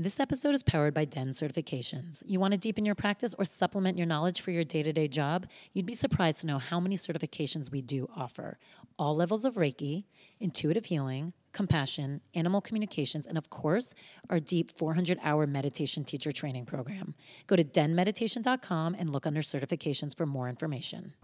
[0.00, 2.22] This episode is powered by Den Certifications.
[2.24, 5.08] You want to deepen your practice or supplement your knowledge for your day to day
[5.08, 5.48] job?
[5.72, 8.60] You'd be surprised to know how many certifications we do offer.
[8.96, 10.04] All levels of Reiki,
[10.38, 13.92] intuitive healing, compassion, animal communications, and of course,
[14.30, 17.16] our deep 400 hour meditation teacher training program.
[17.48, 21.14] Go to denmeditation.com and look under certifications for more information.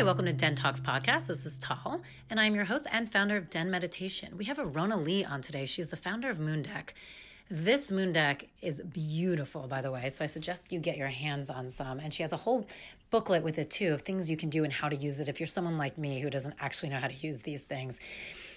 [0.00, 1.26] Hi, welcome to Den Talks Podcast.
[1.26, 2.00] This is Tal,
[2.30, 4.34] and I'm your host and founder of Den Meditation.
[4.38, 5.66] We have Arana Leah on today.
[5.66, 6.94] She's the founder of Moon Deck.
[7.50, 10.08] This moon deck is beautiful, by the way.
[10.08, 11.98] So I suggest you get your hands on some.
[11.98, 12.66] And she has a whole
[13.10, 15.38] booklet with it too of things you can do and how to use it if
[15.38, 18.00] you're someone like me who doesn't actually know how to use these things.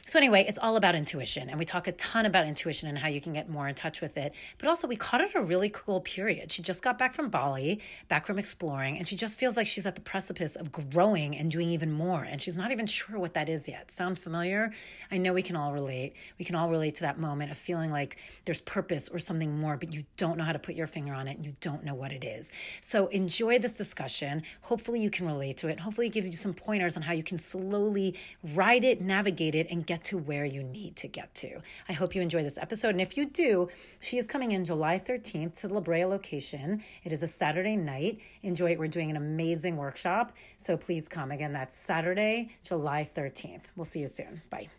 [0.05, 1.49] So, anyway, it's all about intuition.
[1.49, 4.01] And we talk a ton about intuition and how you can get more in touch
[4.01, 4.33] with it.
[4.57, 6.51] But also, we caught at a really cool period.
[6.51, 9.85] She just got back from Bali, back from exploring, and she just feels like she's
[9.85, 12.21] at the precipice of growing and doing even more.
[12.21, 13.91] And she's not even sure what that is yet.
[13.91, 14.73] Sound familiar?
[15.09, 16.15] I know we can all relate.
[16.37, 19.77] We can all relate to that moment of feeling like there's purpose or something more,
[19.77, 21.95] but you don't know how to put your finger on it and you don't know
[21.95, 22.51] what it is.
[22.81, 24.43] So, enjoy this discussion.
[24.63, 25.79] Hopefully, you can relate to it.
[25.79, 28.15] Hopefully, it gives you some pointers on how you can slowly
[28.53, 31.61] ride it, navigate it, and get to where you need to get to.
[31.87, 32.89] I hope you enjoy this episode.
[32.89, 36.83] And if you do, she is coming in July 13th to the La Brea location.
[37.03, 38.19] It is a Saturday night.
[38.41, 38.79] Enjoy it.
[38.79, 40.33] We're doing an amazing workshop.
[40.57, 41.31] So please come.
[41.31, 43.63] Again, that's Saturday, July 13th.
[43.75, 44.41] We'll see you soon.
[44.49, 44.69] Bye.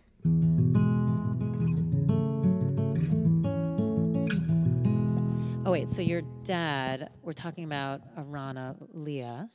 [5.67, 5.89] Oh, wait.
[5.89, 9.49] So your dad, we're talking about Arana Leah.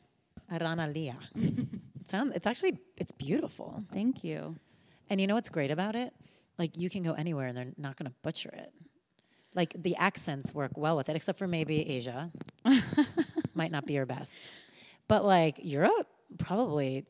[0.51, 1.19] Arana Leah.
[1.35, 3.83] it sounds, it's actually, it's beautiful.
[3.91, 4.55] Thank you.
[5.09, 6.13] And you know what's great about it?
[6.57, 8.73] Like you can go anywhere and they're not going to butcher it.
[9.55, 12.31] Like the accents work well with it, except for maybe Asia.
[13.55, 14.51] Might not be your best.
[15.07, 17.05] But like Europe probably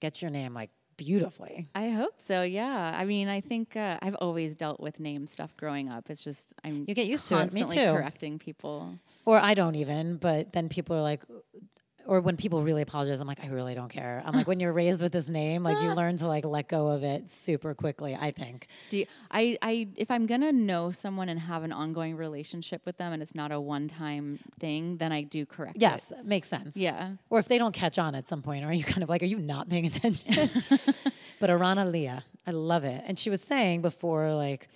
[0.00, 1.68] gets your name like beautifully.
[1.74, 2.42] I hope so.
[2.42, 2.96] Yeah.
[2.98, 6.08] I mean, I think uh, I've always dealt with name stuff growing up.
[6.08, 7.52] It's just I'm you get used to it.
[7.52, 7.92] Me too.
[7.92, 10.16] Correcting people, or I don't even.
[10.16, 11.22] But then people are like,
[12.06, 14.22] or when people really apologize, I'm like, I really don't care.
[14.24, 16.88] I'm like, when you're raised with this name, like you learn to like let go
[16.88, 18.16] of it super quickly.
[18.18, 18.68] I think.
[18.90, 19.56] Do you, I?
[19.62, 23.34] I if I'm gonna know someone and have an ongoing relationship with them, and it's
[23.34, 25.76] not a one time thing, then I do correct.
[25.78, 26.24] Yes, it.
[26.24, 26.76] makes sense.
[26.76, 27.12] Yeah.
[27.30, 29.26] Or if they don't catch on at some point, are you kind of like, are
[29.26, 30.50] you not paying attention?
[31.40, 33.02] but Arana Leah, I love it.
[33.06, 34.68] And she was saying before, like,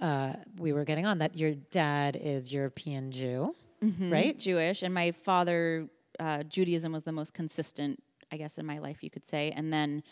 [0.00, 3.54] uh, we were getting on that your dad is European Jew.
[3.82, 4.12] Mm-hmm.
[4.12, 4.38] Right?
[4.38, 4.82] Jewish.
[4.82, 5.88] And my father
[6.18, 8.02] uh, Judaism was the most consistent,
[8.32, 9.50] I guess, in my life, you could say.
[9.50, 10.02] And then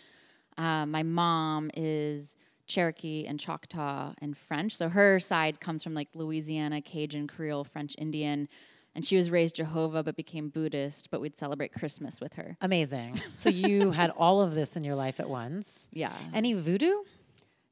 [0.58, 2.36] uh, my mom is
[2.66, 4.74] Cherokee and Choctaw and French.
[4.74, 8.48] So her side comes from like Louisiana, Cajun, Creole, French, Indian.
[8.94, 12.56] And she was raised Jehovah but became Buddhist, but we'd celebrate Christmas with her.
[12.60, 13.20] Amazing.
[13.34, 15.88] So you had all of this in your life at once.
[15.92, 16.12] Yeah.
[16.32, 17.02] Any voodoo?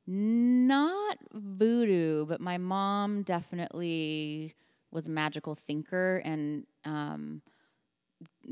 [0.07, 4.55] Not voodoo, but my mom definitely
[4.91, 7.41] was a magical thinker and um,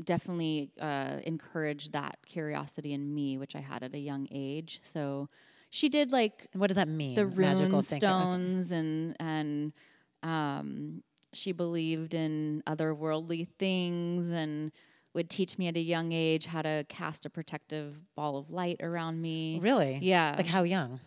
[0.03, 4.79] definitely uh, encouraged that curiosity in me, which I had at a young age.
[4.83, 5.29] So
[5.69, 7.15] she did like what does that mean?
[7.15, 9.73] The rune stones and and
[10.21, 11.03] um,
[11.33, 14.71] she believed in otherworldly things and
[15.13, 18.77] would teach me at a young age how to cast a protective ball of light
[18.81, 19.59] around me.
[19.61, 19.99] Really?
[20.01, 20.33] Yeah.
[20.37, 20.99] Like how young?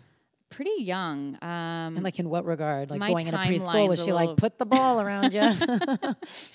[0.51, 1.37] Pretty young.
[1.43, 2.91] Um, and like in what regard?
[2.91, 5.41] Like going into preschool, was she like put the ball around you?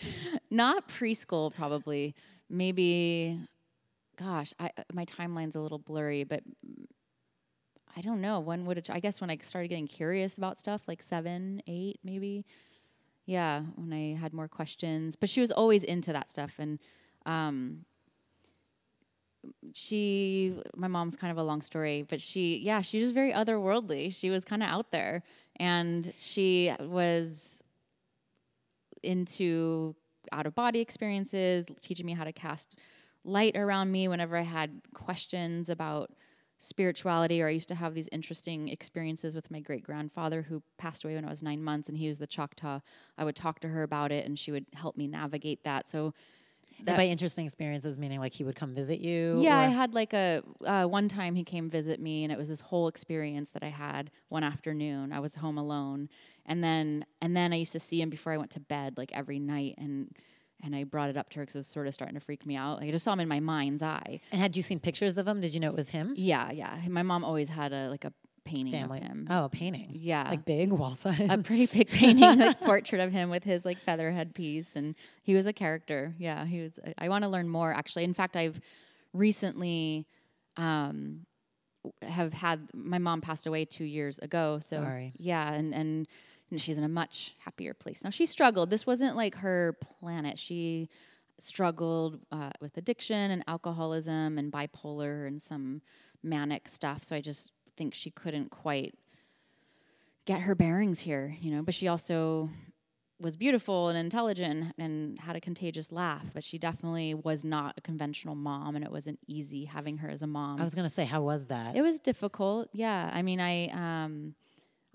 [0.50, 2.16] Not preschool, probably.
[2.50, 3.40] Maybe,
[4.18, 6.44] gosh, I, uh, my timeline's a little blurry, but
[7.96, 8.40] I don't know.
[8.40, 8.90] When would it?
[8.90, 12.46] I guess when I started getting curious about stuff, like seven, eight, maybe.
[13.26, 15.16] Yeah, when I had more questions.
[15.16, 16.80] But she was always into that stuff, and
[17.26, 17.86] um,
[19.74, 24.14] she my mom's kind of a long story but she yeah she was very otherworldly.
[24.14, 25.24] She was kind of out there.
[25.58, 27.62] And she was
[29.04, 29.96] into
[30.32, 32.76] out of body experiences teaching me how to cast
[33.24, 36.12] light around me whenever i had questions about
[36.58, 41.04] spirituality or i used to have these interesting experiences with my great grandfather who passed
[41.04, 42.80] away when i was nine months and he was the choctaw.
[43.18, 45.88] I would talk to her about it and she would help me navigate that.
[45.88, 46.14] So
[46.86, 49.36] that, by interesting experiences, meaning like he would come visit you.
[49.38, 49.58] Yeah?
[49.58, 52.62] I had like a uh, one time he came visit me, and it was this
[52.62, 55.14] whole experience that I had one afternoon.
[55.14, 56.10] I was home alone,
[56.46, 59.12] and then and then I used to see him before I went to bed, like
[59.14, 60.16] every night, and
[60.64, 62.46] and I brought it up to her because it was sort of starting to freak
[62.46, 62.80] me out.
[62.80, 64.22] Like I just saw him in my mind's eye.
[64.32, 65.40] And had you seen pictures of him?
[65.40, 66.14] Did you know it was him?
[66.16, 66.78] Yeah, yeah.
[66.88, 68.14] My mom always had a like a
[68.46, 69.00] painting family.
[69.00, 69.28] of him.
[69.30, 69.92] Oh, a painting.
[69.94, 70.30] Yeah.
[70.30, 71.20] Like big wall size.
[71.30, 75.36] a pretty big painting, like portrait of him with his like feather headpiece, and he
[75.36, 76.16] was a character.
[76.18, 76.80] Yeah, he was.
[76.98, 77.74] I want to learn more.
[77.74, 78.60] Actually, in fact, I've
[79.14, 80.08] recently
[80.58, 81.26] um,
[82.02, 84.60] have had my mom passed away two years ago.
[84.62, 85.14] So Sorry.
[85.18, 86.08] yeah, and and
[86.58, 88.10] she's in a much happier place now.
[88.10, 88.70] She struggled.
[88.70, 90.38] This wasn't like her planet.
[90.38, 90.90] She
[91.40, 95.82] struggled uh, with addiction and alcoholism and bipolar and some
[96.24, 97.04] manic stuff.
[97.04, 97.52] So I just
[97.82, 98.94] think she couldn't quite
[100.26, 101.64] get her bearings here, you know.
[101.64, 102.52] But she also
[103.20, 106.30] was beautiful and intelligent and had a contagious laugh.
[106.32, 110.22] But she definitely was not a conventional mom, and it wasn't easy having her as
[110.22, 110.62] a mom.
[110.62, 111.76] I was gonna say, how was that?
[111.76, 112.70] It was difficult.
[112.72, 113.10] Yeah.
[113.12, 114.36] I mean, I, um,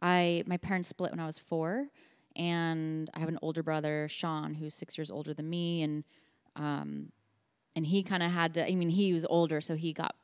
[0.01, 1.89] I, my parents split when I was four,
[2.37, 6.05] and I have an older brother, Sean, who's six years older than me, and,
[6.55, 7.11] um,
[7.75, 8.65] and he kind of had to.
[8.65, 10.15] I mean, he was older, so he got.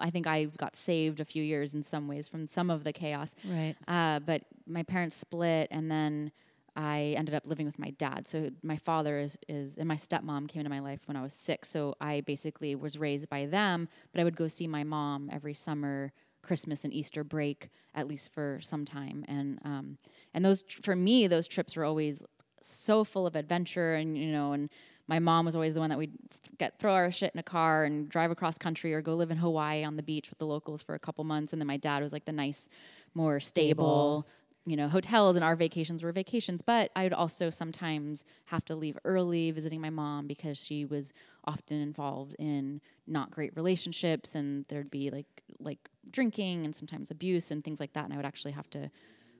[0.00, 2.92] I think I got saved a few years in some ways from some of the
[2.92, 3.34] chaos.
[3.44, 3.74] right.
[3.88, 6.32] Uh, but my parents split, and then
[6.76, 8.28] I ended up living with my dad.
[8.28, 11.34] So my father is, is and my stepmom came into my life when I was
[11.34, 11.68] six.
[11.68, 15.54] So I basically was raised by them, but I would go see my mom every
[15.54, 16.12] summer,
[16.42, 19.24] Christmas and Easter break, at least for some time.
[19.28, 19.98] And um,
[20.32, 22.22] and those for me, those trips were always
[22.62, 24.70] so full of adventure, and you know, and
[25.10, 26.12] my mom was always the one that we'd
[26.56, 29.36] get throw our shit in a car and drive across country or go live in
[29.36, 31.52] Hawaii on the beach with the locals for a couple months.
[31.52, 32.68] And then my dad was like the nice,
[33.12, 34.24] more stable,
[34.66, 36.62] you know, hotels and our vacations were vacations.
[36.62, 41.12] But I would also sometimes have to leave early visiting my mom because she was
[41.44, 45.26] often involved in not great relationships and there'd be like
[45.58, 48.04] like drinking and sometimes abuse and things like that.
[48.04, 48.90] And I would actually have to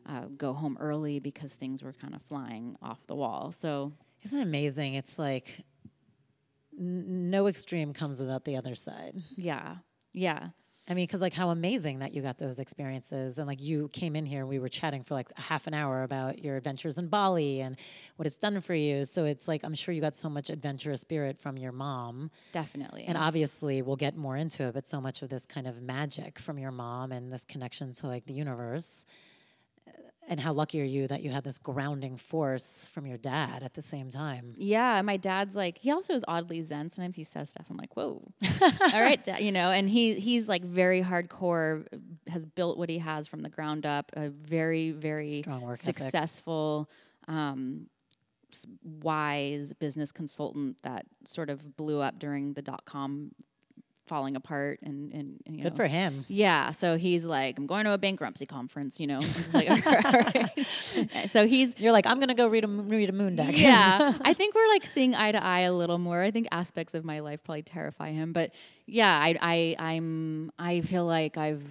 [0.08, 3.52] uh, go home early because things were kind of flying off the wall.
[3.52, 4.94] So Isn't it amazing?
[4.94, 5.64] It's like
[6.78, 9.14] n- no extreme comes without the other side.
[9.36, 9.76] yeah,
[10.12, 10.48] yeah.
[10.88, 14.16] I mean, because like how amazing that you got those experiences, and like you came
[14.16, 17.06] in here, and we were chatting for like half an hour about your adventures in
[17.06, 17.76] Bali and
[18.16, 19.04] what it's done for you.
[19.04, 23.04] So it's like I'm sure you got so much adventurous spirit from your mom, Definitely.
[23.04, 24.74] and obviously we'll get more into it.
[24.74, 28.08] But so much of this kind of magic from your mom and this connection to
[28.08, 29.04] like the universe,
[30.30, 33.74] and how lucky are you that you had this grounding force from your dad at
[33.74, 34.54] the same time.
[34.56, 36.90] Yeah, my dad's like he also is oddly zen.
[36.90, 37.66] Sometimes he says stuff.
[37.68, 38.22] I'm like, whoa,
[38.94, 39.72] all right, dad, you know.
[39.72, 41.84] And he he's like very hardcore.
[42.28, 44.12] Has built what he has from the ground up.
[44.14, 45.98] A very very Strong work ethic.
[45.98, 46.88] successful,
[47.26, 47.88] um,
[48.84, 53.32] wise business consultant that sort of blew up during the dot com
[54.10, 56.24] falling apart and and, you Good for him.
[56.26, 59.18] yeah, so he's like, I'm going to a bankruptcy conference, you know.
[59.18, 60.66] I'm just like, all right.
[61.30, 63.56] So he's You're like, I'm gonna go read a read a moon deck.
[63.56, 66.20] yeah, I think we're like seeing eye to eye a little more.
[66.20, 68.50] I think aspects of my life probably terrify him, but
[68.86, 71.64] yeah, I, I, I'm, I feel like I've,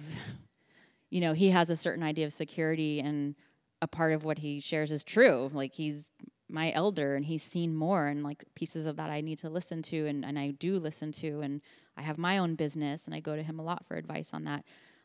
[1.10, 3.34] you know, he has a certain idea of security, and
[3.82, 5.50] a part of what he shares is true.
[5.52, 6.08] Like he's
[6.50, 9.82] my elder, and he's seen more, and like pieces of that I need to listen
[9.82, 11.60] to, and and I do listen to, and
[11.96, 14.44] I have my own business, and I go to him a lot for advice on
[14.44, 14.64] that.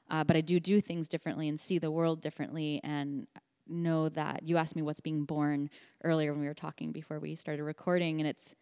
[0.10, 3.28] Uh, but I do do things differently and see the world differently, and
[3.68, 5.70] know that you asked me what's being born
[6.04, 8.56] earlier when we were talking before we started recording and it's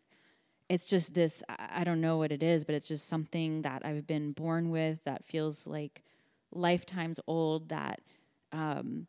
[0.69, 4.07] it's just this I don't know what it is but it's just something that I've
[4.07, 6.03] been born with that feels like
[6.51, 8.00] lifetimes old that
[8.51, 9.07] um,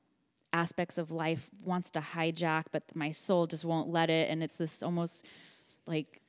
[0.55, 4.57] aspects of life wants to hijack but my soul just won't let it and it's
[4.57, 5.27] this almost
[5.87, 6.21] like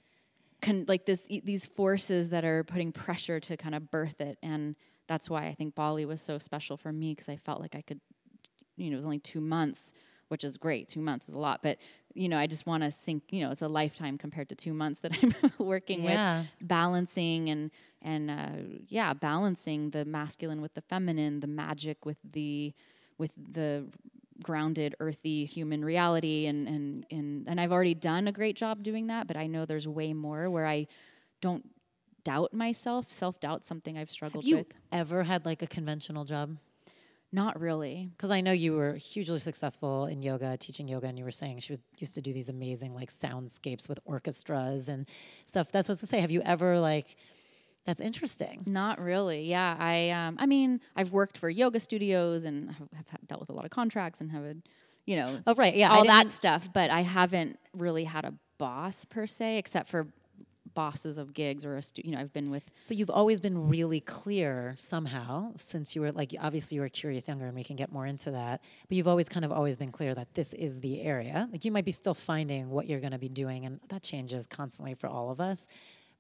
[0.62, 4.76] con- like this these forces that are putting pressure to kind of birth it and
[5.08, 7.82] that's why I think Bali was so special for me because I felt like I
[7.82, 8.02] could
[8.78, 9.94] you know, it was only two months,
[10.28, 10.90] which is great.
[10.90, 11.78] Two months is a lot, but
[12.14, 13.24] you know, I just want to sink.
[13.30, 16.42] You know, it's a lifetime compared to two months that I'm working Yeah.
[16.42, 17.72] with, balancing and
[18.02, 22.74] and uh, yeah, balancing the masculine with the feminine, the magic with the
[23.18, 23.86] with the
[24.44, 29.08] grounded, earthy human reality, and and and and I've already done a great job doing
[29.08, 30.88] that, but I know there's way more where I
[31.42, 31.70] don't
[32.24, 33.10] doubt myself.
[33.12, 34.74] Self doubt something I've struggled Have you with.
[34.92, 36.58] ever had like a conventional job?
[37.32, 38.10] Not really.
[38.16, 41.60] Because I know you were hugely successful in yoga, teaching yoga, and you were saying
[41.60, 45.06] she was, used to do these amazing like soundscapes with orchestras and
[45.46, 45.72] stuff.
[45.72, 46.22] That's what I was gonna say.
[46.22, 47.16] Have you ever like?
[47.86, 48.64] That's interesting.
[48.66, 49.44] Not really.
[49.44, 53.50] Yeah, I um I mean, I've worked for yoga studios and have, have dealt with
[53.50, 54.56] a lot of contracts and have a,
[55.06, 59.06] you know, Oh right, yeah, all that stuff, but I haven't really had a boss
[59.06, 60.08] per se except for
[60.74, 63.70] bosses of gigs or a stu- you know, I've been with So you've always been
[63.70, 67.76] really clear somehow since you were like obviously you were curious younger and we can
[67.76, 68.62] get more into that.
[68.90, 71.48] But you've always kind of always been clear that this is the area.
[71.52, 74.48] Like you might be still finding what you're going to be doing and that changes
[74.48, 75.68] constantly for all of us.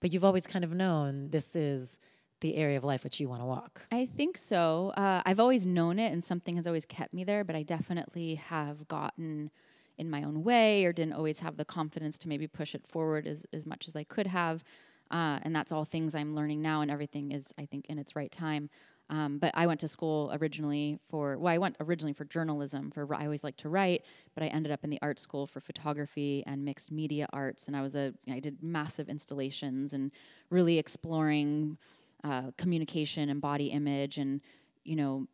[0.06, 2.00] But you've always kind of known this is
[2.42, 3.88] the area of life which you want to walk.
[3.92, 4.94] I think so.
[4.96, 7.44] Uh, I've always known it, and something has always kept me there.
[7.44, 9.50] But I definitely have gotten
[9.98, 13.26] in my own way, or didn't always have the confidence to maybe push it forward
[13.26, 14.64] as as much as I could have.
[15.10, 18.16] Uh, and that's all things I'm learning now, and everything is, I think, in its
[18.16, 18.70] right time.
[19.10, 22.92] Um, but I went to school originally for well, I went originally for journalism.
[22.92, 25.60] For I always like to write, but I ended up in the art school for
[25.60, 27.68] photography and mixed media arts.
[27.68, 30.12] And I was a I did massive installations and
[30.50, 31.78] really exploring
[32.24, 34.42] uh, communication and body image and
[34.84, 35.28] you know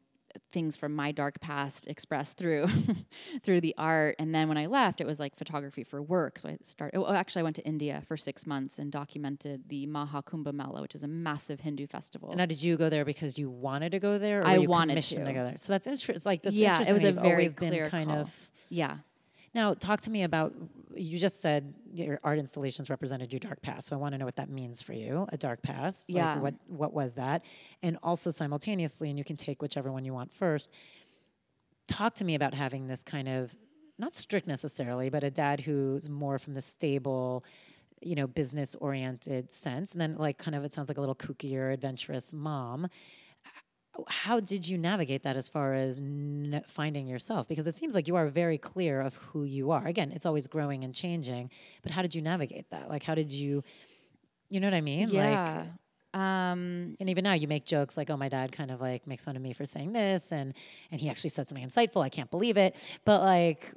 [0.52, 2.68] things from my dark past expressed through
[3.44, 4.16] through the art.
[4.20, 6.40] And then when i left it was like photography for work.
[6.40, 9.86] So i started oh, actually i went to india for six months and documented the
[9.88, 12.34] maha kumbh mela which is a massive hindu festival.
[12.36, 15.16] Now did you go there because you wanted to go there or I wanted to.
[15.16, 15.34] to.
[15.34, 15.58] go there?
[15.58, 18.20] So that's interesting it's like that's yeah it was a very clear kind call.
[18.20, 18.98] of yeah
[19.54, 20.54] now talk to me about
[20.96, 24.26] you just said your art installations represented your dark past so i want to know
[24.26, 26.40] what that means for you a dark past like Yeah.
[26.40, 27.44] what what was that
[27.84, 30.72] and also simultaneously and you can take whichever one you want first
[31.88, 33.56] talk to me about having this kind of
[33.98, 37.44] not strict necessarily but a dad who's more from the stable
[38.02, 41.16] you know business oriented sense and then like kind of it sounds like a little
[41.16, 42.88] kookier adventurous mom
[44.08, 48.08] how did you navigate that as far as n- finding yourself because it seems like
[48.08, 51.50] you are very clear of who you are again it's always growing and changing
[51.84, 53.64] but how did you navigate that like how did you
[54.50, 55.66] you know what i mean like yeah
[56.14, 59.26] um and even now you make jokes like oh my dad kind of like makes
[59.26, 60.54] fun of me for saying this and
[60.90, 63.74] and he actually said something insightful i can't believe it but like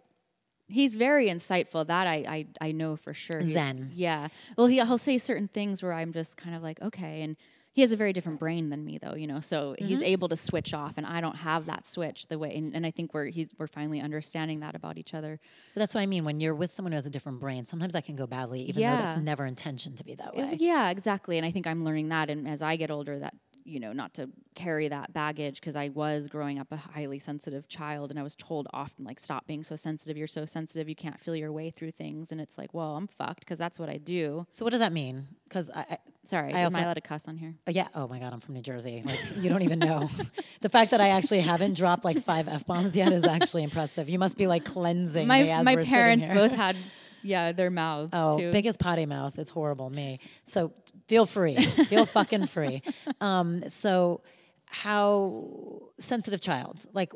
[0.66, 1.86] He's very insightful.
[1.86, 3.40] That I I, I know for sure.
[3.40, 3.90] He- Zen.
[3.92, 4.28] yeah.
[4.56, 7.20] Well, he, he'll say certain things where I'm just kind of like, okay.
[7.20, 7.36] And
[7.74, 9.14] he has a very different brain than me, though.
[9.14, 10.04] You know, so he's mm-hmm.
[10.04, 12.54] able to switch off, and I don't have that switch the way.
[12.56, 15.38] And, and I think we're he's we're finally understanding that about each other.
[15.74, 17.92] but that's what i mean when you're with someone who has a different brain sometimes
[17.92, 21.36] that can go badly even though that's never intention to be that way Yeah, exactly.
[21.36, 22.30] And I think I'm learning that.
[22.30, 25.88] And as I get older, that you know, not to carry that baggage because I
[25.88, 29.64] was growing up a highly sensitive child, and I was told often like, "Stop being
[29.64, 30.16] so sensitive.
[30.16, 30.88] You're so sensitive.
[30.88, 33.78] You can't feel your way through things." And it's like, well, I'm fucked because that's
[33.78, 34.46] what I do.
[34.50, 37.28] so what does that mean because I, I Sorry, I am I allowed to cuss
[37.28, 37.54] on here?
[37.66, 37.88] Oh, yeah.
[37.94, 39.02] Oh my God, I'm from New Jersey.
[39.04, 40.08] Like you don't even know.
[40.62, 44.08] the fact that I actually haven't dropped like five f bombs yet is actually impressive.
[44.08, 46.76] You must be like cleansing My me as my parents both had,
[47.22, 48.52] yeah, their mouths Oh, too.
[48.52, 49.38] biggest potty mouth.
[49.38, 49.90] It's horrible.
[49.90, 50.18] Me.
[50.46, 50.72] So
[51.06, 51.56] feel free.
[51.56, 52.82] Feel fucking free.
[53.20, 54.22] Um, so
[54.66, 56.84] how sensitive child?
[56.92, 57.12] Like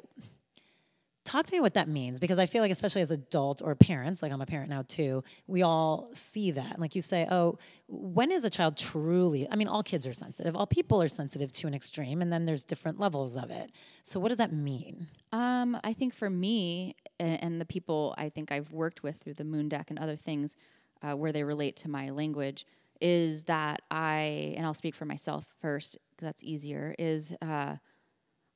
[1.24, 4.22] talk to me what that means because I feel like especially as adults or parents,
[4.22, 6.78] like I'm a parent now too, we all see that.
[6.78, 10.56] Like you say, oh, when is a child truly I mean all kids are sensitive.
[10.56, 13.70] All people are sensitive to an extreme and then there's different levels of it.
[14.04, 15.08] So what does that mean?
[15.32, 19.44] Um, I think for me and the people I think I've worked with through the
[19.44, 20.56] Moon Deck and other things
[21.02, 22.66] uh, where they relate to my language
[23.00, 27.76] is that I, and I'll speak for myself first because that's easier, is uh,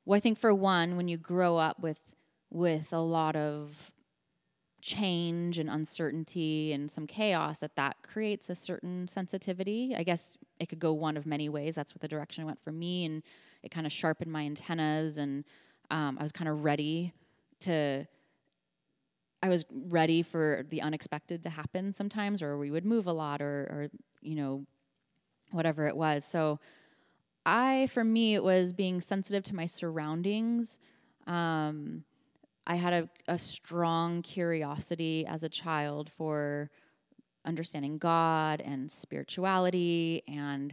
[0.04, 1.98] well, I think for one, when you grow up with
[2.50, 3.92] with a lot of
[4.82, 9.94] change and uncertainty and some chaos that that creates a certain sensitivity.
[9.96, 11.76] I guess it could go one of many ways.
[11.76, 13.22] That's what the direction went for me and
[13.62, 15.44] it kind of sharpened my antennas and
[15.90, 17.12] um, i was kind of ready
[17.60, 18.06] to
[19.42, 23.40] i was ready for the unexpected to happen sometimes or we would move a lot
[23.40, 23.88] or, or
[24.22, 24.64] you know
[25.50, 26.58] whatever it was so
[27.44, 30.78] i for me it was being sensitive to my surroundings
[31.26, 32.04] um,
[32.66, 36.70] I had a, a strong curiosity as a child for
[37.44, 40.72] understanding God and spirituality, and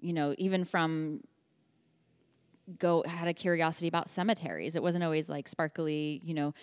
[0.00, 1.22] you know, even from
[2.78, 4.76] go had a curiosity about cemeteries.
[4.76, 6.54] It wasn't always like sparkly, you know.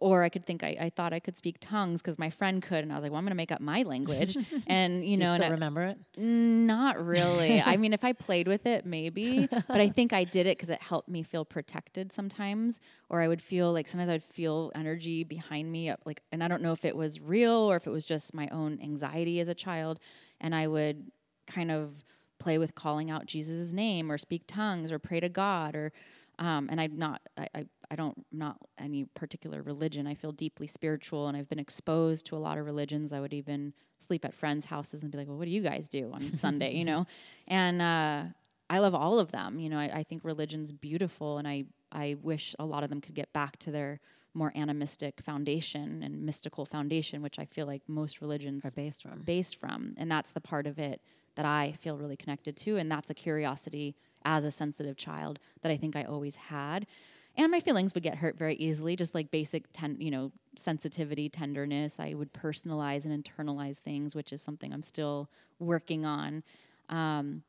[0.00, 2.84] Or I could think I, I thought I could speak tongues because my friend could,
[2.84, 5.30] and I was like, "Well, I'm going to make up my language." and you know,
[5.30, 5.98] you still I- remember it?
[6.16, 7.60] not really.
[7.60, 9.48] I mean, if I played with it, maybe.
[9.50, 12.80] But I think I did it because it helped me feel protected sometimes.
[13.08, 16.62] Or I would feel like sometimes I'd feel energy behind me, like, and I don't
[16.62, 19.54] know if it was real or if it was just my own anxiety as a
[19.54, 19.98] child.
[20.40, 21.10] And I would
[21.46, 22.04] kind of
[22.38, 25.92] play with calling out Jesus' name or speak tongues or pray to God or.
[26.36, 30.08] Um, and I'm not, I, I, I don't, not any particular religion.
[30.08, 33.12] I feel deeply spiritual and I've been exposed to a lot of religions.
[33.12, 35.88] I would even sleep at friends' houses and be like, well, what do you guys
[35.88, 37.06] do on Sunday, you know?
[37.46, 38.24] And uh,
[38.68, 39.60] I love all of them.
[39.60, 43.00] You know, I, I think religion's beautiful and I, I wish a lot of them
[43.00, 44.00] could get back to their
[44.34, 49.20] more animistic foundation and mystical foundation, which I feel like most religions Are based from.
[49.20, 49.94] based from.
[49.96, 51.00] And that's the part of it
[51.36, 52.76] that I feel really connected to.
[52.76, 56.88] And that's a curiosity as a sensitive child that I think I always had.
[57.36, 61.28] And my feelings would get hurt very easily, just like basic, ten, you know, sensitivity,
[61.28, 61.98] tenderness.
[61.98, 66.44] I would personalize and internalize things, which is something I'm still working on.
[66.88, 67.42] Um,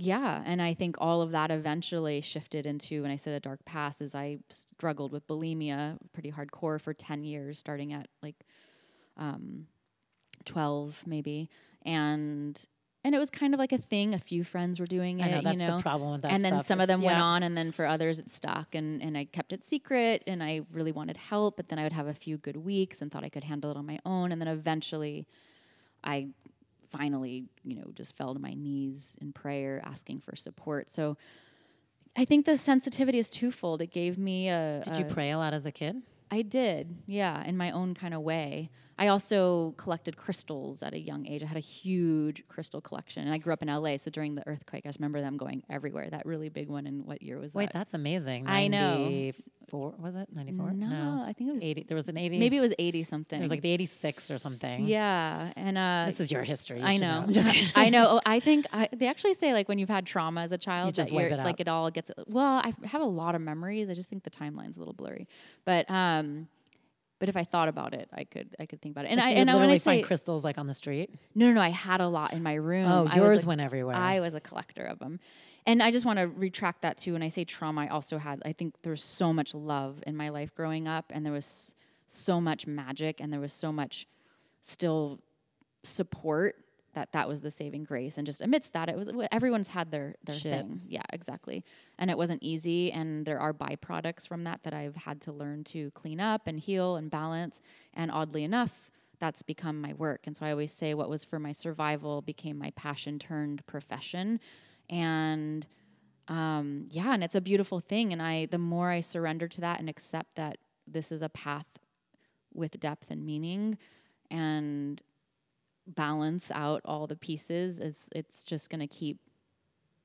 [0.00, 3.64] yeah, and I think all of that eventually shifted into when I said a dark
[3.64, 8.36] past is I struggled with bulimia pretty hardcore for 10 years starting at like
[9.16, 9.66] um
[10.44, 11.50] 12 maybe
[11.82, 12.64] and
[13.04, 14.14] and it was kind of like a thing.
[14.14, 15.24] A few friends were doing it.
[15.24, 15.76] I know that's you know?
[15.76, 16.32] the problem with that.
[16.32, 18.74] and then some of them It's- went on, and then for others it stuck.
[18.74, 21.56] And and I kept it secret, and I really wanted help.
[21.56, 23.76] But then I would have a few good weeks and thought I could handle it
[23.76, 24.32] on my own.
[24.32, 25.26] And then eventually,
[26.02, 26.28] I
[26.90, 30.90] finally, you know, just fell to my knees in prayer, asking for support.
[30.90, 31.16] So.
[32.16, 33.80] I think the sensitivity is twofold.
[33.80, 34.80] It gave me a.
[34.82, 36.02] Did you pray a lot as a kid?
[36.30, 38.70] I did, yeah, in my own kind of way.
[38.98, 41.42] I also collected crystals at a young age.
[41.42, 43.96] I had a huge crystal collection, and I grew up in LA.
[43.96, 46.10] So during the earthquake, I just remember them going everywhere.
[46.10, 46.86] That really big one.
[46.86, 47.74] In what year was Wait, that?
[47.74, 48.46] Wait, that's amazing.
[48.48, 49.32] I know.
[49.72, 50.28] 94, was it?
[50.34, 50.70] 94?
[50.72, 51.82] no, I think it was 80.
[51.88, 52.38] There was an 80.
[52.38, 53.38] maybe it was eighty something.
[53.38, 54.84] It was like the 86 or something.
[54.86, 56.78] yeah, and uh, This is your history.
[56.80, 57.26] you I know.
[57.30, 57.72] Just.
[57.76, 58.06] I know.
[58.12, 60.94] Oh, I think I, they actually say like when you've had trauma as a child,
[60.94, 62.10] just that wipe you're it like it all gets.
[62.26, 63.90] Well, I have a lot of memories.
[63.90, 65.28] I just think the timeline's a little blurry,
[65.64, 66.48] but um,
[67.18, 69.08] but if I thought about it, I could I could think about it.
[69.08, 70.74] And So I you and I, when literally I say find crystals like on the
[70.74, 71.10] street.
[71.34, 72.86] no, no, no, I had a lot in my room.
[72.90, 73.96] Oh, I was yours went everywhere.
[73.96, 75.20] I was a collector of them.
[75.68, 77.12] And I just want to retract that too.
[77.12, 80.16] When I say trauma, I also had, I think there was so much love in
[80.16, 81.74] my life growing up, and there was
[82.06, 84.06] so much magic, and there was so much
[84.62, 85.20] still
[85.82, 86.56] support
[86.94, 88.16] that that was the saving grace.
[88.16, 90.52] And just amidst that, it was everyone's had their their Shit.
[90.52, 90.80] thing.
[90.88, 91.62] Yeah, exactly.
[91.98, 95.64] And it wasn't easy, and there are byproducts from that that I've had to learn
[95.64, 97.60] to clean up and heal and balance.
[97.92, 100.22] And oddly enough, that's become my work.
[100.24, 104.40] And so I always say what was for my survival became my passion turned profession.
[104.90, 105.66] And
[106.28, 108.12] um, yeah, and it's a beautiful thing.
[108.12, 111.66] And I, the more I surrender to that and accept that this is a path
[112.52, 113.78] with depth and meaning
[114.30, 115.00] and
[115.86, 119.18] balance out all the pieces, is it's just going to keep,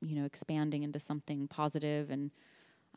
[0.01, 2.31] you know, expanding into something positive and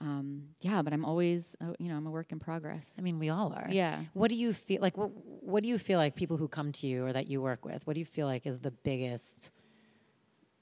[0.01, 0.83] um, yeah.
[0.83, 2.95] But I'm always, uh, you know, I'm a work in progress.
[2.99, 3.69] I mean, we all are.
[3.71, 4.03] Yeah.
[4.13, 4.97] What do you feel like?
[4.97, 7.65] What What do you feel like people who come to you or that you work
[7.65, 7.87] with?
[7.87, 9.51] What do you feel like is the biggest,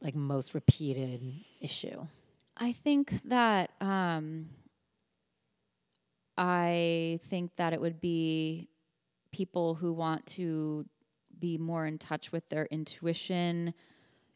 [0.05, 1.21] like most repeated
[1.61, 2.07] issue?
[2.57, 4.51] I think that um,
[6.37, 8.69] I think that it would be
[9.33, 10.85] people who want to
[11.41, 13.75] be more in touch with their intuition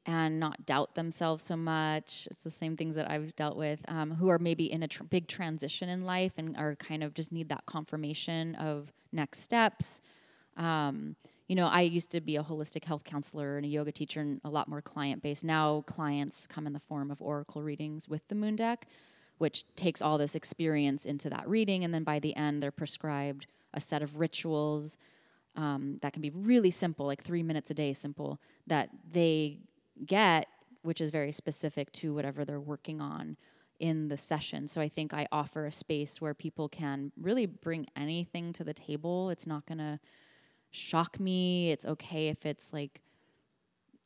[0.06, 2.26] and not doubt themselves so much.
[2.30, 5.04] It's the same things that I've dealt with, um, who are maybe in a tr-
[5.04, 10.00] big transition in life and are kind of just need that confirmation of next steps.
[10.56, 11.14] Um,
[11.48, 14.40] you know, I used to be a holistic health counselor and a yoga teacher and
[14.44, 15.44] a lot more client based.
[15.44, 18.86] Now clients come in the form of oracle readings with the moon deck,
[19.38, 21.84] which takes all this experience into that reading.
[21.84, 24.98] And then by the end, they're prescribed a set of rituals
[25.56, 29.58] um, that can be really simple, like three minutes a day simple, that they
[30.04, 30.46] get,
[30.82, 33.36] which is very specific to whatever they're working on
[33.80, 34.68] in the session.
[34.68, 38.74] So I think I offer a space where people can really bring anything to the
[38.74, 39.30] table.
[39.30, 39.98] It's not going to
[40.70, 41.70] shock me.
[41.70, 43.00] It's okay if it's like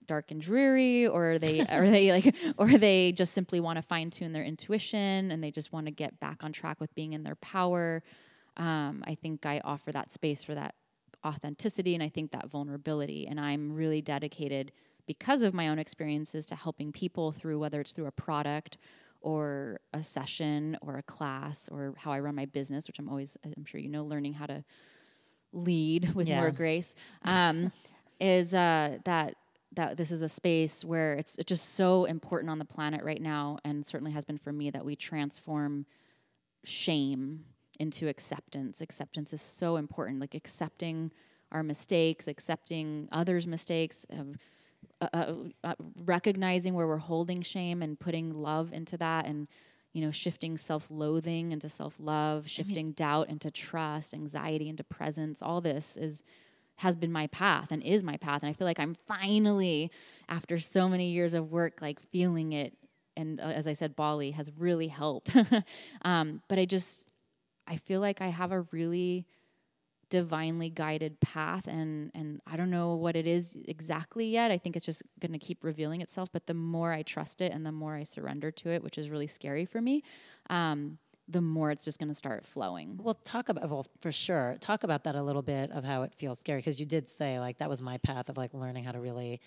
[0.07, 4.11] dark and dreary or they or they like or they just simply want to fine
[4.11, 7.23] tune their intuition and they just want to get back on track with being in
[7.23, 8.03] their power.
[8.57, 10.75] Um, I think I offer that space for that
[11.25, 13.27] authenticity and I think that vulnerability.
[13.27, 14.73] And I'm really dedicated
[15.07, 18.79] because of my own experiences to helping people through whether it's through a product
[19.21, 23.37] or a session or a class or how I run my business, which I'm always,
[23.45, 24.65] I'm sure you know, learning how to
[25.53, 26.41] lead with Yeah.
[26.41, 27.73] more grace, um,
[28.21, 29.37] is uh, that
[29.75, 33.23] that this is a space where it's, it's just so important on the planet right
[33.23, 35.87] now, and certainly has been for me that we transform
[36.63, 37.45] shame
[37.81, 38.83] into acceptance.
[38.83, 41.11] Acceptance is so important, like accepting
[41.53, 44.05] our mistakes, accepting others' mistakes.
[44.13, 44.35] Um,
[45.01, 45.35] uh, uh,
[45.65, 49.49] uh, recognizing where we're holding shame and putting love into that and
[49.93, 55.97] you know shifting self-loathing into self-love shifting doubt into trust anxiety into presence all this
[55.97, 56.23] is
[56.77, 58.43] has been my path and is my path.
[58.43, 59.91] And i feel like i'm finally
[60.29, 62.77] after so many years of work like feeling it.
[63.17, 65.35] And uh, as i said bali has really helped.
[66.05, 67.13] Um, but i just
[67.67, 69.27] i feel like i have a really
[70.13, 74.51] divinely guided path and and I don't know what it is exactly yet.
[74.51, 77.51] I think it's just going to keep revealing itself, but the more I trust it
[77.51, 80.03] and the more I surrender to it, which is really scary for me,
[80.51, 83.01] um, the more it's just going to start flowing.
[83.03, 84.59] Well, talk about well for sure.
[84.61, 87.41] Talk about that a little bit of how it feels scary because you did say
[87.41, 89.41] like that was my path of like learning how to really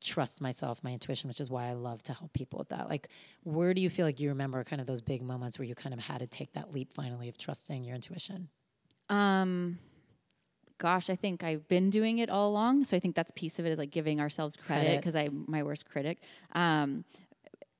[0.00, 2.88] trust myself, my intuition, which is why I love to help people with that.
[2.88, 3.06] Like,
[3.44, 5.92] where do you feel like you remember kind of those big moments where you kind
[5.92, 8.48] of had to take that leap finally of trusting your intuition?
[9.08, 9.78] Um
[10.78, 12.84] gosh, I think I've been doing it all along.
[12.84, 15.62] So I think that's piece of it is like giving ourselves credit because I'm my
[15.62, 16.18] worst critic.
[16.52, 17.04] Um,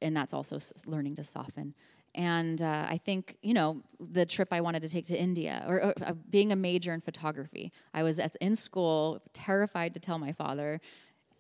[0.02, 1.74] and that's also s- learning to soften.
[2.14, 5.82] And uh, I think you know the trip I wanted to take to India, or,
[5.82, 7.70] or uh, being a major in photography.
[7.94, 10.80] I was at, in school, terrified to tell my father,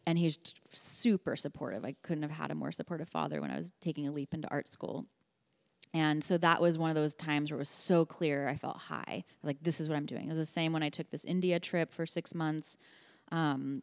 [0.06, 0.38] and he's
[0.72, 1.84] super supportive.
[1.84, 4.48] I couldn't have had a more supportive father when I was taking a leap into
[4.48, 5.06] art school.
[5.94, 8.46] And so that was one of those times where it was so clear.
[8.48, 10.26] I felt high, like this is what I'm doing.
[10.26, 12.76] It was the same when I took this India trip for six months.
[13.32, 13.82] Um,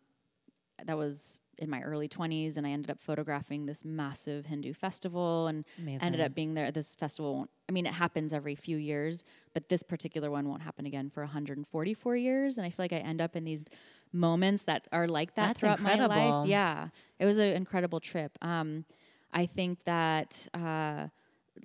[0.84, 5.48] that was in my early 20s, and I ended up photographing this massive Hindu festival,
[5.48, 6.06] and Amazing.
[6.06, 6.72] ended up being there.
[6.72, 10.62] This festival, won't, I mean, it happens every few years, but this particular one won't
[10.62, 12.58] happen again for 144 years.
[12.58, 13.64] And I feel like I end up in these
[14.12, 16.48] moments that are like that That's throughout my life.
[16.48, 16.90] Yeah,
[17.20, 18.38] it was an incredible trip.
[18.42, 18.86] Um,
[19.34, 20.48] I think that.
[20.54, 21.08] Uh,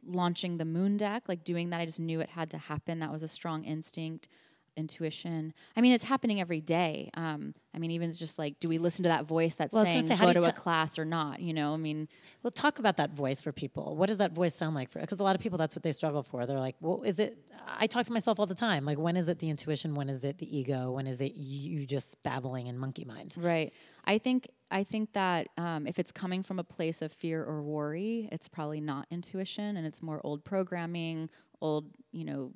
[0.05, 3.01] launching the moon deck, like doing that, I just knew it had to happen.
[3.01, 4.29] That was a strong instinct,
[4.77, 5.53] intuition.
[5.77, 7.11] I mean, it's happening every day.
[7.15, 9.81] Um, I mean, even it's just like, do we listen to that voice that's Well,
[9.81, 11.41] I was gonna saying say, go to you a class or not?
[11.41, 12.09] You know, I mean,
[12.43, 13.97] Well, talk about that voice for people.
[13.97, 15.01] What does that voice sound like for?
[15.01, 16.47] Because a lot of people, that's what they struggle for.
[16.47, 17.39] They're like, "Well, is it?"
[17.79, 18.85] I talk to myself all the time.
[18.85, 19.95] Like, when is it the intuition?
[19.95, 20.93] When is it the ego?
[20.93, 23.35] When is it you just babbling in monkey mind?
[23.39, 23.73] Right.
[24.05, 27.63] I think I think that um, if it's coming from a place of fear or
[27.63, 31.29] worry, it's probably not intuition, and it's more old programming,
[31.61, 32.53] old you know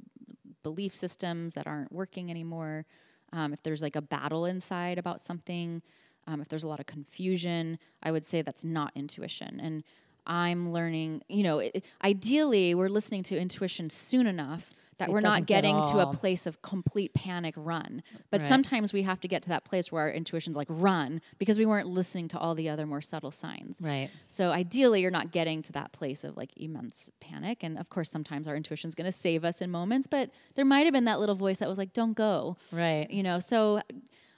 [0.62, 2.87] belief systems that aren't working anymore.
[3.33, 5.83] Um, if there's like a battle inside about something,
[6.27, 9.61] um, if there's a lot of confusion, I would say that's not intuition.
[9.61, 9.85] And
[10.27, 15.20] I'm learning, you know, it, ideally we're listening to intuition soon enough that So we're
[15.20, 18.02] not get getting to a place of complete panic run.
[18.30, 18.48] But Right.
[18.48, 21.66] sometimes we have to get to that place where our intuition's like run because we
[21.66, 23.78] weren't listening to all the other more subtle signs.
[23.80, 24.11] Right.
[24.28, 27.62] So ideally, you're not getting to that place of like immense panic.
[27.62, 30.87] And of course, sometimes our intuition's going to save us in moments, but there might
[30.87, 32.57] have been that little voice that was like, don't go.
[32.72, 33.11] Right.
[33.11, 33.80] You know, so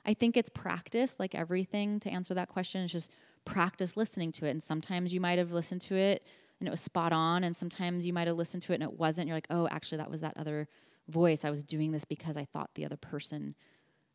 [0.04, 2.82] I think it's practice, like everything to answer that question.
[2.82, 3.10] It's just
[3.44, 4.50] practice listening to it.
[4.50, 6.24] And sometimes you might have listened to it
[6.60, 7.44] and it was spot on.
[7.44, 9.28] And sometimes you might have listened to it and it wasn't.
[9.28, 10.68] You're like, oh, actually, that was that other
[11.08, 11.44] voice.
[11.44, 13.54] I was doing this because I thought the other person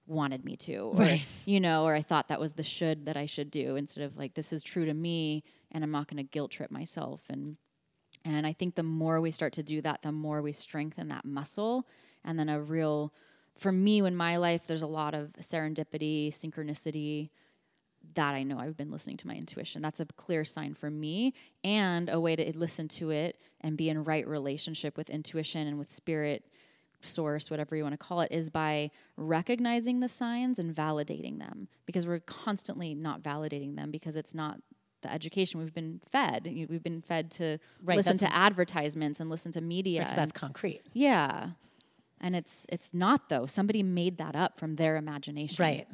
[0.07, 0.77] wanted me to.
[0.77, 1.25] Or, Right.
[1.45, 4.17] you know, or I thought that was the should that I should do instead of
[4.17, 7.23] like, this is true to me and I'm not going to guilt trip myself.
[7.29, 7.57] And
[8.25, 11.25] and I think the more we start to do that, the more we strengthen that
[11.25, 11.87] muscle.
[12.23, 13.13] And then a real,
[13.57, 17.29] for me, in my life, there's a lot of serendipity, synchronicity
[18.15, 19.81] that I know I've been listening to my intuition.
[19.81, 21.33] That's a clear sign for me
[21.63, 25.79] and a way to listen to it and be in right relationship with intuition and
[25.79, 26.45] with spirit
[27.01, 31.67] source, whatever you want to call it, is by recognizing the signs and validating them
[31.85, 34.59] because we're constantly not validating them because it's not
[35.01, 36.43] the education we've been fed.
[36.69, 40.01] We've been fed to Right, listen to advertisements and listen to media.
[40.01, 40.81] Because and- that's concrete.
[40.93, 41.51] yeah.
[42.23, 43.47] And it's it's not though.
[43.47, 45.63] Somebody made that up from their imagination.
[45.63, 45.87] Right.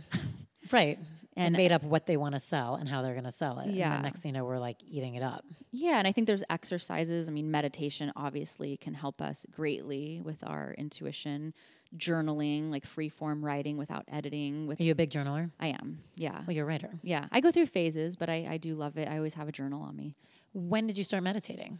[0.73, 0.99] right.
[1.37, 3.59] And, And- made up what they want to sell and how they're going to sell
[3.59, 3.67] it.
[3.67, 3.95] And Yeah.
[3.97, 5.45] the next thing you know, we're like eating it up.
[5.71, 7.29] Yeah, and I think there's exercises.
[7.29, 11.53] I mean, meditation obviously can help us greatly with our intuition.
[11.95, 14.67] Journaling, like free form writing without editing.
[14.67, 15.51] With Are you a big journaler?
[15.59, 15.99] I am.
[16.15, 16.41] Yeah.
[16.45, 16.89] Well, you're a writer.
[17.01, 17.27] Yeah.
[17.31, 19.07] I go through phases, but I, I do love it.
[19.07, 20.15] I always have a journal on me.
[20.53, 21.79] When did you start meditating?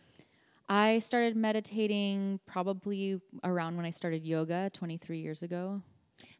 [0.70, 5.82] I started meditating probably around when I started yoga 23 years ago.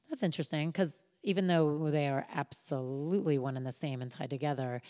[0.10, 4.82] That's interesting because even though they are absolutely one and the same and tied together,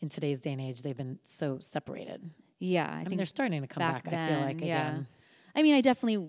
[0.00, 2.22] in today's day and age, they've been so separated.
[2.58, 4.12] Yeah, I, I, think mean, they're starting to come back back.
[4.12, 4.88] then, I feel like yeah.
[4.88, 5.06] again.
[5.54, 6.28] I mean, I definitely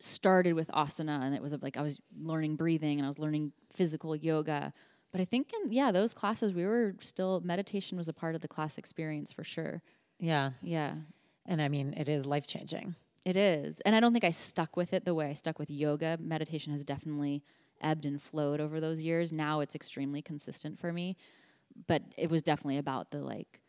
[0.00, 3.52] started with asana, and it was like I was learning breathing and I was learning
[3.72, 4.72] physical yoga.
[5.10, 8.40] But I think, in, yeah, those classes we were still meditation was a part of
[8.40, 9.82] the class experience for sure.
[10.20, 10.94] Yeah, Yeah,
[11.46, 12.94] and I mean, it is life changing.
[13.24, 15.70] it is, and I don't think I stuck with it the way I stuck with
[15.70, 16.18] yoga.
[16.20, 17.42] Meditation has definitely
[17.80, 19.32] ebbed and flowed over those years.
[19.32, 21.16] Now it's extremely consistent for me,
[21.86, 23.60] but it was definitely about the like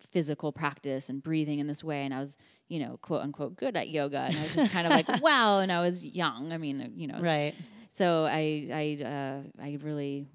[0.00, 2.04] physical practice and breathing in this way.
[2.04, 2.36] And I was
[2.68, 4.20] you know quote unquote good at yoga.
[4.20, 6.52] And I was just kind of like wow and I was young.
[6.52, 7.20] I mean you know.
[7.20, 7.54] Right.
[7.94, 10.26] so I I uh, I really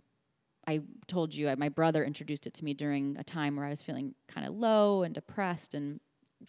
[0.67, 3.69] I told you I, my brother introduced it to me during a time where I
[3.69, 5.73] was feeling kind of low and depressed.
[5.73, 5.99] And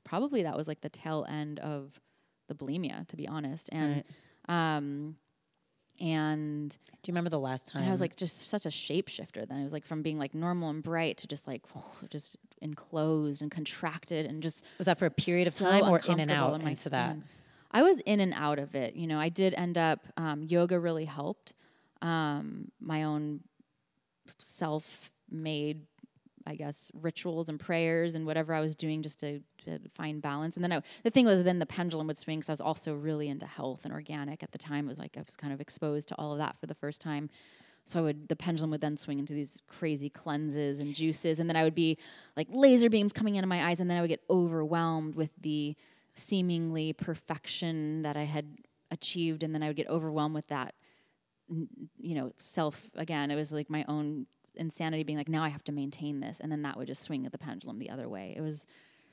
[0.05, 1.99] probably that was like the tail end of
[2.49, 3.69] the bulimia to be honest.
[3.73, 4.05] And
[4.49, 5.17] um
[6.01, 6.77] and Do
[7.11, 7.85] you remember the last time?
[7.85, 9.59] I was like just such a shapeshifter then.
[9.59, 11.63] It was like from being like normal and bright to just like
[12.09, 15.99] just enclosed and contracted and just was that for a period of so time or
[16.01, 17.17] in and out in into that?
[17.71, 18.97] I was in and out of it.
[18.97, 21.55] You know, I did end up um, yoga really helped.
[22.03, 23.41] Um, my own
[24.39, 25.87] self-made,
[26.47, 30.57] I guess, rituals and prayers and whatever I was doing just to, to find balance.
[30.57, 32.95] And then I, the thing was, then the pendulum would swing because I was also
[32.95, 34.87] really into health and organic at the time.
[34.87, 37.01] It was like I was kind of exposed to all of that for the first
[37.01, 37.29] time.
[37.85, 41.49] so I would the pendulum would then swing into these crazy cleanses and juices, and
[41.49, 41.99] then I would be
[42.37, 45.77] like laser beams coming into my eyes, and then I would get overwhelmed with the
[46.15, 48.59] seemingly perfection that I had
[48.91, 50.75] achieved, and then I would get overwhelmed with that,
[51.49, 53.31] you know, self again.
[53.31, 54.27] It was like my own
[54.57, 57.27] insanity being like, now I have to maintain this, and then that would just swing
[57.27, 58.35] at the pendulum the other way.
[58.37, 58.67] It was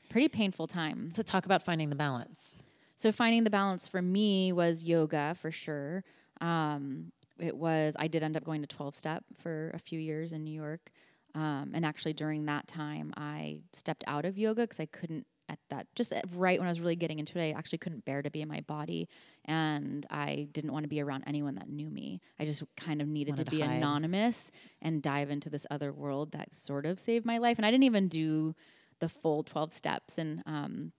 [0.09, 1.11] pretty painful time.
[1.11, 2.57] So talk about finding the balance.
[2.95, 6.03] So finding the balance for me was yoga for sure.
[6.41, 10.33] Um, it was I did end up going to 12 step for a few years
[10.33, 10.91] in New York.
[11.35, 15.59] Um, and actually during that time I stepped out of yoga because I couldn't at
[15.69, 18.29] that just right when I was really getting into it, I actually couldn't bear to
[18.29, 19.07] be in my body,
[19.45, 22.21] and I didn't want to be around anyone that knew me.
[22.39, 26.31] I just kind of needed Wanted to be anonymous and dive into this other world
[26.33, 27.57] that sort of saved my life.
[27.57, 28.55] And I didn't even do
[28.99, 30.91] the full twelve steps, and um,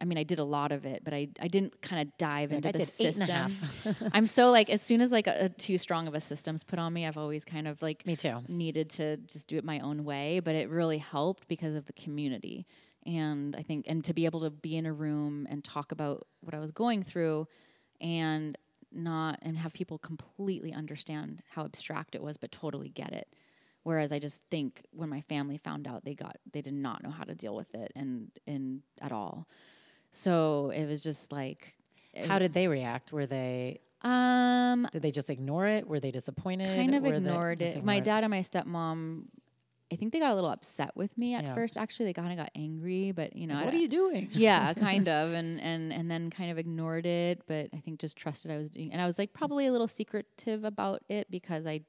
[0.00, 2.52] I mean, I did a lot of it, but I I didn't kind of dive
[2.52, 3.82] into I the did eight and a system.
[3.84, 4.02] half.
[4.12, 6.78] I'm so like as soon as like a, a too strong of a system's put
[6.78, 8.42] on me, I've always kind of like Me too.
[8.46, 11.92] needed to just do it my own way, but it really helped because of the
[11.94, 12.66] community.
[13.06, 16.26] And I think, and to be able to be in a room and talk about
[16.40, 17.46] what I was going through
[18.00, 18.58] and
[18.92, 23.28] not, and have people completely understand how abstract it was, but totally get it.
[23.84, 27.10] Whereas I just think when my family found out, they got, they did not know
[27.10, 29.46] how to deal with it and, and at all.
[30.10, 31.74] So it was just like,
[32.26, 33.12] How did they react?
[33.12, 35.86] Were they um, did they just ignore it?
[35.88, 36.76] Were they disappointed?
[36.76, 37.84] kind of ignored it.
[37.84, 39.24] My dad and my stepmom,
[39.92, 41.54] I think they got a little upset with me at Yeah.
[41.54, 41.76] first.
[41.76, 44.28] Actually, they kind of got angry, but you know, What I- are you doing?
[44.32, 47.42] yeah, kind of, and and and then kind of ignored it.
[47.46, 49.86] But I think just trusted I was doing, and I was like probably a little
[49.88, 51.82] secretive about it because I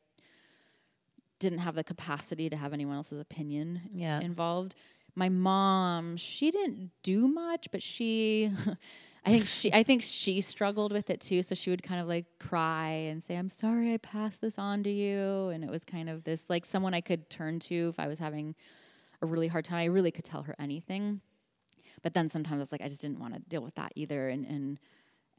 [1.40, 4.20] didn't have the capacity to have anyone else's opinion Yeah.
[4.20, 4.76] involved.
[5.18, 8.52] My mom, she didn't do much, but she
[9.26, 11.42] I think she I think she struggled with it too.
[11.42, 14.84] So she would kind of like cry and say, I'm sorry I passed this on
[14.84, 15.50] to you.
[15.50, 18.20] And it was kind of this like someone I could turn to if I was
[18.20, 18.54] having
[19.22, 19.80] a really hard time.
[19.80, 21.22] I really could tell her anything.
[22.04, 24.30] But then sometimes it's like I just didn't want to deal with that either.
[24.30, 24.80] And and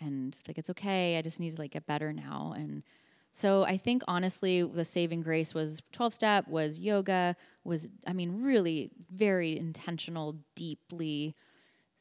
[0.00, 1.16] and like it's okay.
[1.16, 2.52] I just need to like get better now.
[2.56, 2.82] And
[3.30, 8.42] so I think honestly, the saving grace was 12 step, was yoga, was, I mean,
[8.42, 11.34] really very intentional, deeply,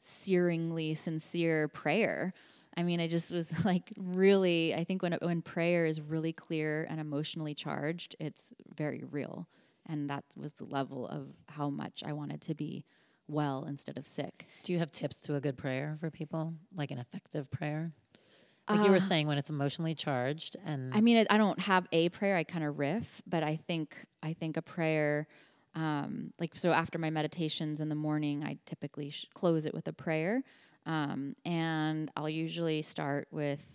[0.01, 2.33] searingly sincere prayer.
[2.75, 6.87] I mean, I just was like really, I think when, when prayer is really clear
[6.89, 9.47] and emotionally charged, it's very real.
[9.85, 12.85] And that was the level of how much I wanted to be
[13.27, 14.47] well instead of sick.
[14.63, 16.53] Do you have tips to a good prayer for people?
[16.75, 17.91] Like an effective prayer?
[18.69, 21.87] Like you were saying, when it's emotionally charged and I mean, I I don't have
[21.91, 22.35] a prayer.
[22.35, 25.27] I kind of riff, but I think I think a prayer,
[25.75, 26.71] um, like so.
[26.71, 30.43] After my meditations in the morning, I typically sh- close it with a prayer,
[30.85, 33.65] um, and I'll usually start with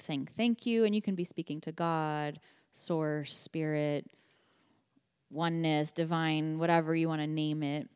[0.00, 2.40] saying thank you, and you can be speaking to God,
[2.72, 4.06] Source, Spirit,
[5.30, 7.88] oneness, divine, whatever you want to name it.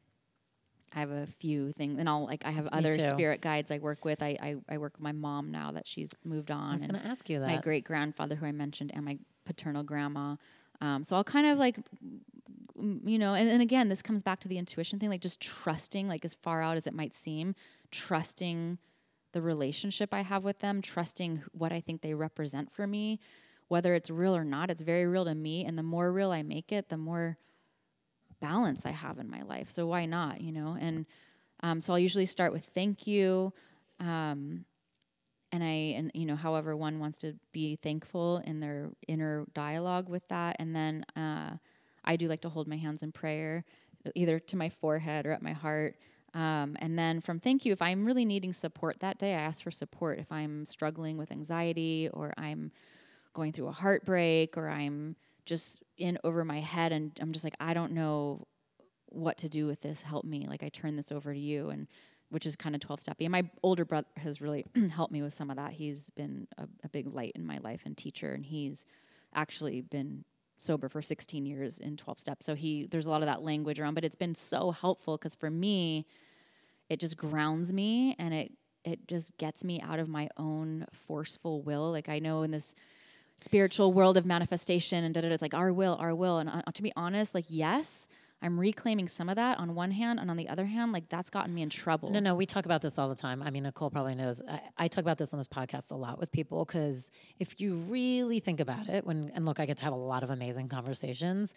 [0.94, 3.08] I have a few things, and I'll like I have other too.
[3.08, 4.22] spirit guides I work with.
[4.22, 6.70] I, I I work with my mom now that she's moved on.
[6.70, 7.46] I was going to ask you that.
[7.46, 10.36] my great grandfather who I mentioned and my paternal grandma.
[10.80, 11.78] Um, so I'll kind of like,
[13.04, 16.08] you know, and, and again, this comes back to the intuition thing, like just trusting,
[16.08, 17.54] like as far out as it might seem,
[17.90, 18.78] trusting
[19.32, 23.20] the relationship I have with them, trusting what I think they represent for me,
[23.68, 24.70] whether it's real or not.
[24.70, 27.36] It's very real to me, and the more real I make it, the more
[28.40, 29.68] balance I have in my life.
[29.68, 30.76] So why not, you know?
[30.80, 31.06] And
[31.62, 33.52] um, so I'll usually start with thank you.
[33.98, 34.64] Um,
[35.52, 40.08] and I, and you know, however one wants to be thankful in their inner dialogue
[40.08, 40.56] with that.
[40.58, 41.56] And then uh,
[42.04, 43.64] I do like to hold my hands in prayer,
[44.14, 45.96] either to my forehead or at my heart.
[46.32, 49.62] Um, and then from thank you, if I'm really needing support that day, I ask
[49.64, 50.20] for support.
[50.20, 52.70] If I'm struggling with anxiety or I'm
[53.34, 57.56] going through a heartbreak or I'm just in over my head and I'm just like,
[57.60, 58.46] I don't know
[59.06, 60.02] what to do with this.
[60.02, 60.46] Help me.
[60.48, 61.86] Like I turn this over to you and
[62.30, 63.22] which is kind of 12 steppy.
[63.22, 65.72] And my older brother has really helped me with some of that.
[65.72, 68.86] He's been a, a big light in my life and teacher and he's
[69.34, 70.24] actually been
[70.56, 72.46] sober for 16 years in 12 steps.
[72.46, 75.34] So he there's a lot of that language around, but it's been so helpful cuz
[75.34, 76.06] for me
[76.88, 78.52] it just grounds me and it
[78.84, 81.90] it just gets me out of my own forceful will.
[81.90, 82.74] Like I know in this
[83.40, 86.38] spiritual world of manifestation and da da da, it's like our will, our will.
[86.38, 88.08] And uh, to be honest, like yes,
[88.42, 91.28] I'm reclaiming some of that on one hand, and on the other hand, like that's
[91.28, 92.10] gotten me in trouble.
[92.10, 93.42] No, no, we talk about this all the time.
[93.42, 94.40] I mean, Nicole probably knows.
[94.48, 97.74] I, I talk about this on this podcast a lot with people because if you
[97.74, 100.68] really think about it, when and look, I get to have a lot of amazing
[100.68, 101.54] conversations.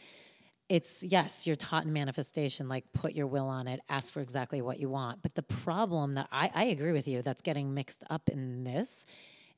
[0.67, 4.61] It's yes, you're taught in manifestation, like put your will on it, ask for exactly
[4.61, 5.21] what you want.
[5.21, 9.05] But the problem that I, I agree with you that's getting mixed up in this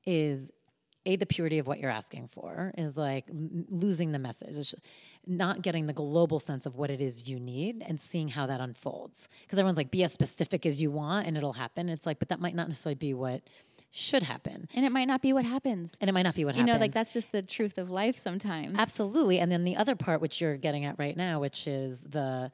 [0.05, 0.51] is
[1.05, 4.75] a the purity of what you're asking for is like m- losing the message it's
[5.27, 8.59] not getting the global sense of what it is you need and seeing how that
[8.61, 12.19] unfolds because everyone's like be as specific as you want and it'll happen it's like
[12.19, 13.41] but that might not necessarily be what
[13.91, 15.93] should happen And it might not be what happens.
[16.01, 17.77] and it might not be what You happens You know, like that's just the truth
[17.77, 18.75] of life sometimes.
[18.77, 19.39] Absolutely.
[19.39, 22.51] And then the other part, which you're getting at right now, which is the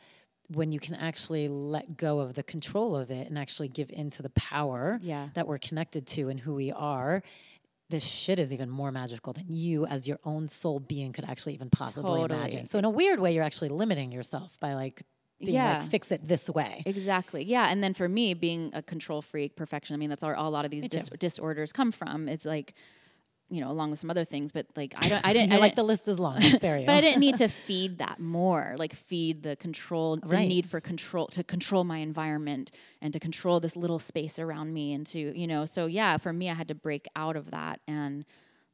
[0.54, 4.22] when you can actually let go of the control of it and actually give into
[4.22, 5.30] the power Yeah.
[5.34, 7.24] that we're connected to and who we are.
[7.92, 11.54] This shit is even more magical than you as your own soul being could actually
[11.54, 12.40] even possibly Totally.
[12.40, 12.66] imagine.
[12.66, 15.04] So in a weird way, you're actually limiting yourself by like
[15.40, 15.80] being Yeah.
[15.80, 16.84] like fix it this way.
[16.86, 17.44] Exactly.
[17.44, 17.68] Yeah.
[17.72, 20.66] And then for me, being a control freak, perfection, I mean, that's where a lot
[20.66, 22.28] of these dis- disorders come from.
[22.30, 22.74] It's like,
[23.52, 25.72] you know, along with some other things, but like, I don't, I didn't, I like
[25.72, 26.38] didn't- the list is long.
[26.38, 26.86] I spare you.
[26.86, 30.80] but I didn't need to feed that more, like feed the control, the need for
[30.80, 35.38] control to control my environment and to control this little space around me and to,
[35.38, 38.26] you know, so yeah, for me, I had to break out of that and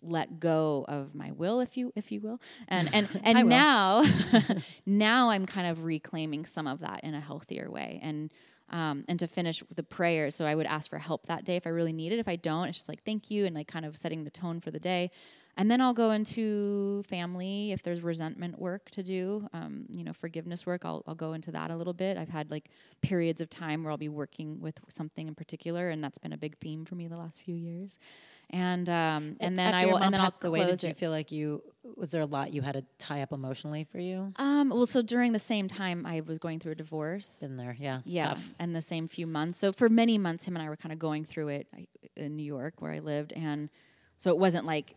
[0.04, 2.40] let go of my will, if you, if you will.
[2.68, 4.04] And, and, and now,
[4.86, 8.00] now I'm kind of reclaiming some of that in a healthier way.
[8.04, 8.32] And,
[8.70, 10.32] um, and to finish the prayer.
[10.32, 12.20] So I would ask for help that day if I really need it.
[12.20, 13.46] If I don't, it's just like, thank you.
[13.46, 15.12] And like kind of setting the tone for the day.
[15.60, 20.14] And then I'll go into family if there's resentment work to do, um, you know,
[20.14, 20.86] forgiveness work.
[20.86, 22.16] I'll, I'll go into that a little bit.
[22.16, 22.70] I've had like
[23.02, 26.38] periods of time where I'll be working with something in particular, and that's been a
[26.38, 27.98] big theme for me the last few years.
[28.50, 30.90] And um, and then After I will, and then I'll passed away, did close you
[30.90, 30.98] it.
[30.98, 31.62] feel like you
[31.96, 34.32] was there a lot you had to tie up emotionally for you?
[34.38, 37.40] Um, well, so during the same time, I was going through a divorce.
[37.42, 38.02] Been there, yeah.
[38.06, 38.54] Yeah, tough.
[38.60, 39.60] and the same few months.
[39.60, 41.68] So for many months, him and I were kind of going through it
[42.16, 43.70] in New York, where I lived, and
[44.18, 44.96] so it wasn't like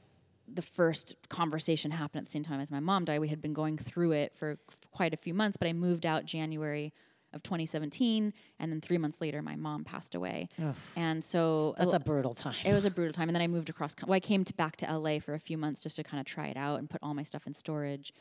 [0.52, 3.20] the first conversation happened at the same time as my mom died.
[3.20, 4.58] We had been going through it for
[4.90, 6.92] quite a few months, but I moved out January
[7.32, 10.48] of 2017, and then three months later, my mom passed away,
[10.96, 12.54] and so That's a brutal time.
[12.64, 13.28] it was a brutal time.
[13.28, 13.94] And then I moved across.
[14.06, 16.26] Well, I came to back to LA for a few months just to kind of
[16.26, 18.12] try it out and put all my stuff in storage.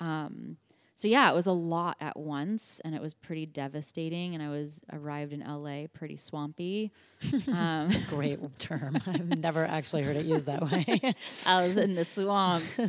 [0.00, 0.56] Um,
[0.94, 4.34] so yeah, it was a lot at once, and it was pretty devastating.
[4.34, 6.92] And I was arrived in LA pretty swampy.
[7.52, 8.96] Um, Great term.
[9.06, 11.14] I've never actually heard it used that way.
[11.46, 12.80] I was in the swamps.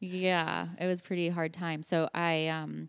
[0.00, 1.82] yeah, it was pretty hard time.
[1.82, 2.88] So I, um,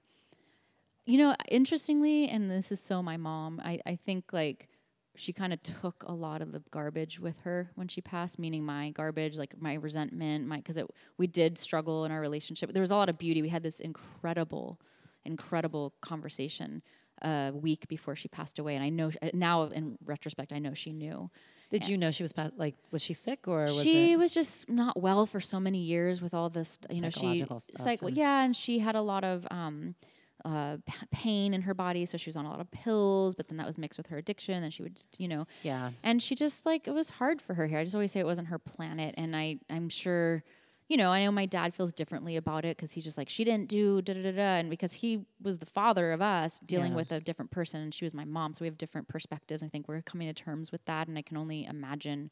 [1.07, 3.61] you know, interestingly, and this is so my mom.
[3.63, 4.67] I I think like
[5.15, 8.63] she kind of took a lot of the garbage with her when she passed, meaning
[8.63, 10.77] my garbage, like my resentment, my because
[11.17, 12.71] we did struggle in our relationship.
[12.73, 13.41] There was a lot of beauty.
[13.41, 14.79] We had this incredible,
[15.25, 16.83] incredible conversation
[17.23, 20.91] a week before she passed away, and I know now in retrospect, I know she
[20.93, 21.31] knew.
[21.69, 24.69] Did you know she was pa- like was she sick or was she was just
[24.69, 28.01] not well for so many years with all this you know she Psychological stuff psych-
[28.03, 29.95] and- yeah and she had a lot of um
[30.45, 30.77] uh,
[31.11, 33.65] pain in her body so she was on a lot of pills but then that
[33.65, 35.91] was mixed with her addiction and she would you know yeah.
[36.03, 38.25] and she just like it was hard for her here i just always say it
[38.25, 40.43] wasn't her planet and i i'm sure
[40.87, 43.43] you know i know my dad feels differently about it because he's just like she
[43.43, 46.91] didn't do da da da da and because he was the father of us dealing
[46.91, 46.97] Yeah.
[46.97, 49.67] with a different person and she was my mom so we have different perspectives i
[49.67, 52.29] think we're coming to terms with that and i can only imagine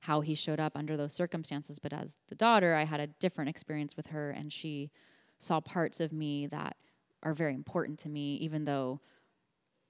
[0.00, 3.48] how he showed up under those circumstances but as the daughter i had a different
[3.50, 4.90] experience with her and she
[5.38, 6.76] saw parts of me that
[7.24, 9.00] are very important to me even though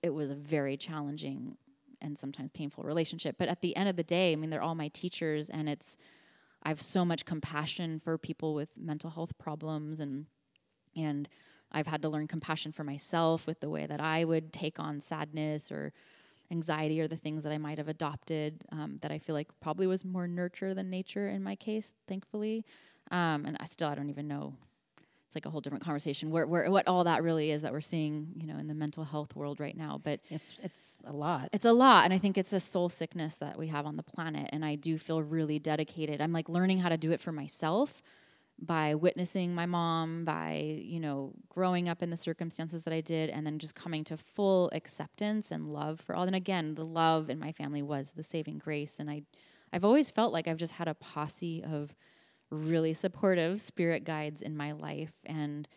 [0.02, 1.56] it was a very challenging
[2.02, 3.36] and sometimes painful relationship.
[3.38, 5.96] But at the end of the day, I mean, they're all my teachers, and it's
[6.62, 10.26] I have so much compassion for people with mental health problems, and
[10.94, 11.28] and
[11.72, 15.00] I've had to learn compassion for myself with the way that I would take on
[15.00, 15.92] sadness or
[16.52, 19.86] anxiety or the things that I might have adopted um, that I feel like probably
[19.86, 22.64] was more nurture than nature in my case, thankfully.
[23.10, 24.54] Um, and I still I don't even know.
[25.34, 27.80] It's like a whole different conversation where, where what all that really is that we're
[27.80, 30.00] seeing, you know, in the mental health world right now.
[30.00, 31.48] But It's it's a lot.
[31.52, 34.04] it's a lot, and I think it's a soul sickness that we have on the
[34.04, 34.48] planet.
[34.52, 36.20] And I do feel really dedicated.
[36.20, 38.00] I'm like learning how to do it for myself
[38.60, 43.28] by witnessing my mom, by you know growing up in the circumstances that I did,
[43.28, 46.22] and then just coming to full acceptance and love for all.
[46.24, 49.22] And again, the love in my family was the saving grace, and I,
[49.72, 51.92] I've always felt like I've just had a posse of
[52.54, 55.68] really supportive spirit guides in my life, and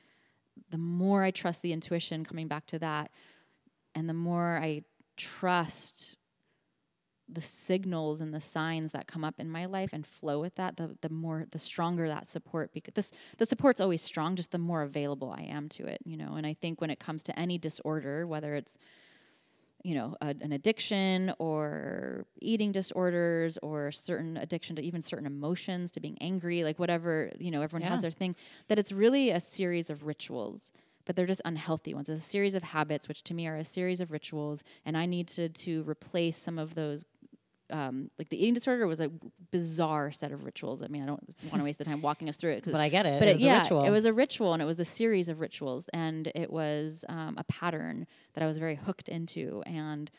[0.70, 3.12] the more I trust the intuition, coming back to that,
[3.96, 4.84] and the more I
[5.16, 6.18] trust
[7.30, 10.78] the signals and the signs that come up in my life and flow with that,
[10.78, 14.58] the the more the stronger that support because this the support's always strong, just the
[14.58, 16.36] more available I am to it, you know.
[16.36, 18.78] And I think when it comes to any disorder, whether it's
[19.84, 25.92] you know a, an addiction or eating disorders or certain addiction to even certain emotions
[25.92, 27.90] to being angry like whatever you know everyone Yeah.
[27.92, 28.36] has their thing
[28.70, 30.72] that it's really a series of rituals
[31.06, 33.64] but they're just unhealthy ones it's a series of habits which to me are a
[33.66, 37.06] series of rituals and i needed to to replace some of those
[37.70, 39.10] um, like the eating disorder was a
[39.52, 40.82] bizarre set of rituals.
[40.82, 42.90] I mean, I don't want to waste the time walking us through it, But I
[42.90, 43.20] get it.
[43.20, 43.84] but it it, was yeah, a ritual.
[43.84, 47.36] it was a ritual, and it was a series of rituals, and it was um,
[47.38, 50.10] a pattern that I was very hooked into, and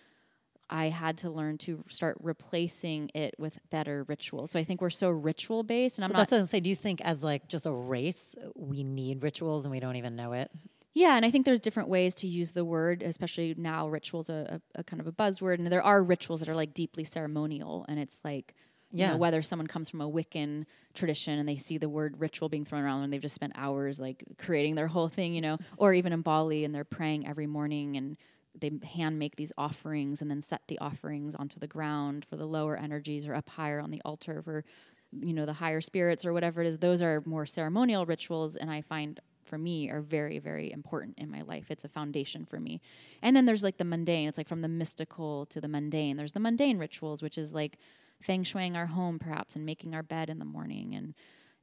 [0.70, 4.50] I had to learn to start replacing it with better rituals.
[4.50, 6.50] So I think we're so ritual based, and I'm But not that's what I was
[6.50, 6.60] say.
[6.60, 10.14] Do you think, as like just a race, we need rituals and we don't even
[10.16, 10.50] know it?
[10.94, 14.60] Yeah, and I think there's different ways to use the word, especially now rituals a,
[14.76, 17.84] a, a kind of a buzzword, and there are rituals that are like deeply ceremonial,
[17.88, 18.54] and it's like,
[18.96, 19.08] you Yeah.
[19.08, 20.64] know, whether someone comes from a Wiccan
[20.94, 24.00] tradition and they see the word ritual being thrown around and they've just spent hours
[24.00, 27.46] like creating their whole thing, you know, or even in Bali and they're praying every
[27.46, 28.16] morning and
[28.58, 32.46] they hand make these offerings and then set the offerings onto the ground for the
[32.46, 34.64] lower energies or up higher on the altar for
[35.12, 38.70] you know the higher spirits or whatever it is those are more ceremonial rituals and
[38.70, 41.66] i find for me are very very important in my life.
[41.70, 42.80] It's a foundation for me.
[43.22, 44.28] And then there's like the mundane.
[44.28, 46.16] It's like from the mystical to the mundane.
[46.16, 47.78] There's the mundane rituals which is like
[48.20, 51.14] feng shuiing our home perhaps and making our bed in the morning and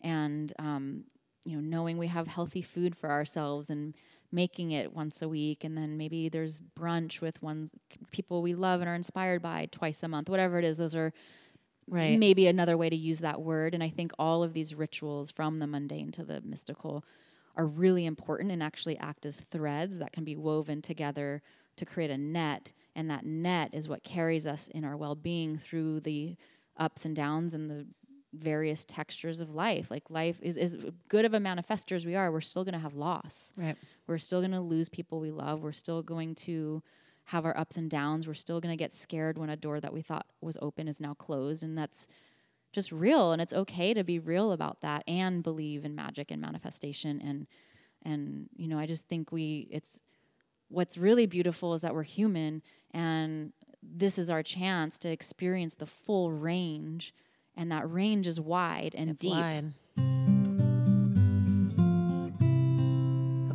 [0.01, 1.03] and um,
[1.45, 3.93] you know knowing we have healthy food for ourselves and
[4.31, 5.63] making it once a week.
[5.63, 7.69] And then maybe there's brunch with ones
[8.11, 10.77] people we love and are inspired by twice a month whatever it is.
[10.77, 11.13] Those are
[11.87, 12.17] Right.
[12.17, 13.75] maybe another way to use that word.
[13.75, 17.05] And i think all of these rituals from the mundane to the mystical
[17.57, 21.41] are really important and actually act as threads that can be woven together
[21.77, 25.99] to create a net and that net is what carries us in our well-being through
[26.01, 26.35] the
[26.77, 27.85] ups and downs and the
[28.33, 30.75] various textures of life like life is as
[31.07, 33.77] good of a manifester as we are we're still going to have loss Right.
[34.07, 35.61] we're still going to lose people we love.
[35.63, 36.83] We're still going to
[37.29, 38.27] have our ups and downs.
[38.27, 41.01] We're still going to get scared when a door that we thought was open is
[41.01, 41.63] now closed.
[41.63, 42.07] And that's
[42.75, 43.31] just real.
[43.31, 47.19] And it's okay to be real about that and believe in magic and manifestation.
[47.21, 47.47] And,
[48.03, 50.01] and, you know, I just think we, it's,
[50.67, 52.61] what's really beautiful is that we're human
[52.91, 57.13] and this is our chance to experience the full range.
[57.55, 59.31] And that range is wide and It's deep.
[59.31, 60.34] wide.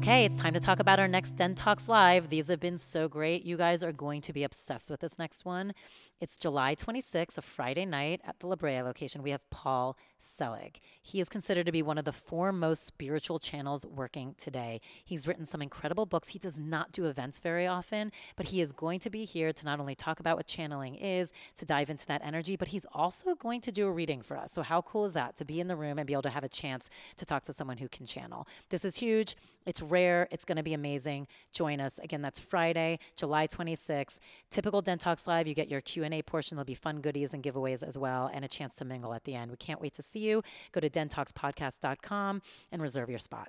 [0.02, 2.30] Okay, it's time to talk about our next Den Talks Live.
[2.30, 3.44] These have been so great.
[3.44, 5.74] You guys are going to be obsessed with this next one.
[6.22, 9.22] It's July 26th, a Friday night at the La Brea location.
[9.22, 10.80] We have Paul Selig.
[11.02, 14.80] He is considered to be one of the foremost spiritual channels working today.
[15.04, 16.28] He's written some incredible books.
[16.28, 19.64] He does not do events very often, but he is going to be here to
[19.64, 23.34] not only talk about what channeling is, to dive into that energy, but he's also
[23.34, 24.52] going to do a reading for us.
[24.52, 26.44] So, how cool is that to be in the room and be able to have
[26.44, 28.46] a chance to talk to someone who can channel?
[28.68, 29.36] This is huge.
[29.66, 30.26] It's rare.
[30.30, 31.26] It's going to be amazing.
[31.52, 31.98] Join us.
[31.98, 34.18] Again, that's Friday, July 26th.
[34.50, 36.56] Typical Den Talks Live, you get your Q&A portion.
[36.56, 39.34] There'll be fun goodies and giveaways as well and a chance to mingle at the
[39.34, 39.50] end.
[39.50, 40.42] We can't wait to see you.
[40.72, 42.42] Go to dentalkspodcast.com
[42.72, 43.48] and reserve your spot.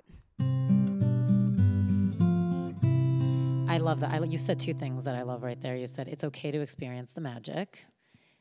[3.72, 4.10] I love that.
[4.10, 5.76] I, you said two things that I love right there.
[5.76, 7.86] You said it's okay to experience the magic,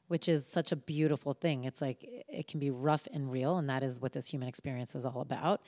[0.10, 1.64] which is such a beautiful thing.
[1.64, 4.94] It's like it can be rough and real, and that is what this human experience
[4.94, 5.62] is all about.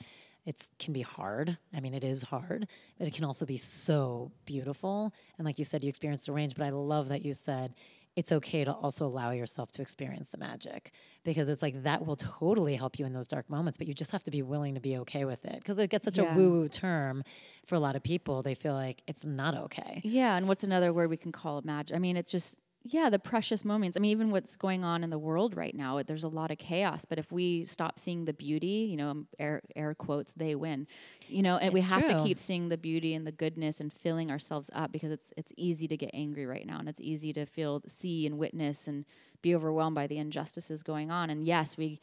[0.44, 1.56] It can be hard.
[1.74, 5.14] I mean, it is hard, but it can also be so beautiful.
[5.38, 7.74] And like you said, you experienced a range, but I love that you said
[8.16, 10.92] it's okay to also allow yourself to experience the magic
[11.24, 14.12] because it's like that will totally help you in those dark moments, but you just
[14.12, 16.32] have to be willing to be okay with it because it gets such Yeah.
[16.32, 17.24] a woo woo term
[17.66, 18.42] for a lot of people.
[18.42, 20.00] They feel like it's not okay.
[20.04, 21.96] Yeah, and what's another word we can call it magic?
[21.96, 23.96] I mean, it's just yeah, the precious moments.
[23.96, 26.58] I mean, even what's going on in the world right now, there's a lot of
[26.58, 27.06] chaos.
[27.06, 30.86] But if we stop seeing the beauty, you know, air, air quotes, they win.
[31.26, 33.90] You know, and we It's have to keep seeing the beauty and the goodness and
[33.90, 37.32] filling ourselves up because it's it's easy to get angry right now, and it's easy
[37.32, 39.06] to feel, see, and witness and
[39.40, 41.30] be overwhelmed by the injustices going on.
[41.30, 42.00] And yes, we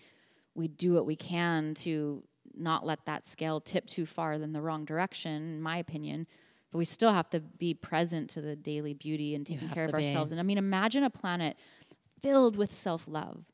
[0.56, 2.24] we do what we can to
[2.58, 6.26] not let that scale tip too far in the wrong direction, in my opinion.
[6.72, 9.90] But we still have to be present to the daily beauty and taking care of
[9.92, 10.04] to be.
[10.06, 10.32] ourselves.
[10.32, 11.58] And I mean, imagine a planet
[12.22, 13.46] filled with self love.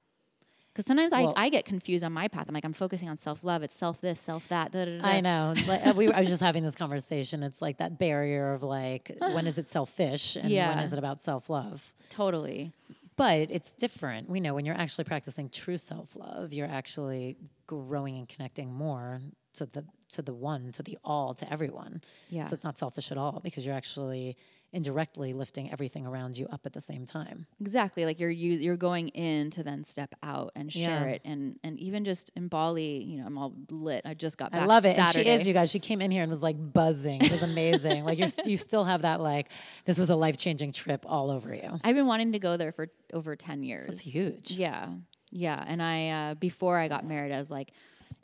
[0.74, 2.46] Because sometimes Well- I, I get confused on my path.
[2.48, 3.64] I'm like, I'm focusing on self love.
[3.64, 4.72] It's self this, self that.
[4.72, 5.08] Da, da, da.
[5.08, 5.56] I know.
[5.66, 7.42] Like, uh, we, I was just having this conversation.
[7.42, 10.84] It's like that barrier of like, when is it selfish and when Yeah.
[10.84, 11.94] is it about self love?
[12.12, 12.72] Totally.
[13.16, 14.30] But it's different.
[14.30, 19.22] We know when you're actually practicing true self love, you're actually growing and connecting more
[19.56, 22.02] to the to the one, to the all, to everyone.
[22.30, 22.48] Yeah.
[22.48, 24.38] So it's not selfish at all because you're actually
[24.74, 27.46] indirectly lifting everything around you up at the same time.
[27.62, 28.06] Exactly.
[28.06, 31.14] Like you're you, you're going in to then step out and share Yeah.
[31.16, 31.22] it.
[31.24, 34.02] And and even just in Bali, you know, I'm all lit.
[34.06, 34.64] I just got back.
[34.64, 34.98] I love it.
[34.98, 35.30] Saturday.
[35.30, 35.72] And she is, you guys.
[35.72, 37.22] She came in here and was like buzzing.
[37.24, 38.04] It was amazing.
[38.04, 39.50] like you're, st- you still have that like
[39.86, 41.80] this was a life changing trip all over you.
[41.84, 43.88] I've been wanting to go there for over 10 years.
[43.88, 44.52] That's huge.
[44.52, 44.90] Yeah.
[45.32, 45.64] Yeah.
[45.66, 47.72] And I, uh, before I got married, I was like,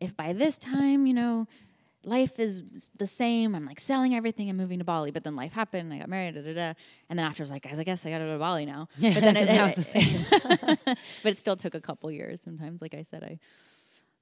[0.01, 1.47] if by this time, you know,
[2.05, 2.63] life is
[2.97, 3.55] the same.
[3.55, 5.11] I'm like selling everything and moving to Bali.
[5.11, 5.93] But then life happened.
[5.93, 6.35] I got married.
[6.35, 6.73] Da, da, da.
[7.09, 8.65] And then after I was like, guys, I guess I got to go to Bali
[8.65, 8.87] now.
[8.97, 10.95] Yeah, but then 'cause now it's the same.
[11.23, 12.41] but it still took a couple years.
[12.41, 13.39] Sometimes, like I said, I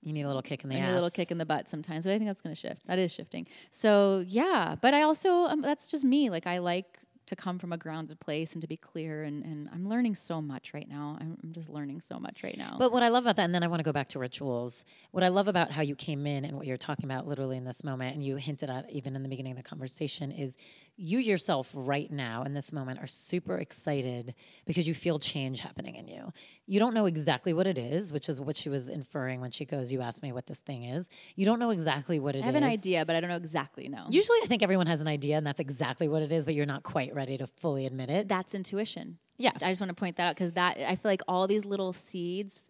[0.03, 0.85] You need a little kick in the I ass.
[0.87, 2.85] need a little kick in the butt sometimes, but I think that's going to shift.
[2.87, 3.47] That is shifting.
[3.69, 6.29] So yeah, but I also um, that's just me.
[6.29, 6.99] Like I like
[7.31, 10.41] to come from a grounded place and to be clear, and, and I'm learning so
[10.41, 11.17] much right now.
[11.19, 12.75] I'm, I'm just learning so much right now.
[12.77, 14.83] But what I love about that, and then I want to go back to rituals.
[15.11, 17.63] What I love about how you came in and what you're talking about literally in
[17.63, 20.57] this moment, and you hinted at even in the beginning of the conversation, is
[20.97, 24.35] you yourself right now in this moment are super excited
[24.65, 26.29] because you feel change happening in you.
[26.67, 29.65] You don't know exactly what it is, which is what she was inferring when she
[29.65, 31.09] goes, You asked me what this thing is.
[31.35, 32.43] You don't know exactly what it is.
[32.43, 33.87] I have an idea, but I don't know exactly.
[33.89, 36.53] No, Usually, I think everyone has an idea, and that's exactly what it is, but
[36.53, 38.27] you're not quite ready to fully admit it.
[38.27, 39.17] that's intuition.
[39.37, 39.51] Yeah.
[39.61, 41.93] I just want to point that out because that I feel like all these little
[41.93, 42.63] seeds,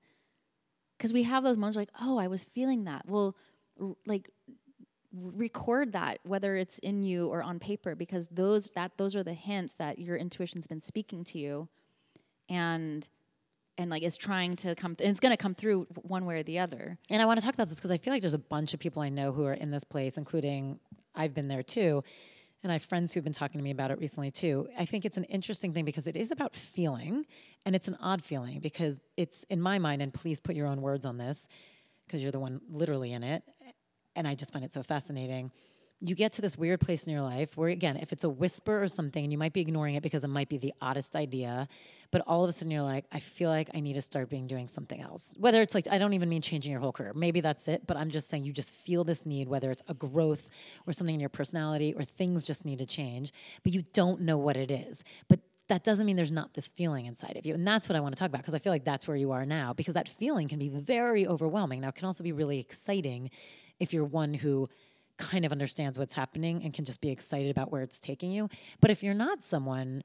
[0.98, 3.04] because we have those moments like, oh, I was feeling that.
[3.08, 3.36] Well,
[3.82, 4.30] r- like
[5.14, 9.34] record that whether it's in you or on paper because those that those are the
[9.34, 11.68] hints that your intuition's been speaking to you
[12.49, 13.09] and
[13.78, 16.36] and like is trying to come th- and it's going to come through one way
[16.36, 18.34] or the other And I want to talk about this because I feel like there's
[18.34, 20.80] a bunch of people I know who are in this place, including
[21.16, 22.03] I've been there too.
[22.64, 24.70] And I have friends who've been talking to me about it recently too.
[24.78, 27.26] I think it's an interesting thing because it is about feeling,
[27.66, 30.80] and it's an odd feeling because it's in my mind, and please put your own
[30.82, 31.47] words on this
[32.05, 33.43] because you're the one literally in it.
[34.16, 35.51] And I just find it so fascinating.
[36.03, 38.82] You get to this weird place in your life where, again, if it's a whisper
[38.82, 41.68] or something, and you might be ignoring it because it might be the oddest idea,
[42.09, 44.47] but all of a sudden you're like, I feel like I need to start being
[44.47, 45.36] doing something else.
[45.38, 47.14] Whether it's like, I don't even mean changing your whole career.
[47.14, 49.93] Maybe that's it, but I'm just saying you just feel this need, whether it's a
[49.93, 50.49] growth
[50.88, 53.32] or something in your personality or things just need to change,
[53.64, 55.03] but you don't know what it is.
[55.28, 55.39] But
[55.72, 57.53] that doesn't mean there's not this feeling inside of you.
[57.53, 59.32] And that's what I want to talk about because I feel like that's where you
[59.32, 61.80] are now because that feeling can be very overwhelming.
[61.80, 63.30] Now, it can also be really exciting
[63.82, 64.70] if you're one who
[65.18, 68.48] kind of understands what's happening and can just be excited about where it's taking you.
[68.80, 70.04] But if you're not someone,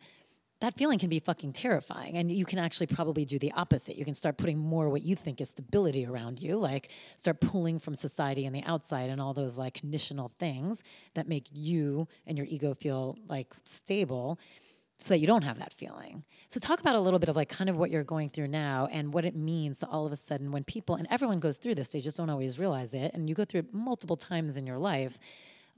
[0.61, 2.17] that feeling can be fucking terrifying.
[2.17, 3.97] And you can actually probably do the opposite.
[3.97, 7.79] You can start putting more what you think is stability around you, like start pulling
[7.79, 10.83] from society and the outside and all those like conditional things
[11.15, 14.39] that make you and your ego feel like stable
[14.99, 16.25] so that you don't have that feeling.
[16.49, 18.89] So talk about a little bit of like kind of what you're going through now
[18.91, 21.75] and what it means to all of a sudden when people and everyone goes through
[21.75, 23.13] this, they just don't always realize it.
[23.15, 25.19] And you go through it multiple times in your life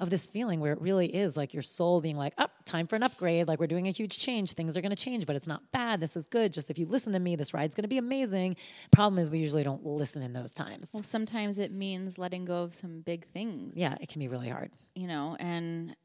[0.01, 2.95] of this feeling where it really is like your soul being like, up, time for
[2.95, 3.49] an upgrade.
[3.49, 4.53] Like we're doing a huge change.
[4.53, 5.99] Things are going to change, but it's not bad.
[5.99, 6.53] This is good.
[6.53, 8.55] Just if you listen to me, this ride's going to be amazing.
[8.93, 10.91] Problem is, we usually don't listen in those times.
[10.95, 14.49] well sometimes it means letting go of some big things Yeah, it can be really
[14.49, 14.71] hard.
[14.95, 15.97] you know and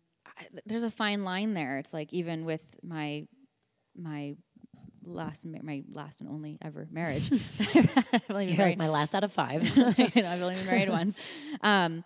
[0.65, 3.25] there's a fine line there it's like even with my
[3.95, 4.35] my
[5.05, 9.13] last my last and only ever marriage I've only been You're married like my last
[9.13, 9.63] out of five.
[9.63, 9.83] you
[10.21, 11.17] know, I've only been married once
[11.61, 12.03] um,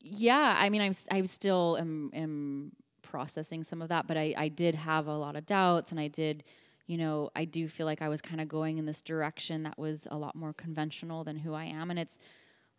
[0.00, 2.72] yeah I mean I'm I still am, am
[3.02, 6.08] processing some of that but I, I did have a lot of doubts and I
[6.08, 6.44] did
[6.86, 9.78] you know I do feel like I was kind of going in this direction that
[9.78, 12.18] was a lot more conventional than who I am and it's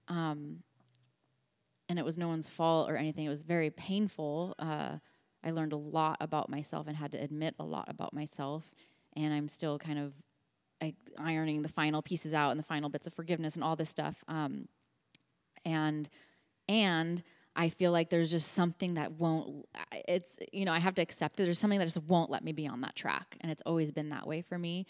[0.07, 0.59] um,
[1.89, 3.25] and it was no one's fault or anything.
[3.25, 4.55] It was very painful.
[4.59, 4.97] Uh,
[5.43, 8.71] I learned a lot about myself and had to admit a lot about myself.
[9.15, 10.13] And I'm still kind of
[10.81, 13.89] like, ironing the final pieces out and the final bits of forgiveness and all this
[13.89, 14.23] stuff.
[14.27, 14.67] Um,
[15.63, 16.09] and
[16.67, 17.21] and
[17.55, 19.65] I feel like there's just something that won't.
[20.07, 21.43] It's you know I have to accept it.
[21.43, 24.09] There's something that just won't let me be on that track, and it's always been
[24.09, 24.85] that way for me.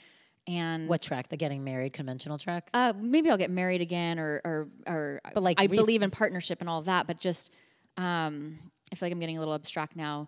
[0.48, 1.30] And what track?
[1.30, 2.70] The getting married conventional track?
[2.74, 5.22] uh, maybe I'll get married again, or or or.
[5.34, 7.52] But, like, I rec- believe in partnership and all of that, but just
[7.98, 8.60] um,
[8.92, 10.28] I feel like I'm getting a little abstract now.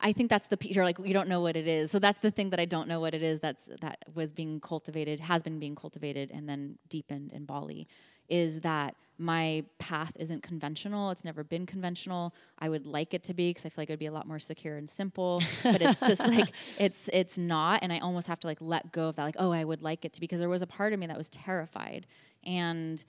[0.00, 0.74] I think that's the piece.
[0.74, 2.88] You're like you don't know what it is, so that's the thing that I don't
[2.88, 3.40] know what it is.
[3.40, 7.86] That's that was being cultivated, has been being cultivated, and then deepened in Bali.
[8.30, 11.10] Is that my path isn't conventional?
[11.10, 12.34] It's never been conventional.
[12.58, 14.26] I would like it to be because I feel like it would be a lot
[14.26, 15.42] more secure and simple.
[15.62, 19.08] But it's just like it's it's not, and I almost have to like let go
[19.08, 19.24] of that.
[19.24, 20.24] Like oh, I would like it to be.
[20.26, 22.06] because there was a part of me that was terrified,
[22.44, 23.04] and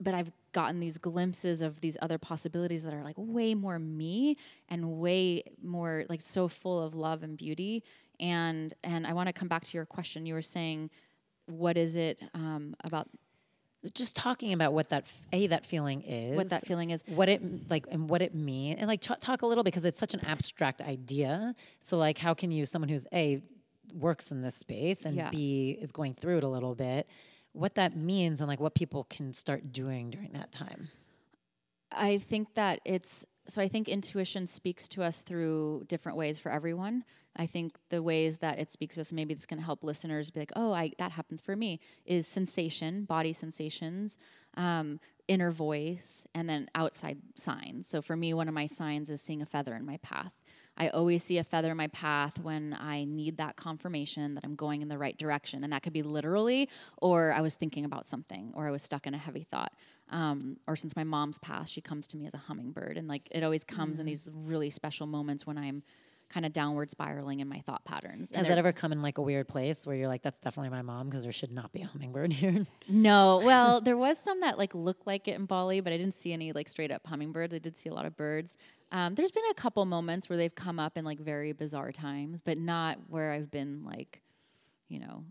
[0.00, 4.38] but I've gotten these glimpses of these other possibilities that are like way more me
[4.68, 7.84] and way more like so full of love and beauty.
[8.18, 10.24] And and I want to come back to your question.
[10.24, 10.90] You were saying,
[11.46, 13.08] what is it um, about
[13.94, 17.02] just talking about what that a that feeling is what that feeling is?
[17.06, 19.96] what it like and what it mean and like ch- talk a little because it's
[19.98, 23.40] such an abstract idea so like how can you someone who's a
[23.94, 25.30] works in this space and Yeah.
[25.30, 27.08] b is going through it a little bit
[27.52, 30.88] what that means and like what people can start doing during that time
[31.92, 36.52] I think that it's so I think intuition speaks to us through different ways for
[36.52, 37.02] everyone.
[37.36, 40.40] I think the ways that it speaks to us, maybe this can help listeners be
[40.40, 44.18] like, oh, I, that happens for me, is sensation, body sensations.
[44.56, 47.86] um, inner voice, and then outside signs.
[47.86, 50.42] So for me, one of my signs is seeing a feather in my path.
[50.76, 54.56] I always see a feather in my path when I need that confirmation that I'm
[54.56, 55.62] going in the right direction.
[55.62, 59.06] And that could be literally, or I was thinking about something, or I was stuck
[59.06, 59.72] in a heavy thought.
[60.10, 62.96] Um, or since my mom's passed, she comes to me as a hummingbird.
[62.96, 64.00] And like it always comes mm.
[64.00, 65.82] in these really special moments when I'm
[66.30, 68.32] kind of downward spiraling in my thought patterns.
[68.34, 70.82] Has that ever come in like a weird place where you're like, that's definitely my
[70.82, 72.66] mom because there should not be a hummingbird here?
[72.88, 73.40] No.
[73.44, 76.32] Well, there was some that like looked like it in Bali, but I didn't see
[76.32, 77.54] any like straight up hummingbirds.
[77.54, 78.56] I did see a lot of birds.
[78.92, 82.40] Um, there's been a couple moments where they've come up in like very bizarre times,
[82.40, 84.22] but not where I've been like,
[84.88, 85.24] you know,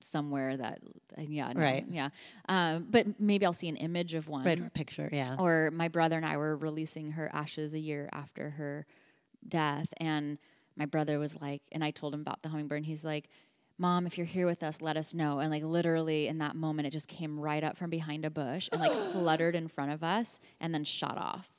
[0.00, 0.80] somewhere that
[1.16, 2.10] uh, yeah no, right yeah
[2.50, 5.70] um, but maybe I'll see an image of one right or a picture yeah or
[5.72, 8.86] my brother and I were releasing her ashes a year after her
[9.48, 10.38] death and
[10.76, 13.28] my brother was like and I told him about the hummingbird and he's like
[13.76, 16.86] mom if you're here with us let us know and like literally in that moment
[16.86, 20.02] it just came right up from behind a bush and like fluttered in front of
[20.02, 21.50] us and then shot off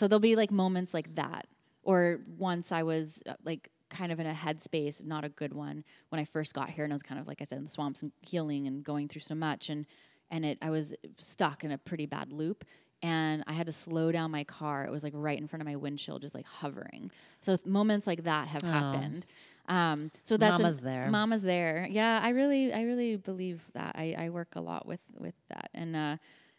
[0.00, 1.46] so there'll be like moments like that.
[1.82, 5.84] Or once I was uh, like kind of in a headspace, not a good one,
[6.08, 7.70] when I first got here, and I was kind of like I said in the
[7.70, 9.84] swamps and healing and going through so much, and
[10.30, 12.64] and it I was stuck in a pretty bad loop,
[13.02, 14.84] and I had to slow down my car.
[14.84, 17.10] It was like right in front of my windshield, just like hovering.
[17.40, 18.68] So moments like that have oh.
[18.68, 19.26] happened.
[19.68, 21.10] Um, so that's mama's a, there.
[21.10, 21.86] Mama's there.
[21.88, 23.94] Yeah, I really, I really believe that.
[23.96, 26.16] I, I work a lot with with that, and uh,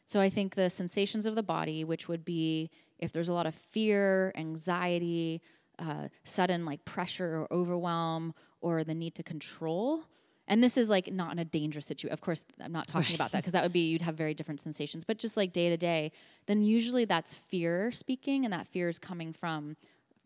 [0.07, 2.69] so I think the sensations of the body, which would be
[2.99, 5.41] if there's a lot of fear, anxiety,
[5.77, 10.03] uh, sudden like pressure or overwhelm, or the need to control.
[10.51, 12.13] And this is like not in a dangerous situation.
[12.13, 13.15] Of course, I'm not talking right.
[13.15, 15.03] about that because that would be you'd have very different sensations.
[15.03, 16.11] But just like day to day,
[16.45, 19.75] then usually that's fear speaking, and that fear is coming from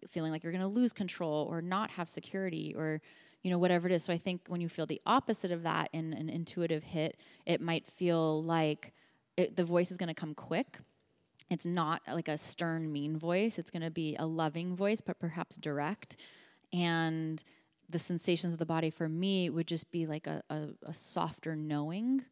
[0.07, 3.01] feeling like you're going to lose control or not have security or
[3.43, 4.03] you know whatever it is.
[4.03, 7.61] So I think when you feel the opposite of that in an intuitive hit, it
[7.61, 8.91] might feel like
[9.37, 10.79] it, the voice is going to come quick
[11.49, 13.59] it's not like a stern, mean voice.
[13.59, 16.15] It's going to be a loving voice, but perhaps direct.
[16.73, 17.43] And
[17.89, 21.55] the sensations of the body for me would just be like a, a, a softer
[21.55, 22.25] knowing.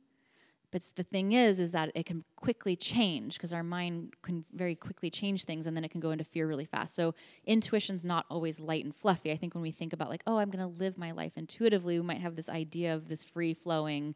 [0.71, 4.73] But the thing is, is that it can quickly change because our mind can very
[4.73, 6.95] quickly change things and then it can go into fear really fast.
[6.95, 7.13] So
[7.45, 9.31] intuition's not always light and fluffy.
[9.31, 11.99] I think when we think about like, oh, I'm going to live my life intuitively,
[11.99, 14.15] we might have this idea of this free flowing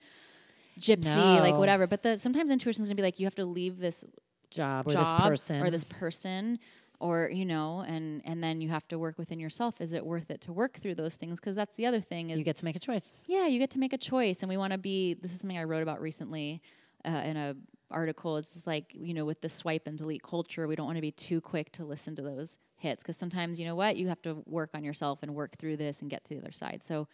[0.80, 1.42] gypsy, no.
[1.42, 1.86] like whatever.
[1.86, 4.04] But the, sometimes intuition's going to be like, you have to leave this
[4.50, 6.58] job or job this person or this person
[7.00, 10.32] or you know and and then you have to work within yourself is it worth
[10.32, 11.40] it to work through those things?
[11.40, 13.14] Because that's the other thing is you get to make a choice.
[13.28, 15.58] Yeah you get to make a choice and we want to be this is something
[15.58, 16.62] i wrote about recently
[17.06, 17.56] uh, in a
[17.90, 18.38] article.
[18.38, 21.12] It's like you know with the swipe and delete culture we don't want to be
[21.12, 23.98] too quick to listen to those hits because sometimes you know what?
[23.98, 26.52] You have to work on yourself and work through this and get to the other
[26.52, 26.84] side.
[26.84, 27.08] So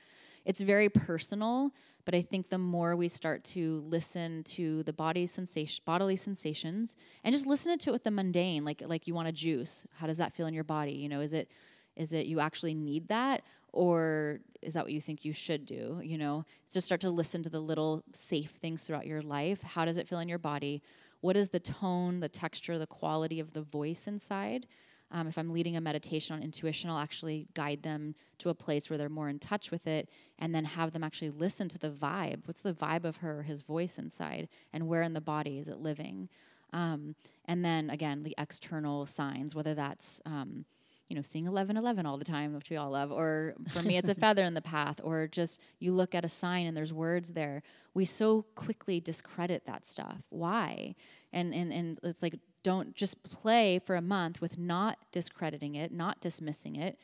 [0.46, 1.72] it's very personal
[2.06, 6.96] but i think the more we start to listen to the body sensation bodily sensations
[7.24, 10.08] and just listen to it with the mundane like like you want a juice how
[10.08, 10.94] does that feel in your body?
[10.94, 11.50] You know is it
[11.96, 16.00] is it you actually need that or is that what you think you should do?
[16.04, 19.86] You know just start to listen to the little safe things throughout your life how
[19.86, 20.82] does it feel in your body?
[21.22, 24.68] What is the tone the texture the quality of the voice inside
[25.14, 28.89] um, if I'm leading a meditation on intuition, I'll actually guide them to a place
[28.89, 30.09] where they're more in touch with it
[30.39, 32.47] and then have them actually listen to the vibe.
[32.47, 35.78] What's the vibe of her, his voice inside, and where in the body is it
[35.78, 36.30] living?
[36.74, 40.66] Um, and then again, the external signs, whether that's um,
[41.09, 44.09] you know, seeing 1111 all the time, which we all love, or for me, it's
[44.09, 47.34] a feather in the path, or just you look at a sign and there's words
[47.34, 47.61] there.
[47.93, 50.24] We so quickly discredit that stuff.
[50.30, 50.95] Why?
[51.32, 55.91] And, and, and it's like, don't just play for a month with not discrediting it,
[55.91, 56.97] not dismissing it.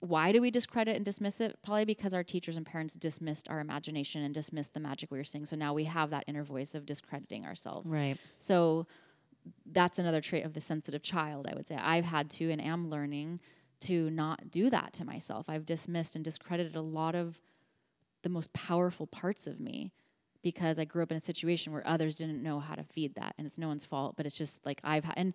[0.00, 1.58] Why do we discredit and dismiss it?
[1.62, 5.24] Probably because our teachers and parents dismissed our imagination and dismissed the magic we were
[5.24, 5.46] seeing.
[5.46, 7.90] So now we have that inner voice of discrediting ourselves.
[7.90, 8.18] Right.
[8.36, 8.86] So
[9.64, 11.76] that's another trait of the sensitive child, I would say.
[11.76, 13.40] I've had to and am learning
[13.80, 15.48] to not do that to myself.
[15.48, 17.40] I've dismissed and discredited a lot of
[18.22, 19.92] the most powerful parts of me
[20.44, 23.34] because I grew up in a situation where others didn't know how to feed that,
[23.36, 24.14] and it's no one's fault.
[24.16, 25.34] But it's just like I've had, and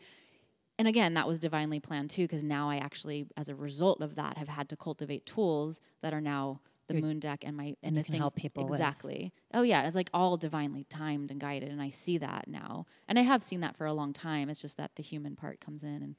[0.77, 4.15] and again, that was divinely planned too, because now I actually, as a result of
[4.15, 7.75] that, have had to cultivate tools that are now the You're, moon deck and my
[7.83, 9.33] and, the things help people exactly.
[9.51, 9.59] With.
[9.59, 13.19] Oh yeah, it's like all divinely timed and guided, and I see that now, and
[13.19, 14.49] I have seen that for a long time.
[14.49, 16.15] It's just that the human part comes in and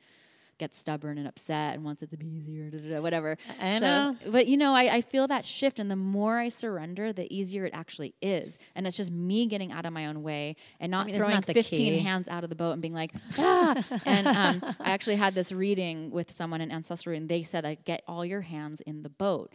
[0.60, 3.36] gets stubborn and upset and wants it to be easier, da, da, da, whatever.
[3.60, 4.16] I so, know.
[4.28, 7.64] But you know, I, I feel that shift, and the more I surrender, the easier
[7.64, 8.58] it actually is.
[8.76, 11.42] And it's just me getting out of my own way and not I mean, throwing
[11.42, 11.98] 15 key?
[11.98, 13.82] hands out of the boat and being like, ah.
[14.06, 17.84] and um, I actually had this reading with someone in Ancestry, and they said, like,
[17.84, 19.52] get all your hands in the boat.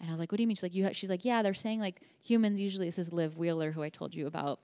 [0.00, 0.56] And I was like, what do you mean?
[0.56, 0.92] She's like, you ha-?
[0.92, 4.14] she's like, yeah, they're saying like humans usually, this is Liv Wheeler, who I told
[4.14, 4.60] you about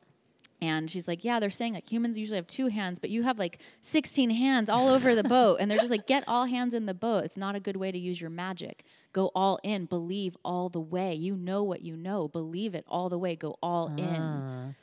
[0.61, 3.39] And she's like, Yeah, they're saying like humans usually have two hands, but you have
[3.39, 5.59] like 16 hands all over the boat.
[5.61, 7.25] And they're just like, Get all hands in the boat.
[7.25, 8.85] It's not a good way to use your magic.
[9.13, 11.15] Go all in, believe all the way.
[11.15, 13.97] You know what you know, believe it all the way, go all Ah.
[14.03, 14.75] in.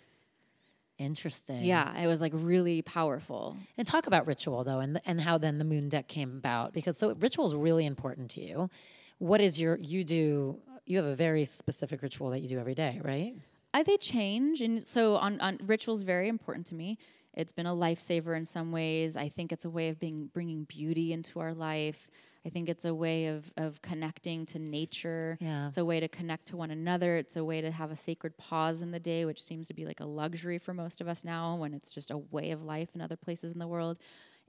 [0.98, 1.66] Interesting.
[1.66, 3.58] Yeah, it was like really powerful.
[3.78, 6.98] And talk about ritual though, and and how then the moon deck came about because
[6.98, 8.70] so ritual is really important to you.
[9.18, 10.58] What is your you do?
[10.86, 13.34] You have a very specific ritual that you do every day, right?
[13.76, 16.98] I they change, and so on, on rituals very important to me.
[17.34, 19.18] It's been a lifesaver in some ways.
[19.18, 22.10] I think it's a way of being bringing beauty into our life.
[22.46, 25.38] I think it's a way of of connecting to nature.
[25.42, 25.68] Yeah.
[25.68, 27.18] It's a way to connect to one another.
[27.18, 29.84] It's a way to have a sacred pause in the day, which seems to be
[29.84, 32.92] like a luxury for most of us now when it's just a way of life
[32.96, 34.00] in other places in the world.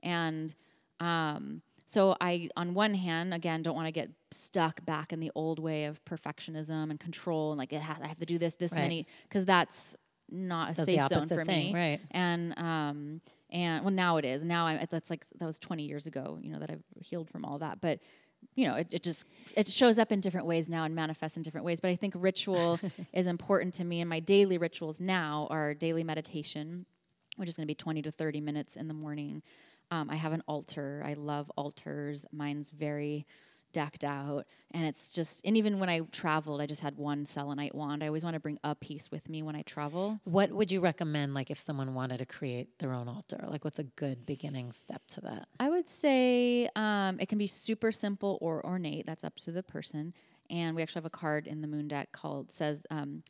[0.04, 0.54] And
[1.00, 5.30] um, so I, on one hand, again, don't want to get stuck back in the
[5.34, 8.54] old way of perfectionism and control and like it has, I have to do this
[8.56, 8.80] this Right.
[8.82, 9.96] many because that's
[10.28, 11.74] not a That's safe zone for thing, me.
[11.74, 12.00] right.
[12.10, 13.20] And um,
[13.50, 14.42] and well, now it is.
[14.42, 16.38] Now I'm that's like that was 20 years ago.
[16.42, 18.00] You know that I've healed from all that, but
[18.56, 19.24] you know, it, it just
[19.56, 21.80] it shows up in different ways now and manifests in different ways.
[21.80, 22.80] But I think ritual
[23.12, 26.86] is important to me, and my daily rituals now are daily meditation,
[27.36, 29.42] which is going to be 20 to 30 minutes in the morning.
[29.90, 31.02] Um, I have an altar.
[31.04, 32.26] I love altars.
[32.32, 33.26] Mine's very
[33.72, 35.44] decked out, and it's just.
[35.44, 38.02] And even when I traveled, I just had one selenite wand.
[38.02, 40.18] I always want to bring a piece with me when I travel.
[40.24, 43.44] What would you recommend, like if someone wanted to create their own altar?
[43.48, 45.48] Like, what's a good beginning step to that?
[45.60, 49.06] I would say um, it can be super simple or ornate.
[49.06, 50.14] That's up to the person.
[50.48, 53.22] And we actually have a card in the moon deck called says, um,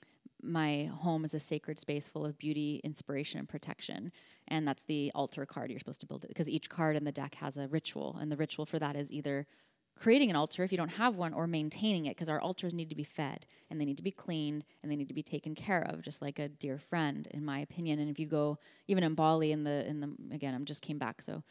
[0.47, 4.12] "My home is a sacred space full of beauty, inspiration, and protection."
[4.49, 7.12] And that's the altar card you're supposed to build it because each card in the
[7.12, 9.47] deck has a ritual, and the ritual for that is either
[9.99, 12.90] creating an altar if you don't have one or maintaining it because our altars need
[12.90, 15.55] to be fed and they need to be cleaned and they need to be taken
[15.55, 19.03] care of just like a dear friend in my opinion and if you go even
[19.03, 21.42] in bali in the in the again i'm just came back so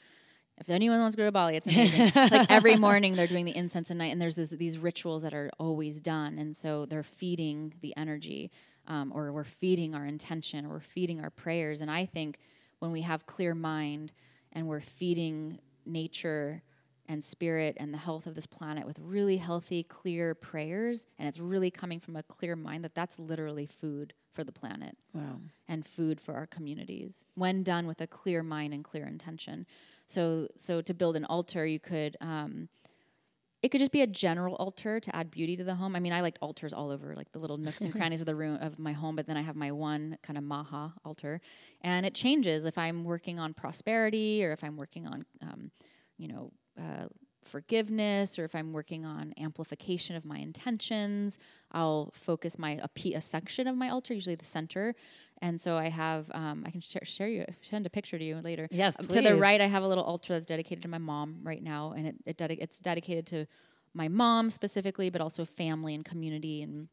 [0.57, 2.11] if anyone wants to go to Bali, it's amazing.
[2.31, 5.33] like every morning they're doing the incense at night, and there's this, these rituals that
[5.33, 8.51] are always done, and so they're feeding the energy,
[8.87, 11.81] um, or we're feeding our intention, or we're feeding our prayers.
[11.81, 12.39] And I think
[12.79, 14.13] when we have clear mind
[14.51, 16.61] and we're feeding nature
[17.07, 21.39] and spirit and the health of this planet with really healthy, clear prayers, and it's
[21.39, 25.39] really coming from a clear mind, that that's literally food for the planet Wow.
[25.67, 29.65] and food for our communities when done with a clear mind and clear intention.
[30.07, 32.17] So, so to build an altar, you could.
[32.21, 32.69] Um,
[33.65, 35.95] it could just be a general altar to add beauty to the home.
[35.95, 38.35] I mean, I like altars all over, like the little nooks and crannies of the
[38.35, 39.15] room of my home.
[39.15, 41.41] But then I have my one kind of maha altar,
[41.81, 45.71] and it changes if I'm working on prosperity or if I'm working on, um,
[46.19, 47.07] you know, uh,
[47.47, 51.39] forgiveness or if I'm working on amplification of my intentions.
[51.71, 54.95] I'll focus my a, p- a section of my altar, usually the center.
[55.41, 58.37] And so I have, um, I can share, share you, send a picture to you
[58.37, 58.67] later.
[58.71, 61.39] Yes, Um, To the right, I have a little altar that's dedicated to my mom
[61.43, 63.45] right now, and it, it it's dedicated to
[63.93, 66.87] my mom specifically, but also family and community and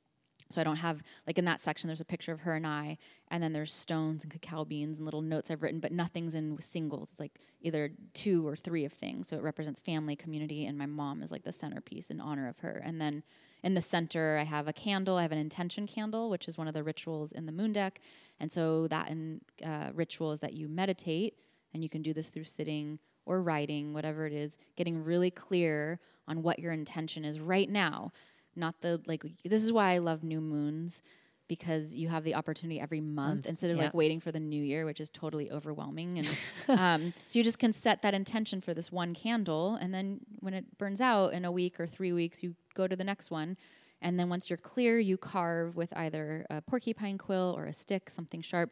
[0.53, 1.89] so I don't have like in that section.
[1.89, 2.99] There's a picture of her and I,
[3.29, 6.61] and then there's stones and cacao beans and little notes I've written, but nothing's in
[6.61, 7.11] singles.
[7.13, 9.29] It's like either two or three of things.
[9.29, 12.59] So it represents family, community, and my mom is like the centerpiece in honor of
[12.59, 12.83] her.
[12.85, 13.23] And then
[13.63, 15.17] in the center, I have a candle.
[15.17, 18.01] I have an intention candle, which is one of the rituals in the moon deck.
[18.41, 21.37] And so that in, uh, ritual is that you meditate,
[21.73, 26.01] and you can do this through sitting or writing, whatever it is, getting really clear
[26.27, 28.13] on what your intention is right now
[28.57, 31.03] not the like this is why I love new moons
[31.49, 33.85] because you have the opportunity every month instead of yeah.
[33.85, 36.39] like waiting for the new year which is totally overwhelming and
[36.81, 40.55] um, so you just can set that intention for this one candle and then when
[40.55, 43.57] it burns out in a week or three weeks you go to the next one
[44.01, 48.09] and then once you're clear you carve with either a porcupine quill or a stick
[48.09, 48.71] something sharp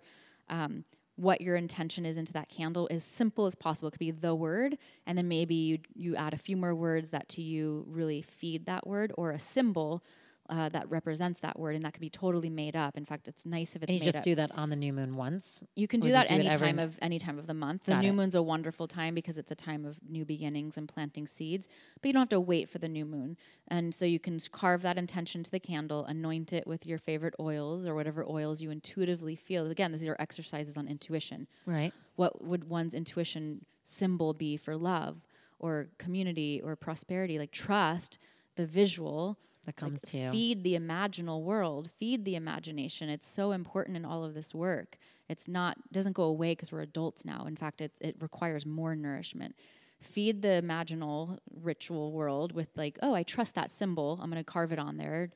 [0.49, 0.85] um,
[1.21, 3.89] what your intention is into that candle as simple as possible.
[3.89, 7.11] It could be the word, and then maybe you you add a few more words
[7.11, 10.03] that to you really feed that word, or a symbol
[10.51, 12.97] uh, that represents that word, and that could be totally made up.
[12.97, 14.25] In fact, it's nice if it's And you just up.
[14.25, 15.65] do that on the new moon once.
[15.77, 17.85] You can do that do any time of any time of the month.
[17.85, 18.15] The Got new it.
[18.15, 21.69] moon's a wonderful time because it's a time of new beginnings and planting seeds.
[22.01, 23.37] But you don't have to wait for the new moon,
[23.69, 27.35] and so you can carve that intention to the candle, anoint it with your favorite
[27.41, 29.71] oils or whatever oils you intuitively feel.
[29.71, 31.47] Again, these are exercises on intuition.
[31.67, 31.95] Right.
[32.17, 35.17] What would one's intuition symbol be for love
[35.59, 37.39] or community or prosperity?
[37.39, 38.19] Like trust
[38.57, 43.53] the visual That comes like, to feed the imaginal world feed the imagination it's so
[43.53, 44.99] important in all of this work
[45.29, 48.97] it's not doesn't go away because we're adults now in fact it, it requires more
[48.97, 49.55] nourishment
[50.01, 54.51] feed the imaginal ritual world with like oh i trust that symbol i'm going to
[54.51, 55.31] carve it on there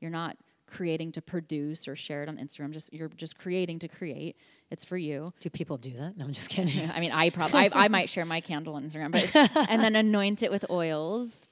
[0.00, 2.72] you're not creating to produce or share it on Instagram.
[2.72, 4.36] Just you're just creating to create.
[4.70, 5.32] It's for you.
[5.40, 6.16] Do people do that?
[6.16, 6.90] No, I'm just kidding.
[6.94, 9.96] I mean, I probably I, I might share my candle on Instagram, but and then
[10.04, 11.48] anoint it with oils.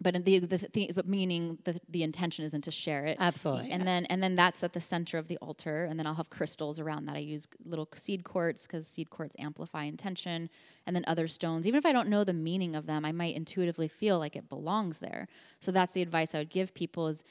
[0.00, 3.16] But the, the, the but meaning the the intention isn't to share it.
[3.18, 3.70] Absolutely.
[3.70, 6.30] And then and then that's at the center of the altar, and then I'll have
[6.30, 7.16] crystals around that.
[7.16, 10.50] I use little seed quartz because seed quartz amplify intention,
[10.86, 11.66] and then other stones.
[11.66, 14.48] Even if I don't know the meaning of them, I might intuitively feel like it
[14.48, 15.26] belongs there.
[15.58, 17.24] So that's the advice I would give people: is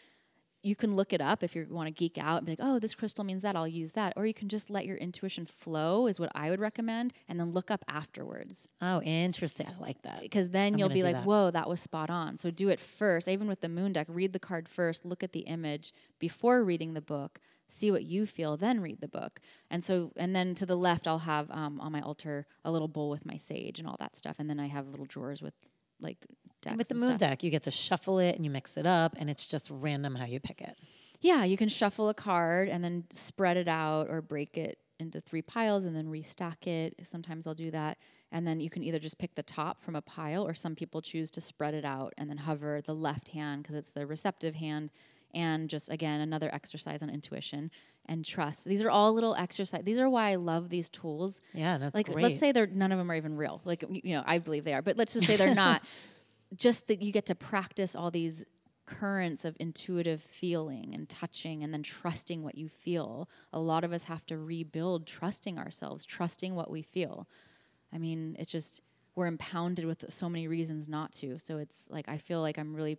[0.68, 2.78] you can look it up if you want to geek out and be like, oh,
[2.78, 4.13] this crystal means that, I'll use that.
[4.18, 7.51] Or you can just let your intuition flow, is what I would recommend, and then
[7.51, 8.68] look up afterwards.
[8.82, 9.68] Oh, interesting.
[9.68, 10.22] I like that.
[10.22, 11.26] Because then I'm you'll be like, that.
[11.26, 12.36] whoa, that was spot on.
[12.36, 13.30] So do it first.
[13.30, 16.93] Even with the moon deck, read the card first, look at the image before reading
[16.93, 17.39] the book,
[17.70, 19.39] see what you feel, then read the book.
[19.72, 22.89] And so, and then to the left, I'll have um, on my altar a little
[22.89, 24.36] bowl with my sage and all that stuff.
[24.38, 25.53] And then I have little drawers with
[25.99, 26.18] like
[26.70, 26.78] decks.
[26.78, 27.20] With the moon stuff.
[27.20, 30.15] deck, you get to shuffle it and you mix it up, and it's just random
[30.15, 30.78] how you pick it.
[31.22, 35.22] Yeah, you can shuffle a card and then spread it out or break it into
[35.22, 36.95] three piles and then restack it.
[37.03, 37.97] Sometimes I'll do that.
[38.32, 41.01] And then you can either just pick the top from a pile or some people
[41.01, 44.55] choose to spread it out and then hover the left hand because it's the receptive
[44.55, 44.89] hand.
[45.34, 47.72] And just again, another exercise on intuition
[48.07, 48.65] and trust.
[48.65, 49.82] These are all little exercise.
[49.84, 51.41] These are why I love these tools.
[51.53, 52.24] Yeah, that's like great.
[52.24, 53.61] let's say they're none of them are even real.
[53.65, 55.82] Like you know, I believe they are, but let's just say they're not.
[56.55, 58.45] just that you get to practice all these
[58.85, 63.29] currents of intuitive feeling and touching and then trusting what you feel.
[63.51, 67.27] A lot of us have to rebuild trusting ourselves, trusting what we feel.
[67.93, 68.81] I mean, it's just
[69.15, 71.37] we're impounded with so many reasons not to.
[71.39, 72.97] So it's like I feel like I'm really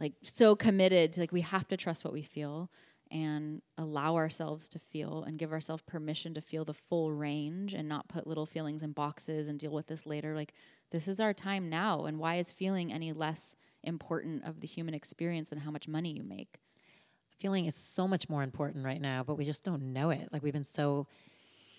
[0.00, 2.70] like so committed to like we have to trust what we feel
[3.10, 7.88] and allow ourselves to feel and give ourselves permission to feel the full range and
[7.88, 10.52] not put little feelings in boxes and deal with this later like
[10.90, 14.94] this is our time now and why is feeling any less important of the human
[14.94, 16.58] experience than how much money you make
[17.38, 20.30] Feeling is so much more important right now, but we just don't know it.
[20.32, 21.06] Like we've been so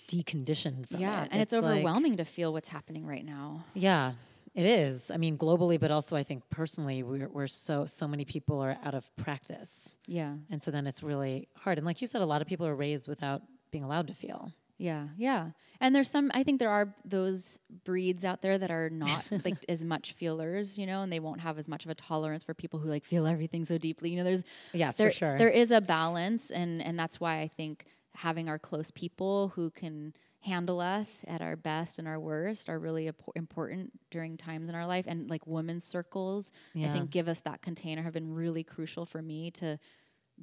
[0.07, 0.99] deconditioned from that.
[0.99, 1.29] yeah it.
[1.31, 4.13] and it's, like- overwhelming to feel what's happening right now Yeah,
[4.53, 5.11] it is.
[5.11, 8.77] I mean, globally, but also I think personally, we're, we're so so many people are
[8.83, 11.77] out of practice, yeah and so then it's really hard.
[11.77, 13.41] And like you said, a lot of people are raised without
[13.71, 14.51] being allowed to feel.
[14.77, 15.51] Yeah, yeah.
[15.79, 19.55] And there's some I think there are those breeds out there that are not like
[19.67, 22.53] as much feelers, you know, and they won't have as much of a tolerance for
[22.53, 24.11] people who like feel everything so deeply.
[24.11, 25.37] You know, there's Yes, there, for sure.
[25.37, 29.69] There is a balance and and that's why I think having our close people who
[29.71, 34.69] can handle us at our best and our worst are really impo- important during times
[34.69, 36.51] in our life and like women's circles
[36.83, 39.79] I think give us that container have been really crucial for me to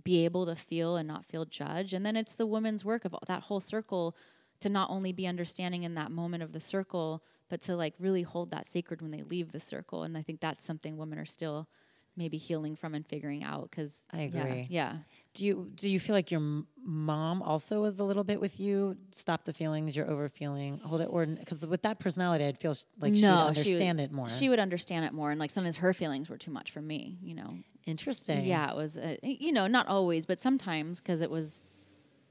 [0.03, 1.93] be able to feel and not feel judged.
[1.93, 4.17] And then it's the woman's work of that whole circle
[4.61, 8.23] to not only be understanding in that moment of the circle, but to like really
[8.23, 10.03] hold that sacred when they leave the circle.
[10.03, 11.69] And I think that's something women are still
[12.17, 13.71] maybe healing from and figuring out.
[13.71, 14.67] Because I agree.
[14.71, 14.99] Yeah,
[15.35, 18.61] Do you do you feel like your m- mom also was a little bit with
[18.61, 18.97] you?
[19.11, 22.75] Stop the feelings, you're over feeling, hold it, or because with that personality, I'd feel
[22.75, 24.29] sh- like she'd she would- understand it more.
[24.29, 27.19] She would understand it more, and like sometimes her feelings were too much for me.
[27.23, 27.59] You know.
[27.87, 28.45] Interesting.
[28.47, 28.97] Yeah, it was.
[28.97, 31.61] Uh, you know, not always, but sometimes because it was.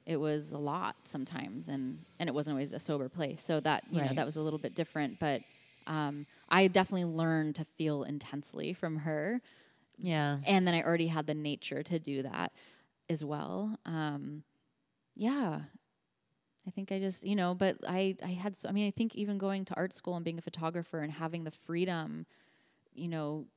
[0.05, 3.41] It was a lot sometimes, and and it wasn't always a sober place.
[3.41, 5.17] So that you know that was a little bit different.
[5.17, 5.41] But
[5.87, 9.41] um, I definitely learned to feel intensely from her.
[9.97, 10.39] Yeah.
[10.45, 12.51] and then I already had the nature to do that
[13.09, 13.77] as well.
[13.85, 14.43] Um,
[15.15, 15.61] yeah,
[16.67, 19.15] I think I just you know, but I I had so, I mean I think
[19.15, 22.25] even going to art school and being a photographer and having the freedom,
[22.93, 23.47] you know,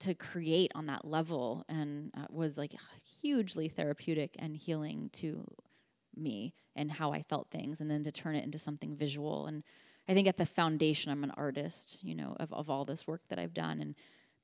[0.00, 2.74] to create on that level and uh, was like
[3.22, 5.44] hugely therapeutic and healing to
[6.16, 9.64] me and how I felt things, and then to turn it into something visual and.
[10.08, 13.22] I think at the foundation, I'm an artist, you know, of, of all this work
[13.28, 13.96] that I've done, and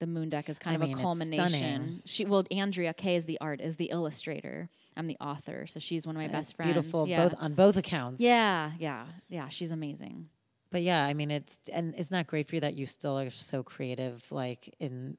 [0.02, 2.02] the moon deck is kind I of mean, a culmination.
[2.04, 4.68] She well, Andrea Kay is the art, is the illustrator.
[4.96, 6.72] I'm the author, so she's one of my It's best friends.
[6.72, 7.22] Beautiful, yeah.
[7.28, 8.20] both on both accounts.
[8.20, 9.46] yeah, yeah, yeah.
[9.48, 10.28] She's amazing.
[10.72, 13.30] But yeah, I mean, it's and it's not great for you that you still are
[13.30, 14.26] so creative.
[14.32, 15.16] Like in,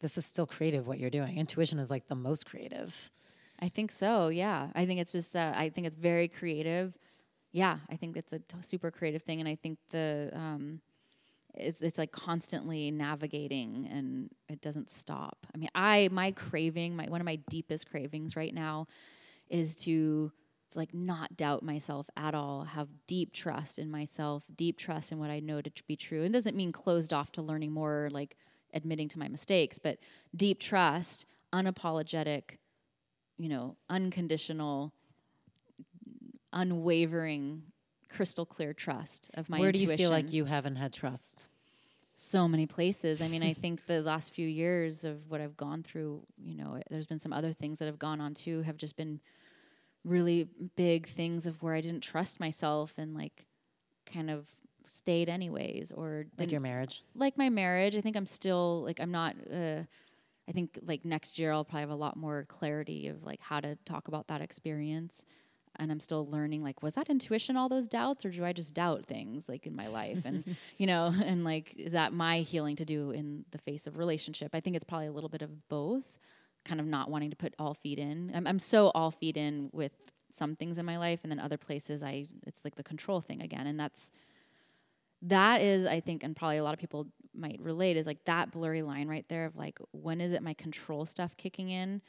[0.00, 1.38] this is still creative what you're doing.
[1.38, 3.12] Intuition is like the most creative.
[3.60, 4.26] I think so.
[4.26, 5.36] Yeah, I think it's just.
[5.36, 6.98] Uh, I think it's very creative.
[7.52, 10.80] Yeah, I think it's a t- super creative thing, and I think the um,
[11.54, 15.46] it's it's like constantly navigating, and it doesn't stop.
[15.54, 18.86] I mean, I my craving, my one of my deepest cravings right now,
[19.48, 20.32] is to
[20.66, 25.18] it's like not doubt myself at all, have deep trust in myself, deep trust in
[25.18, 26.22] what I know to be true.
[26.22, 28.36] It doesn't mean closed off to learning more, or like
[28.72, 29.98] admitting to my mistakes, but
[30.36, 32.58] deep trust, unapologetic,
[33.36, 34.92] you know, unconditional,
[36.52, 37.62] unwavering,
[38.10, 41.46] crystal clear trust of my Where do you feel like you haven't had trust?
[42.14, 43.22] so many places.
[43.22, 46.78] I mean, I think the last few years of what I've gone through, you know,
[46.90, 49.20] there's been some other things that have gone on too, have just been
[50.04, 53.46] really big things of where I didn't trust myself and like
[54.06, 54.50] kind of
[54.86, 57.02] stayed anyways or Like your marriage.
[57.14, 57.96] like my marriage.
[57.96, 59.36] I think I'm still like I'm not.
[59.50, 59.82] Uh,
[60.48, 63.60] I think like next year I'll probably have a lot more clarity of like how
[63.60, 65.24] to talk about that experience.
[65.80, 68.74] And I'm still learning like was that intuition all those doubts or do I just
[68.74, 72.76] doubt things like in my life and you know and like is that my healing
[72.76, 74.50] to do in the face of relationship?
[74.54, 76.18] I think it's probably a little bit of both.
[76.64, 78.30] Kind of not wanting to put all feet in.
[78.34, 79.92] I'm, I'm so all feet in with
[80.32, 83.40] some things in my life and then other places I it's like the control thing
[83.40, 84.10] again and that's
[85.22, 88.50] that is i think and probably a lot of people might relate is like that
[88.50, 92.00] blurry line right there of like when is it my control stuff kicking in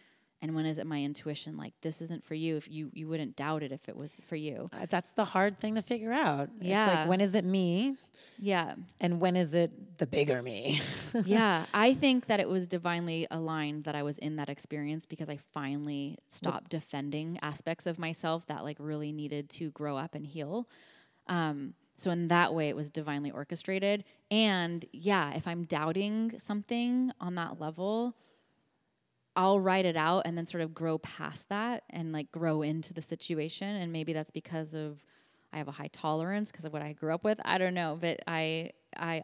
[0.42, 3.36] and when is it my intuition like this isn't for you if you you wouldn't
[3.36, 6.50] doubt it if it was for you Uh, That's the hard thing to figure out.
[6.60, 6.88] It's Yeah.
[7.02, 7.96] like when is it me
[8.40, 10.82] yeah and when is it the bigger me?
[11.26, 15.30] yeah i think that it was divinely aligned that i was in that experience because
[15.30, 20.26] i finally stopped defending aspects of myself that like really needed to grow up and
[20.26, 20.68] heal
[21.28, 27.12] um, so in that way it was divinely orchestrated and yeah if i'm doubting something
[27.22, 28.16] on that level
[29.42, 32.94] i'll write it out and then sort of grow past that and like grow into
[32.94, 33.68] the situation.
[33.68, 35.04] And maybe that's because of
[35.52, 37.42] i have a high tolerance because of what i grew up with.
[37.44, 37.98] I don't know.
[38.00, 39.24] But i i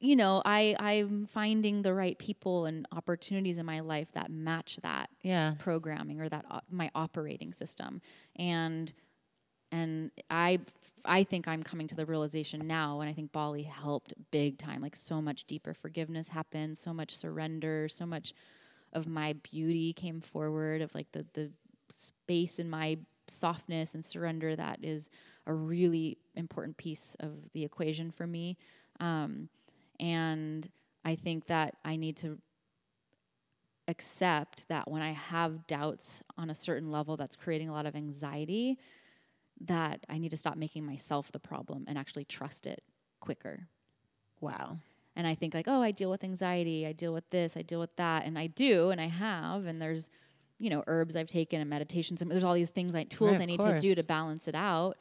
[0.00, 4.76] you know i i'm finding the right people and opportunities in my life that match
[4.82, 5.54] that yeah.
[5.58, 8.00] programming or that op- my operating system.
[8.36, 8.92] And
[9.70, 10.58] and i
[11.04, 14.80] i think i'm coming to the realization now and i think bali helped big time.
[14.80, 18.32] Like so much deeper forgiveness happened so much surrender so much
[18.92, 21.50] of my beauty came forward of like the the
[21.88, 25.10] space in my softness and surrender that is
[25.46, 28.56] a really important piece of the equation for me
[29.00, 29.48] um,
[30.00, 30.70] and
[31.04, 32.38] i think that i need to
[33.88, 37.96] accept that when I have doubts on a certain level that's creating a lot of
[37.96, 38.78] anxiety,
[39.62, 42.82] that I need to stop making myself the problem and actually trust it
[43.18, 43.66] quicker.
[44.40, 44.76] Wow.
[45.18, 47.80] And I think like, oh, I deal with anxiety, I deal with this, I deal
[47.80, 50.10] with that, and I do, and I have, and there's,
[50.60, 53.42] you know, herbs I've taken and meditations, and there's all these things like tools Right,
[53.42, 54.96] I need to do to balance it out.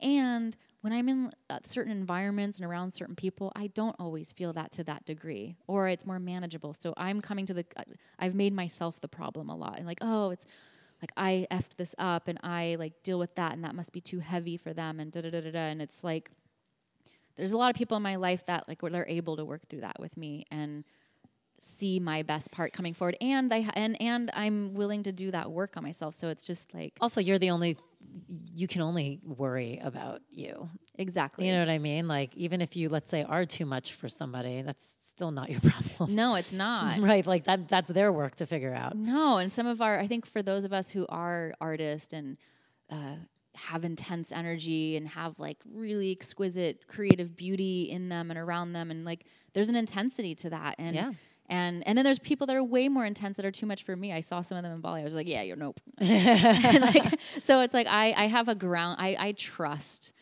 [0.00, 4.52] And when I'm in uh, certain environments and around certain people, I don't always feel
[4.54, 6.74] that to that degree, or it's more manageable.
[6.74, 7.84] So I'm coming to the, uh,
[8.18, 10.44] I've made myself the problem a lot, and like, oh, it's
[11.00, 14.00] like I effed this up, and I like deal with that, and that must be
[14.00, 15.58] too heavy for them, and da da da da da.
[15.58, 16.32] And it's like,
[17.36, 19.80] there's a lot of people in my life that like they're able to work through
[19.80, 20.84] that with me and
[21.60, 25.50] see my best part coming forward and I and and I'm willing to do that
[25.52, 27.76] work on myself so it's just like Also, you're the only,
[28.52, 30.68] you can only worry about you.
[30.98, 32.08] exactly You know what I mean?
[32.08, 35.60] Like, even if you, let's say, are too much for somebody, that's still not your
[35.72, 36.16] problem.
[36.16, 37.24] no it's not right?
[37.24, 38.96] Like, that that's their work to figure out.
[38.96, 42.38] No, and some of our, I think for those of us who are artists and
[42.90, 43.14] uh,
[43.54, 48.90] have intense energy and have like really exquisite creative beauty in them and around them,
[48.90, 51.12] and like there's an intensity to that, and Yeah.
[51.48, 53.94] and and then there's people that are way more intense that are too much for
[53.94, 54.12] me.
[54.12, 55.02] I saw some of them in Bali.
[55.02, 55.80] I was like, yeah, you're nope.
[55.98, 58.96] And, like, so it's like I I have a ground.
[59.00, 60.12] I I trust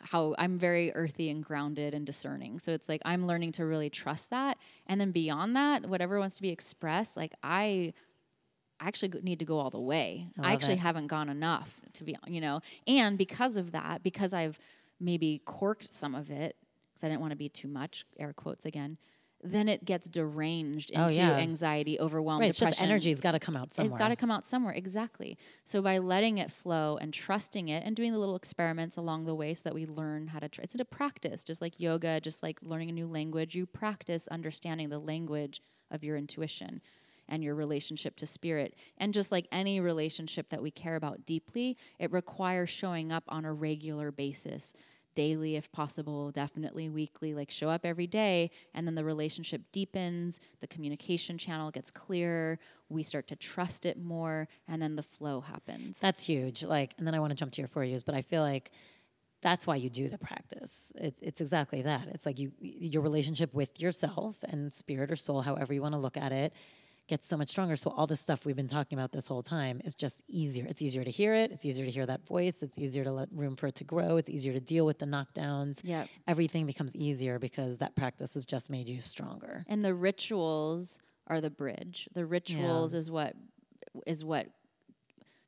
[0.00, 2.58] how I'm very earthy and grounded and discerning.
[2.58, 4.58] So it's like I'm learning to really trust that.
[4.86, 7.94] And then beyond that, whatever wants to be expressed, like I
[8.84, 10.28] I actually need to go all the way.
[10.38, 10.80] I I, actually it.
[10.80, 12.60] haven't gone enough to be, you know.
[12.86, 14.58] And because of that, because I've
[15.00, 16.56] maybe corked some of it
[16.92, 18.98] because I didn't want to be too much, air quotes again,
[19.42, 21.32] then it gets deranged Oh, into yeah.
[21.32, 22.50] anxiety, overwhelm, Right.
[22.50, 23.90] It's just energy's got to come out somewhere.
[23.90, 25.38] It's got to come out somewhere, exactly.
[25.64, 29.34] So by letting it flow and trusting it and doing the little experiments along the
[29.34, 32.42] way so that we learn how to, tr- it's a practice, just like yoga, just
[32.42, 33.54] like learning a new language.
[33.54, 36.80] You practice understanding the language of your intuition
[37.28, 38.74] and your relationship to spirit.
[38.98, 43.44] And just like any relationship that we care about deeply, it requires showing up on
[43.44, 44.74] a regular basis.
[45.14, 50.40] Daily, if possible, definitely weekly, like show up every day, and then the relationship deepens,
[50.60, 52.58] the communication channel gets clearer,
[52.88, 56.00] we start to trust it more, and then the flow happens.
[56.00, 56.64] That's huge.
[56.64, 58.72] Like, and then I want to jump to your four years, but I feel like
[59.40, 60.90] that's why you do the practice.
[60.96, 62.08] It's it's exactly that.
[62.08, 66.00] It's like you your relationship with yourself and spirit or soul, however you want to
[66.00, 66.54] look at it,
[67.06, 67.76] gets so much stronger.
[67.76, 70.64] So all this stuff we've been talking about this whole time is just easier.
[70.66, 71.50] It's easier to hear it.
[71.52, 72.62] It's easier to hear that voice.
[72.62, 74.16] It's easier to let room for it to grow.
[74.16, 75.80] It's easier to deal with the knockdowns.
[75.84, 76.08] Yep.
[76.26, 79.64] Everything becomes easier because that practice has just made you stronger.
[79.68, 82.08] and the rituals are the bridge.
[82.14, 83.34] The rituals is what
[84.06, 84.48] is what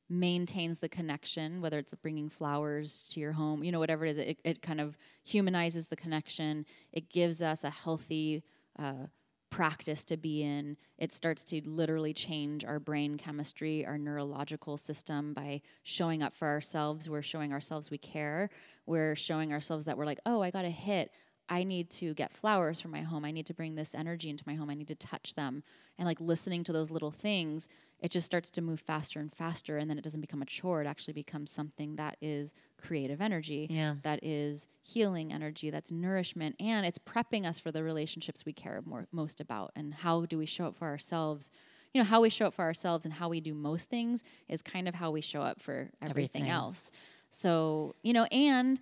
[0.08, 4.18] maintains the connection, whether it's bringing flowers to your home, you know, whatever it is,
[4.18, 6.64] it, it kind of humanizes the connection.
[6.92, 8.44] It gives us a healthy
[8.78, 9.06] uh,
[9.50, 10.76] practice to be in.
[10.98, 16.48] It starts to literally change our brain chemistry, our neurological system by showing up for
[16.48, 17.08] ourselves.
[17.08, 18.50] We're showing ourselves we care.
[18.86, 21.10] We're showing ourselves that we're like, oh, I got a hit.
[21.48, 23.24] I need to get flowers for my home.
[23.24, 24.68] I need to bring this energy into my home.
[24.68, 25.62] I need to touch them.
[25.98, 27.68] And like listening to those little things,
[28.00, 29.78] it just starts to move faster and faster.
[29.78, 30.82] And then it doesn't become a chore.
[30.82, 33.96] It actually becomes something that is creative energy, Yeah.
[34.02, 36.56] that is healing energy, that's nourishment.
[36.60, 39.72] And it's prepping us for the relationships we care more, most about.
[39.74, 41.50] And how do we show up for ourselves?
[41.94, 44.60] You know, how we show up for ourselves and how we do most things is
[44.60, 46.48] kind of how we show up for everything, Everything.
[46.50, 46.90] else.
[47.30, 48.78] So, you know, and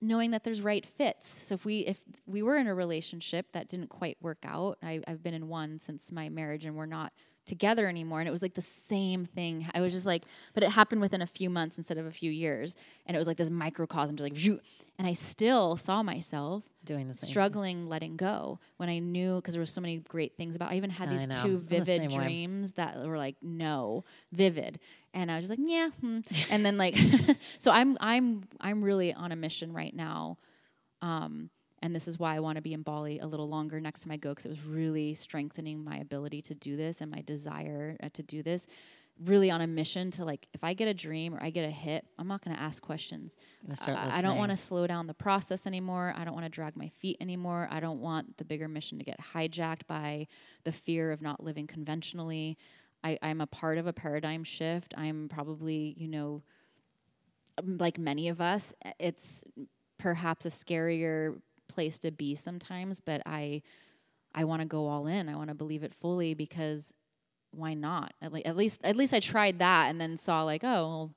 [0.00, 1.28] knowing that there's right fits.
[1.28, 5.00] So if we if we were in a relationship that didn't quite work out, I,
[5.06, 7.12] I've been in one since my marriage, and we're not
[7.46, 8.20] together anymore.
[8.20, 9.66] And it was like the same thing.
[9.74, 12.30] I was just like, but it happened within a few months instead of a few
[12.30, 12.76] years,
[13.06, 14.60] and it was like this microcosm, just like,
[14.98, 17.28] and I still saw myself Doing the same.
[17.28, 20.72] struggling letting go when I knew because there were so many great things about.
[20.72, 22.16] I even had these two I'm the vivid way.
[22.16, 24.78] dreams that were like no vivid,
[25.14, 26.20] and I was just like yeah, hmm.
[26.50, 26.96] and then like
[27.58, 30.38] so I'm I'm I'm really on a mission right now.
[31.02, 31.50] Um,
[31.86, 34.10] and this is why I want to be in Bali a little longer next time
[34.10, 37.96] I go because it was really strengthening my ability to do this and my desire
[38.02, 38.66] uh, to do this.
[39.24, 41.70] Really on a mission to like, if I get a dream or I get a
[41.70, 43.36] hit, I'm not going to ask questions.
[43.76, 46.12] Start I- I don't want to slow down the process anymore.
[46.16, 47.68] I don't want to drag my feet anymore.
[47.70, 50.26] I don't want the bigger mission to get hijacked by
[50.64, 52.58] the fear of not living conventionally.
[53.04, 54.92] I, I'm a part of a paradigm shift.
[54.98, 56.42] I'm probably, you know,
[57.58, 59.44] um, like many of us, it's
[59.98, 63.62] perhaps a scarier place to be sometimes, but I
[64.34, 65.28] I want to go all in.
[65.28, 66.92] I want to believe it fully because
[67.52, 68.12] why not?
[68.20, 71.14] At, le- at least at least I tried that and then saw like, oh, well,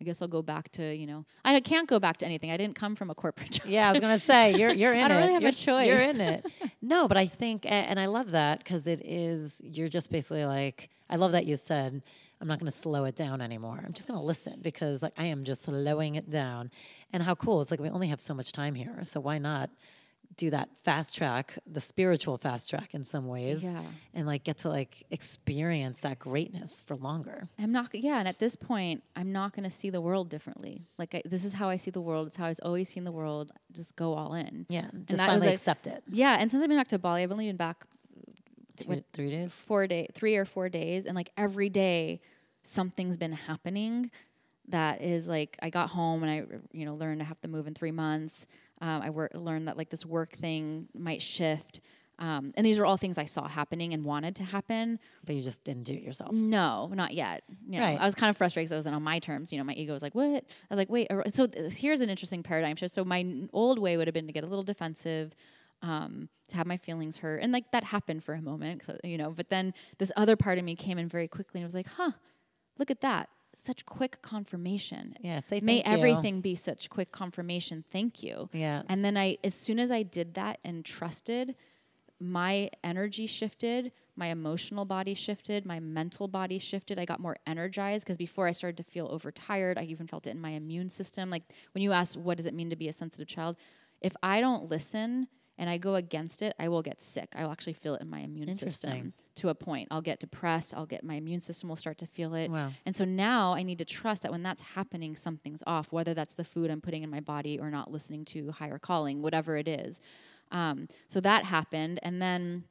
[0.00, 2.50] I guess I'll go back to, you know, I can't go back to anything.
[2.50, 3.66] I didn't come from a corporate job.
[3.68, 5.04] Yeah, I was gonna say you're you're in it.
[5.04, 5.20] I don't it.
[5.20, 6.46] really have a you're, You're in it.
[6.84, 9.60] No, but I think, and I love that because it is.
[9.64, 10.90] You're just basically like.
[11.08, 12.02] I love that you said.
[12.42, 13.80] I'm not going to slow it down anymore.
[13.86, 16.70] I'm just going to listen because like I am just slowing it down.
[17.12, 17.62] And how cool!
[17.62, 19.70] It's like we only have so much time here, so why not
[20.38, 23.82] do that fast track, the spiritual fast track in some ways, Yeah.
[24.14, 27.44] and like get to like experience that greatness for longer.
[27.58, 28.18] I'm not, yeah.
[28.18, 30.86] And at this point, I'm not going to see the world differently.
[30.98, 32.28] Like, I, this is how I see the world.
[32.28, 33.52] It's how I've always seen the world.
[33.72, 34.64] Just go all in.
[34.70, 36.02] Yeah, just that was finally like- accept it.
[36.06, 36.36] Yeah.
[36.40, 37.84] And since I've been back to Bali, I've only been back
[38.76, 39.54] Two, three days.
[39.54, 42.20] four day, three or four days, and like every day,
[42.62, 44.10] something's been happening.
[44.68, 47.66] That is like I got home and I, you know, learned I have to move
[47.66, 48.46] in three months.
[48.80, 51.80] Um, I work, learned that like this work thing might shift,
[52.18, 54.98] um, and these are all things I saw happening and wanted to happen.
[55.26, 56.32] But you just didn't do it yourself.
[56.32, 57.42] No, not yet.
[57.68, 58.00] You know, Right.
[58.00, 59.52] I was kind of frustrated because I wasn't on my terms.
[59.52, 62.08] You know, my ego was like, "What?" I was like, "Wait." So th- here's an
[62.10, 62.94] interesting paradigm shift.
[62.94, 65.34] So my n- old way would have been to get a little defensive,
[65.82, 68.82] um, to have my feelings hurt, and like that happened for a moment.
[69.04, 71.74] You know, but then this other part of me came in very quickly and was
[71.74, 72.12] like, "Huh,
[72.78, 75.14] look at that." Such quick confirmation.
[75.20, 75.92] Yeah, say May thank you.
[75.92, 77.84] everything be such quick confirmation.
[77.90, 78.48] Thank you.
[78.54, 78.82] Yeah.
[78.88, 81.54] And then I, as soon as I did that and trusted,
[82.18, 86.98] my energy shifted, my emotional body shifted, my mental body shifted.
[86.98, 90.30] I got more energized because before I started to feel overtired, I even felt it
[90.30, 91.28] in my immune system.
[91.28, 93.56] Like when you ask, what does it mean to be a sensitive child?
[94.00, 95.28] If I don't listen
[95.58, 97.34] and I go against it, I will get sick.
[97.36, 99.88] I will actually feel it in my immune system to a point.
[99.90, 100.74] I'll get depressed.
[100.74, 102.50] I'll get my immune system will start to feel it.
[102.50, 102.70] Wow.
[102.86, 106.34] And so now I need to trust that when that's happening, something's off, whether that's
[106.34, 109.68] the food I'm putting in my body or not listening to higher calling, whatever it
[109.68, 110.00] is.
[110.50, 112.00] Um, so that happened.
[112.02, 112.64] And then,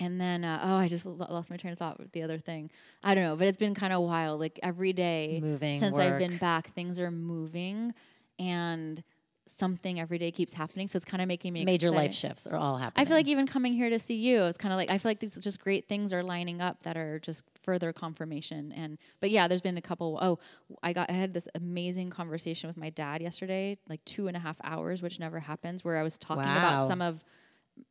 [0.00, 2.38] and then, uh, oh, I just lo- lost my train of thought with the other
[2.38, 2.70] thing.
[3.02, 4.40] I don't know, but it's been kind of wild.
[4.40, 7.94] Like every day Moving, since I've been back, things are moving
[8.38, 9.02] and
[9.46, 10.88] something every day keeps happening.
[10.88, 13.02] So it's kind of making me Major life shifts are all happening.
[13.02, 15.10] I feel like even coming here to see you, it's kind of like I feel
[15.10, 18.72] like these just great things are lining up that are just further confirmation.
[18.72, 20.18] And but yeah, there's been a couple.
[20.22, 20.38] Oh,
[20.82, 24.40] I got I had this amazing conversation with my dad yesterday, like two and a
[24.40, 26.58] half hours, which never happens, where I was talking Wow.
[26.58, 27.22] about some of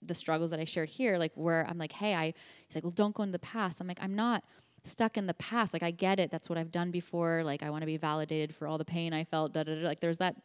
[0.01, 2.33] the struggles that I shared here, like where I'm like, hey, I
[2.67, 3.79] he's like, well, don't go in the past.
[3.81, 4.43] I'm like, I'm not
[4.85, 5.73] stuck in the past.
[5.73, 6.31] Like I get it.
[6.31, 7.43] That's what I've done before.
[7.43, 9.53] Like I want to be validated for all the pain I felt.
[9.53, 9.87] Da, da, da.
[9.87, 10.35] Like there's that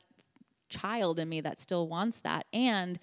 [0.69, 2.47] child in me that still wants that.
[2.53, 2.99] And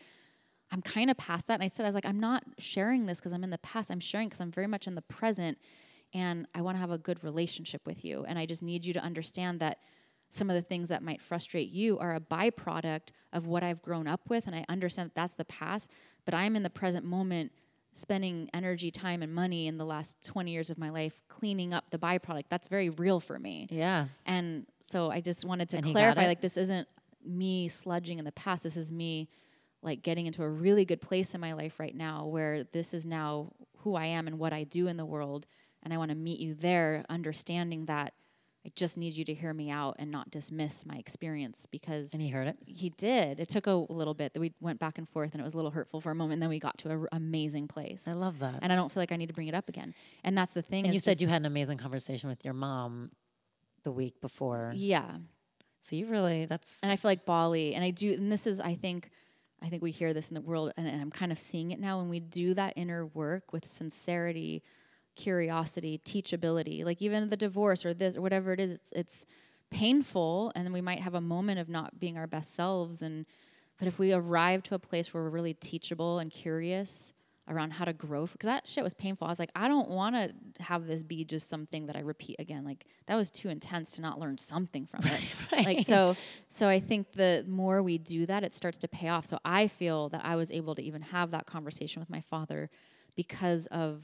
[0.71, 1.55] I'm kind of past that.
[1.55, 3.91] And I said, I was like, I'm not sharing this because I'm in the past.
[3.91, 5.57] I'm sharing because I'm very much in the present
[6.13, 8.25] and I want to have a good relationship with you.
[8.27, 9.79] And I just need you to understand that
[10.29, 14.07] some of the things that might frustrate you are a byproduct of what I've grown
[14.07, 14.47] up with.
[14.47, 15.91] And I understand that that's the past,
[16.25, 17.51] but I'm in the present moment
[17.95, 21.91] spending energy, time, and money in the last 20 years of my life cleaning up
[21.91, 22.43] the byproduct.
[22.49, 23.67] That's very real for me.
[23.69, 24.07] Yeah.
[24.25, 26.89] And so I just wanted to And clarify like, this isn't
[27.25, 28.63] me sludging in the past.
[28.63, 29.29] This is me
[29.81, 33.05] like getting into a really good place in my life right now where this is
[33.05, 35.45] now who I am and what I do in the world.
[35.83, 38.13] And I want to meet you there, understanding that
[38.65, 42.21] I just need you to hear me out and not dismiss my experience because And
[42.23, 42.57] he heard it.
[42.65, 43.39] he did.
[43.39, 45.57] It took a little bit that we went back and forth and it was a
[45.57, 46.33] little hurtful for a moment.
[46.33, 48.03] And then we got to an amazing place.
[48.07, 48.57] I love that.
[48.63, 49.93] and I don't feel like I need to bring it up again.
[50.23, 50.85] And that's the thing.
[50.85, 53.11] And you said you had an amazing conversation with your mom
[53.83, 54.71] the week before.
[54.75, 55.17] yeah.
[55.85, 58.59] So you really that's and I feel like Bali, and I do, and this is,
[58.59, 59.11] I think,
[59.61, 61.79] I think we hear this in the world, and, and I'm kind of seeing it
[61.79, 61.99] now.
[61.99, 64.63] When we do that inner work with sincerity,
[65.15, 69.25] curiosity, teachability, like even the divorce or this or whatever it is, it's, it's
[69.69, 73.27] painful, and then we might have a moment of not being our best selves, and
[73.77, 77.13] but if we arrive to a place where we're really teachable and curious
[77.47, 79.27] around how to grow, because that shit was painful.
[79.27, 82.37] I was like, I don't want to have this be just something that I repeat
[82.39, 82.63] again.
[82.65, 85.21] Like that was too intense to not learn something from it.
[85.51, 85.65] right.
[85.65, 86.15] Like so,
[86.49, 89.25] so I think the more we do that, it starts to pay off.
[89.25, 92.69] So I feel that I was able to even have that conversation with my father
[93.15, 94.03] because of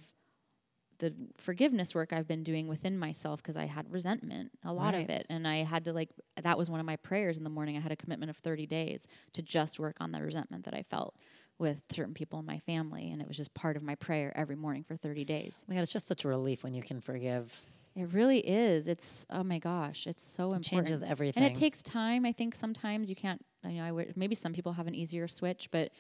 [1.00, 5.04] the forgiveness work I've been doing within myself because I had resentment, a lot Right.
[5.04, 5.26] of it.
[5.32, 6.10] And I had to like,
[6.40, 7.76] that was one of my prayers in the morning.
[7.76, 10.84] I had a commitment of 30 days to just work on the resentment that I
[10.84, 11.16] felt
[11.62, 13.12] with certain people in my family.
[13.12, 15.64] And it was just part of my prayer every morning for 30 days.
[15.64, 17.62] oh my god, it's just such a relief when you can forgive.
[17.96, 18.88] It really is.
[18.88, 20.88] It's, oh my gosh, it's so important.
[20.88, 21.44] Changes everything.
[21.44, 22.26] And it takes time.
[22.26, 23.44] I think sometimes you can't.
[23.64, 25.92] You know, I maybe some people have an easier switch, but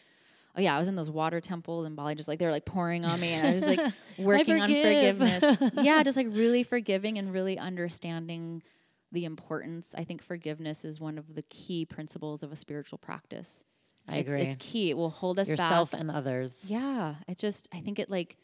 [0.58, 2.66] oh yeah, I was in those water temples in Bali, just like they were like
[2.66, 3.80] pouring on me, and I was like
[4.18, 5.44] working on forgiveness.
[5.76, 8.64] yeah, just like really forgiving and really understanding
[9.12, 9.94] the importance.
[9.98, 13.64] I think forgiveness is one of the key principles of a spiritual practice.
[14.12, 14.44] I it's, agree.
[14.44, 14.90] It's key.
[14.90, 16.02] It will hold us yourself back.
[16.02, 16.66] and others.
[16.70, 18.38] Yeah, it just I think it like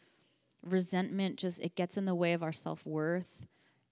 [0.63, 3.47] resentment just it gets in the way of our self-worth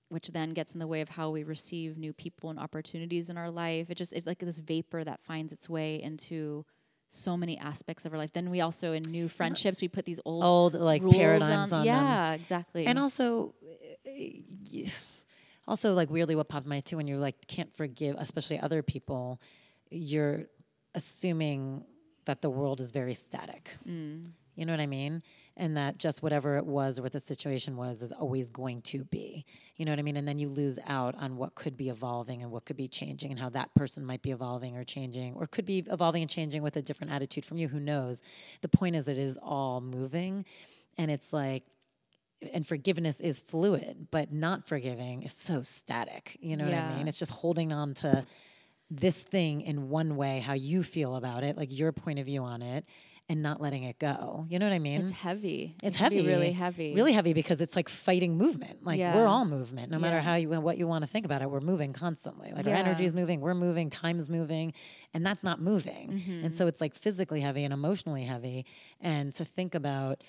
[0.10, 3.38] which then gets in the way of how we receive new people and opportunities in
[3.38, 3.90] our life.
[3.90, 6.64] It just it's like this vapor that finds its way into
[7.10, 8.32] so many aspects of our life.
[8.32, 11.88] Then we also in new friendships we put these old Old like paradigms on, them.
[11.88, 12.86] yeah, exactly.
[12.86, 14.10] And also, uh,
[14.72, 14.86] y-
[15.68, 18.60] also like weirdly, what popped in my head too when you like can't forgive, especially
[18.60, 19.42] other people,
[19.90, 20.46] you're
[20.96, 21.84] assuming
[22.26, 23.70] that the world is very static.
[23.88, 24.32] Mm.
[24.56, 25.22] You know what I mean?
[25.58, 29.04] And that just whatever it was or what the situation was is always going to
[29.04, 29.46] be.
[29.76, 30.16] You know what I mean?
[30.18, 33.32] And then you lose out on what could be evolving and what could be changing
[33.32, 36.64] and how that person might be evolving or changing or could be evolving and changing
[36.64, 37.68] with a different attitude from you.
[37.68, 38.22] Who knows?
[38.62, 40.46] The point is, it is all moving.
[40.98, 41.64] And it's like,
[42.54, 46.38] and forgiveness is fluid, but not forgiving is so static.
[46.40, 47.08] You know what I mean?
[47.08, 48.26] It's just holding on to
[48.92, 52.44] this thing in one way, how you feel about it, like your point of view
[52.44, 52.86] on it,
[53.28, 54.46] and not letting it go.
[54.50, 55.02] You know what I mean?
[55.02, 55.76] it's heavy.
[55.82, 56.94] It's It heavy, really heavy.
[56.94, 58.86] really heavy because it's like fighting movement.
[58.86, 59.16] Like Yeah.
[59.16, 60.22] we're all movement, no matter Yeah.
[60.22, 61.50] how you what you want to think about it.
[61.50, 62.52] We're moving constantly.
[62.56, 64.74] Like our energy is moving, we're moving, time is moving,
[65.16, 66.12] and that's not moving.
[66.12, 66.46] Mm-hmm.
[66.46, 68.64] And so it's like physically heavy and emotionally heavy.
[69.02, 70.22] And to think about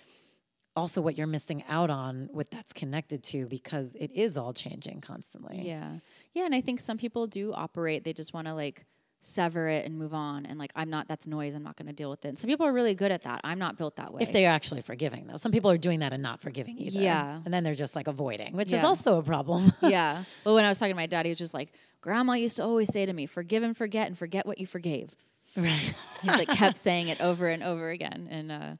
[0.76, 5.00] also what you're missing out on, what that's connected to, because it is all changing
[5.00, 5.62] constantly.
[5.66, 5.98] Yeah.
[6.34, 6.44] Yeah.
[6.44, 8.84] And I think some people do operate, they just want to like
[9.20, 10.46] sever it and move on.
[10.46, 11.54] And like, I'm not, that's noise.
[11.54, 12.28] I'm not going to deal with it.
[12.28, 13.40] And some people are really good at that.
[13.42, 14.22] I'm not built that way.
[14.22, 17.00] If they're actually forgiving, though, some people are doing that and not forgiving either.
[17.00, 17.40] Yeah.
[17.44, 19.72] and then they're just like avoiding, which is also a problem.
[19.82, 20.22] yeah.
[20.44, 22.62] Well, when I was talking to my dad, he was just like, Grandma used to
[22.62, 25.16] always say to me, forgive and forget and forget what you forgave.
[25.56, 25.94] right.
[26.22, 28.28] He's like kept saying it over and over again.
[28.30, 28.74] And uh,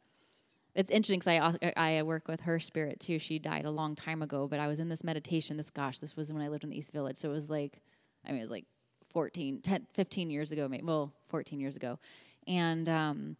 [0.77, 3.19] it's interesting because I, I work with her spirit too.
[3.19, 5.57] She died a long time ago, but I was in this meditation.
[5.57, 7.16] This, gosh, this was when I lived in the East Village.
[7.16, 7.81] So it was like,
[8.27, 8.66] I mean, it was like
[9.09, 11.98] 14, 10, 15 years ago, maybe, well, 14 years ago.
[12.47, 13.36] And, um,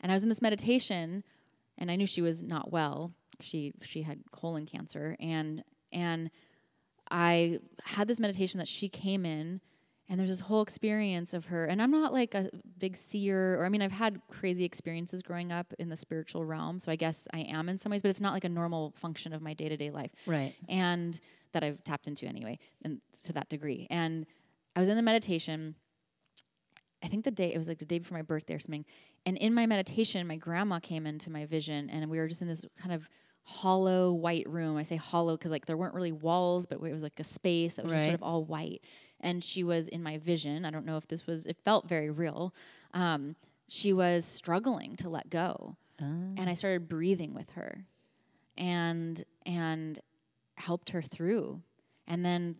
[0.00, 1.22] and I was in this meditation
[1.78, 3.12] and I knew she was not well.
[3.40, 5.16] She, she had colon cancer.
[5.20, 6.30] And, and
[7.08, 9.60] I had this meditation that she came in
[10.08, 13.64] and there's this whole experience of her and i'm not like a big seer or
[13.64, 17.26] i mean i've had crazy experiences growing up in the spiritual realm so i guess
[17.32, 19.90] i am in some ways but it's not like a normal function of my day-to-day
[19.90, 20.10] life.
[20.26, 20.54] Right.
[20.68, 21.18] and
[21.52, 23.86] that i've tapped into anyway and to that degree.
[23.90, 24.26] And
[24.74, 25.76] i was in the meditation
[27.02, 28.84] i think the day it was like the day before my birthday or something
[29.24, 32.48] and in my meditation my grandma came into my vision and we were just in
[32.48, 33.08] this kind of
[33.44, 34.76] hollow white room.
[34.76, 37.74] I say hollow because like there weren't really walls but it was like a space
[37.74, 38.82] that was just sort of all white
[39.22, 42.10] and she was in my vision i don't know if this was it felt very
[42.10, 42.54] real
[42.94, 43.34] um,
[43.68, 45.76] she was struggling to let go
[46.38, 47.84] and i started breathing with her
[48.58, 50.00] and and
[50.56, 51.60] helped her through
[52.06, 52.56] and then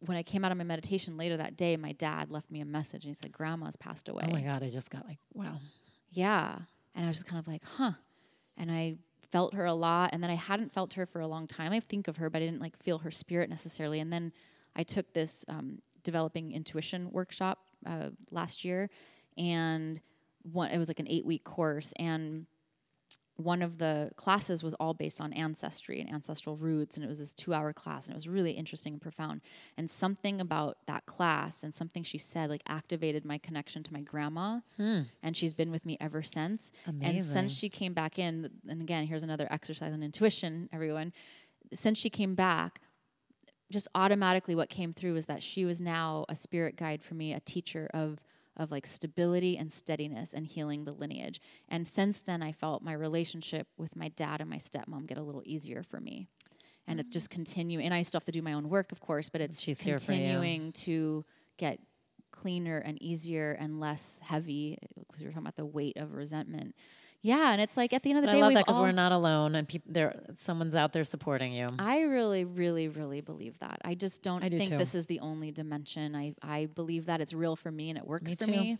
[0.00, 2.64] when i came out of my meditation later that day my dad left me a
[2.64, 5.58] message and he said grandma's passed away Oh my God, I just got like, wow.
[6.10, 6.56] yeah.
[6.94, 7.92] And I was just kind of like, huh.
[8.56, 8.96] And I
[9.30, 11.72] felt her a lot and then I hadn't felt her for a long time.
[11.72, 14.00] I think of her, but I didn't like feel her spirit necessarily.
[14.00, 14.32] And then
[14.74, 18.88] I took this um, developing intuition workshop uh, last year,
[19.36, 20.00] and
[20.42, 21.92] one it was like an eight week course.
[21.98, 22.46] And
[23.36, 26.96] one of the classes was all based on ancestry and ancestral roots.
[26.96, 29.42] And it was this two hour class and it was really interesting and profound.
[29.76, 34.00] And something about that class and something she said like activated my connection to my
[34.00, 34.60] grandma.
[34.76, 35.02] Hmm.
[35.22, 36.72] and she's been with me ever since.
[36.86, 41.12] And since she came back in and again here's another exercise on intuition everyone.
[41.72, 42.80] Since she came back
[43.70, 47.32] just automatically what came through was that she was now a spirit guide for me
[47.32, 48.20] a teacher of
[48.56, 51.40] of like stability and steadiness and healing the lineage.
[51.68, 55.22] And since then i felt my relationship with my dad and my stepmom get a
[55.22, 56.28] little easier for me.
[56.86, 57.34] And it's just mm.
[57.34, 59.80] continuing and i still have to do my own work of course but it's She's
[59.80, 60.18] here for you.
[60.18, 61.24] continuing to
[61.58, 61.78] get
[62.30, 66.74] cleaner and easier and less heavy because we were talking about the weight of resentment
[67.22, 68.92] yeah and it's like at the end of the day I love that because we're
[68.92, 71.66] not alone, and peop there someone's out there supporting you.
[71.78, 73.80] I really, really, really believe that.
[73.84, 74.78] I just don't I do think too.
[74.78, 76.14] this is the only dimension.
[76.14, 78.50] I, I believe that it's real for me and it works Me for too.
[78.50, 78.78] me.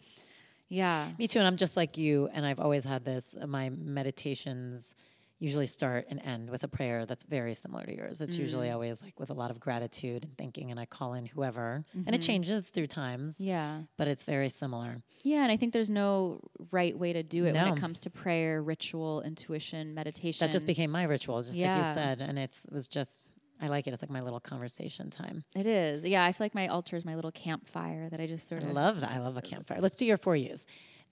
[0.68, 1.10] Yeah.
[1.18, 3.34] Me too, and I'm just like you, and I've always had this.
[3.46, 4.94] My meditations
[5.40, 8.20] usually start and end with a prayer that's very similar to yours.
[8.20, 8.40] It's Mm.
[8.40, 11.84] usually always like with a lot of gratitude and thinking, and I call in whoever,
[12.06, 13.48] and it changes through times, Mm-hmm.
[13.48, 13.82] Yeah.
[13.96, 15.02] but it's very similar.
[15.22, 15.42] Yeah.
[15.44, 16.40] And I think there's no
[16.72, 20.44] right way to do it when it comes to prayer, ritual, intuition, meditation.
[20.46, 23.26] That just became my ritual, just like you said, and it's it was just.
[23.60, 23.92] I like it.
[23.92, 25.42] It's like my little conversation time.
[25.56, 26.04] It is.
[26.04, 26.24] Yeah.
[26.24, 28.72] I feel like my altar is my little campfire that I just sort I of.
[28.72, 29.10] love that.
[29.10, 29.80] I love a campfire.
[29.80, 30.64] Let's do your four U's,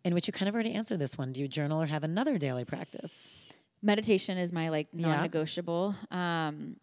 [0.04, 1.32] in which you kind of already answered this one.
[1.32, 3.34] Do you journal or have another daily practice?
[3.82, 5.94] Meditation is my like non negotiable.
[6.10, 6.76] Um,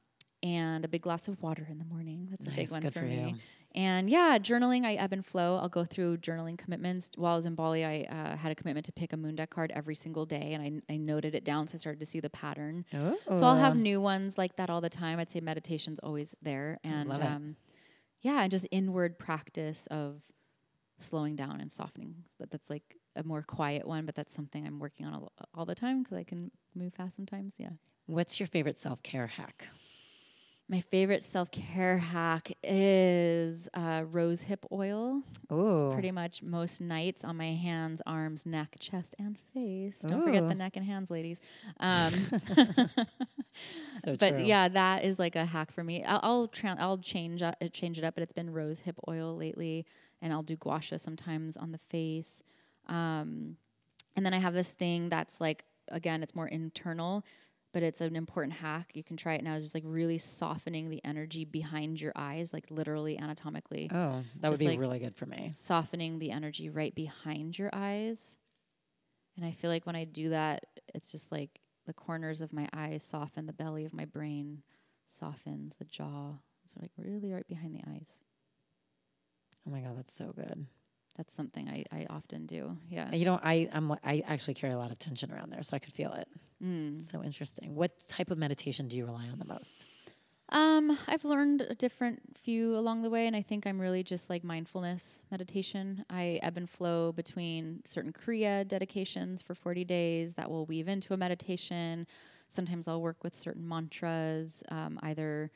[0.44, 2.28] and a big glass of water in the morning.
[2.30, 3.30] That's a big one for, for me.
[3.30, 3.36] you.
[3.76, 5.58] And yeah, journaling, I ebb and flow.
[5.58, 7.10] I'll go through journaling commitments.
[7.16, 9.50] While I was in Bali, I uh, had a commitment to pick a moon deck
[9.50, 12.20] card every single day, and I, I noted it down, so I started to see
[12.20, 12.86] the pattern.
[12.94, 15.18] Oh, So I'll have new ones like that all the time.
[15.18, 17.56] I'd say meditation's always there, and um,
[18.22, 20.22] yeah, and just inward practice of
[21.00, 22.16] slowing down and softening.
[22.28, 25.32] So that, that's like a more quiet one, but that's something I'm working on all,
[25.54, 27.56] all the time because I can move fast sometimes.
[27.58, 27.70] Yeah.
[28.06, 29.68] What's your favorite self care hack?
[30.70, 35.22] My favorite self care hack is uh, rose hip oil.
[35.50, 40.00] Oh, Pretty much most nights on my hands, arms, neck, chest, and face.
[40.00, 41.42] Don't forget the neck and hands, ladies.
[41.80, 42.14] Um,
[44.02, 44.44] so but true.
[44.46, 46.04] yeah, that is like a hack for me.
[46.04, 49.36] I'll I'll, tra- I'll change uh, change it up, but it's been rose hip oil
[49.36, 49.86] lately,
[50.22, 52.42] and I'll do gua sha sometimes on the face.
[52.88, 53.58] Um,
[54.16, 57.26] and then I have this thing that's like again, it's more internal,
[57.74, 58.92] but it's an important hack.
[58.94, 59.56] You can try it now.
[59.56, 64.50] It's just like really softening the energy behind your eyes, like literally anatomically, Oh, that
[64.50, 65.52] would be like- really good for me.
[65.56, 68.38] softening the energy right behind your eyes.
[69.36, 72.70] And I feel like when I do that, it's just like the corners of my
[72.72, 74.62] eyes soften, the belly of my brain
[75.10, 76.34] softens, the jaw.
[76.66, 78.20] So like really right behind the eyes.
[79.68, 80.66] Oh my god, that's so good.
[81.16, 82.78] That's something I, I often do.
[82.90, 83.12] Yeah.
[83.12, 85.80] You know, I I'm I actually carry a lot of tension around there, so I
[85.80, 86.28] could feel it.
[86.64, 87.02] Mm.
[87.02, 87.76] So interesting.
[87.76, 89.86] What type of meditation do you rely on the most?
[90.50, 94.30] Um, I've learned a different few along the way, and I think I'm really just
[94.30, 96.06] like mindfulness meditation.
[96.10, 101.14] I ebb and flow between certain Kriya dedications for 40 days that will weave into
[101.14, 102.06] a meditation.
[102.50, 105.50] Sometimes I'll work with certain mantras, um, either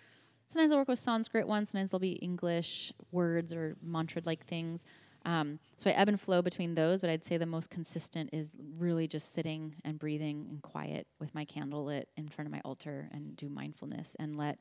[0.47, 4.83] sometimes I'll work with Sanskrit ones, sometimes they'll be English words or mantra like things.
[5.27, 8.49] Um, so I ebb and flow between those, but I'd say the most consistent is
[8.77, 12.61] really just sitting and breathing and quiet with my candle lit in front of my
[12.63, 14.57] altar and do mindfulness and let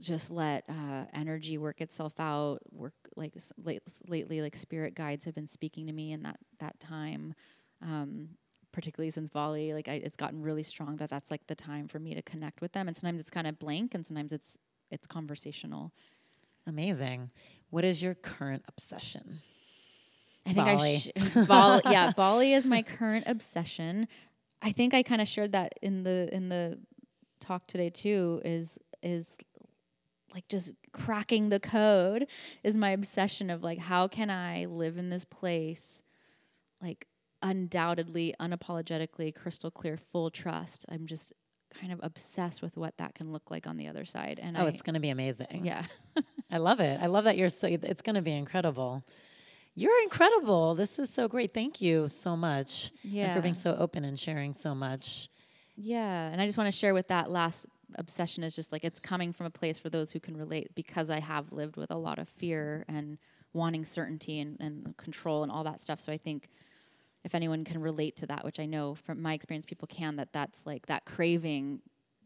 [0.00, 2.60] just let uh, energy work itself out.
[2.72, 6.80] Work like late, lately, like spirit guides have been speaking to me in that that
[6.80, 7.34] time,
[7.82, 8.30] um,
[8.72, 9.74] particularly since Bali.
[9.74, 12.62] Like I, it's gotten really strong that that's like the time for me to connect
[12.62, 12.88] with them.
[12.88, 14.56] And sometimes it's kind of blank, and sometimes it's
[14.90, 15.92] it's conversational.
[16.66, 17.30] Amazing.
[17.70, 19.40] What is your current obsession?
[20.46, 20.94] I think Bali.
[20.94, 21.10] I sh-
[21.48, 24.06] Bali, yeah, Bali is my current obsession.
[24.62, 26.78] I think I kind of shared that in the in the
[27.40, 28.40] talk today too.
[28.44, 29.36] Is is
[30.32, 32.26] like just cracking the code
[32.62, 36.02] is my obsession of like how can I live in this place
[36.82, 37.06] like
[37.42, 40.84] undoubtedly unapologetically crystal clear full trust.
[40.90, 41.32] I'm just
[41.78, 44.38] kind of obsessed with what that can look like on the other side.
[44.42, 45.62] And Oh, I, it's going to be amazing.
[45.64, 45.84] yeah.
[46.50, 47.00] I love it.
[47.00, 47.66] I love that you're so.
[47.68, 49.02] It's going to be incredible.
[49.74, 50.74] You're incredible.
[50.74, 51.52] This is so great.
[51.52, 52.90] Thank you so much.
[53.02, 53.34] Yeah.
[53.34, 55.28] for being so open and sharing so much.
[55.76, 57.66] Yeah, and I just want to share with that last
[57.96, 61.10] obsession is just like it's coming from a place for those who can relate because
[61.10, 63.18] I have lived with a lot of fear and
[63.52, 66.00] wanting certainty and, and control and all that stuff.
[66.00, 66.48] So I think
[67.26, 70.32] if anyone can relate to that, which I know from my experience people can, that
[70.32, 71.80] that's like that craving,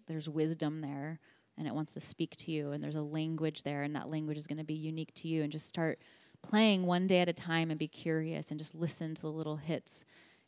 [0.07, 1.19] there's wisdom there
[1.57, 4.37] and it wants to speak to you and there's a language there and that language
[4.37, 5.99] is going to be unique to you and just start
[6.43, 9.57] playing one day at a time and be curious and just listen to the little
[9.57, 10.05] hits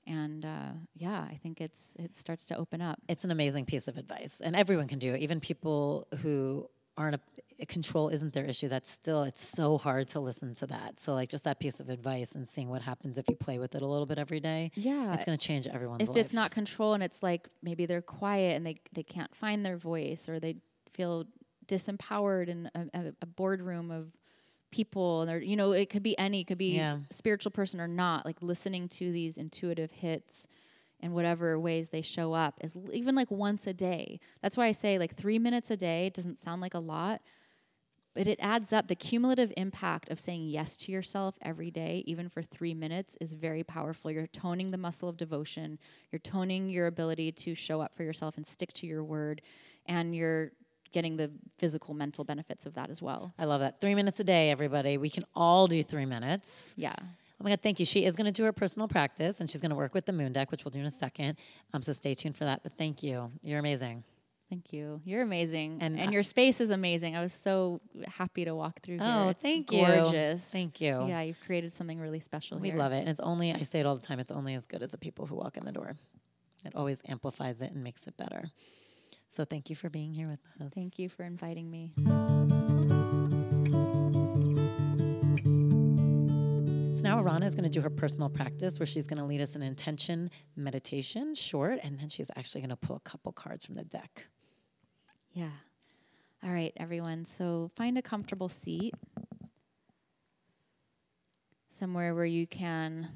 [0.07, 3.89] and uh, yeah i think it's it starts to open up It's an amazing piece
[3.89, 5.21] of advice, and everyone can do it.
[5.21, 7.21] Even people who aren't
[7.61, 8.69] a control isn't their issue.
[8.69, 10.99] That's still it's so hard to listen to that.
[10.99, 13.75] So like just that piece of advice and seeing what happens if you play with
[13.75, 14.73] it a little bit every day.
[14.75, 15.13] Yeah.
[15.15, 16.19] it's going to change everyone's if life.
[16.19, 19.77] it's not control and it's like maybe they're quiet and they, they can't find their
[19.77, 20.57] voice or they
[20.93, 21.27] feel
[21.67, 24.13] disempowered in a, a, boardroom of
[24.73, 26.99] people and they're you know it could be any it could be Yeah.
[27.11, 30.49] spiritual person or not like listening to these intuitive hits
[31.03, 34.73] in whatever ways they show up is even like once a day that's why i
[34.73, 37.21] say like three minutes a day doesn't sound like a lot
[38.15, 42.29] but it adds up the cumulative impact of saying yes to yourself every day even
[42.29, 45.79] for three minutes is very powerful you're toning the muscle of devotion
[46.11, 49.43] you're toning your ability to show up for yourself and stick to your word
[49.87, 50.53] and you're
[50.93, 53.81] getting the physical mental benefits of that as well I love that.
[53.81, 54.99] Three minutes a day, everybody.
[54.99, 56.75] We can all do three minutes.
[56.77, 56.95] yeah
[57.43, 57.87] Oh my God, thank you.
[57.87, 60.13] She is going to do her personal practice and she's going to work with the
[60.13, 61.37] moon deck, which we'll do in a second.
[61.75, 62.63] Um, so stay tuned for that.
[62.63, 63.33] But thank you.
[63.43, 64.05] You're amazing.
[64.49, 65.01] Thank you.
[65.05, 67.17] You're amazing, And and, I- your space is amazing.
[67.17, 69.07] I was so happy to walk through here.
[69.09, 69.85] Oh, it's thank you.
[69.87, 70.49] gorgeous.
[70.53, 71.07] Thank you.
[71.09, 72.79] Yeah, you've created something really special We here.
[72.79, 72.99] love it.
[72.99, 74.99] And it's only, I say it all the time, it's only as good as the
[74.99, 75.97] people who walk in the door.
[76.65, 78.51] It always amplifies it and makes it better.
[79.27, 80.75] So thank you for being here with us.
[80.75, 81.93] Thank you for inviting me.
[87.03, 89.41] So now Arana is going to do her personal practice where she's going to lead
[89.41, 93.67] us in intention meditation, short, and then she's actually going to pull a couple cards
[93.67, 94.29] from the deck.
[95.33, 95.51] Yeah.
[96.45, 97.25] All right, everyone.
[97.25, 98.95] So find a comfortable seat
[101.71, 103.09] somewhere where you can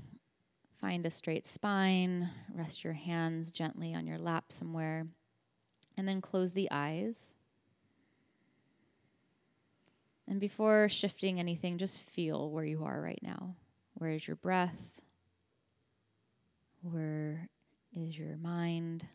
[0.81, 5.07] find a straight spine, rest your hands gently on your lap somewhere,
[5.97, 7.35] and then close the eyes.
[10.27, 13.55] And before shifting anything, just feel where you are right now.
[13.99, 15.01] Where is your breath?
[16.83, 17.49] Where
[17.95, 19.07] is your mind?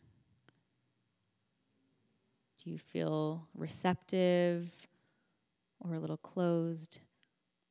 [2.64, 4.88] Do you feel receptive
[5.80, 6.98] or a little closed?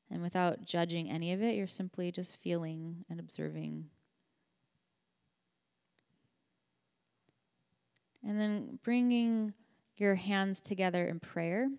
[0.08, 3.86] And without judging any of it, you're simply just feeling and observing.
[8.24, 9.54] And then bringing
[9.96, 11.70] your hands together in prayer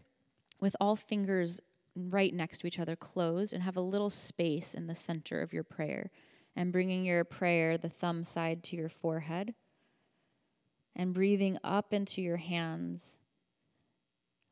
[0.59, 1.61] with all fingers
[1.95, 5.53] right next to each other, closed, and have a little space in the center of
[5.53, 6.11] your prayer.
[6.55, 9.53] And bringing your prayer, the thumb side to your forehead
[10.95, 13.17] and breathing up into your hands,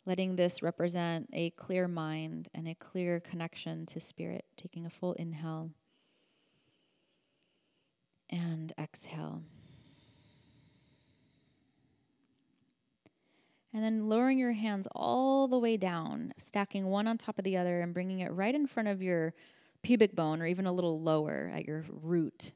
[0.05, 4.45] letting this represent a clear mind and a clear connection to spirit.
[4.55, 5.71] Taking a full inhale
[8.29, 9.43] and exhale.
[13.73, 17.57] And then lowering your hands all the way down, stacking one on top of the
[17.57, 19.33] other and bringing it right in front of your
[19.83, 22.51] pubic bone or even a little lower at your root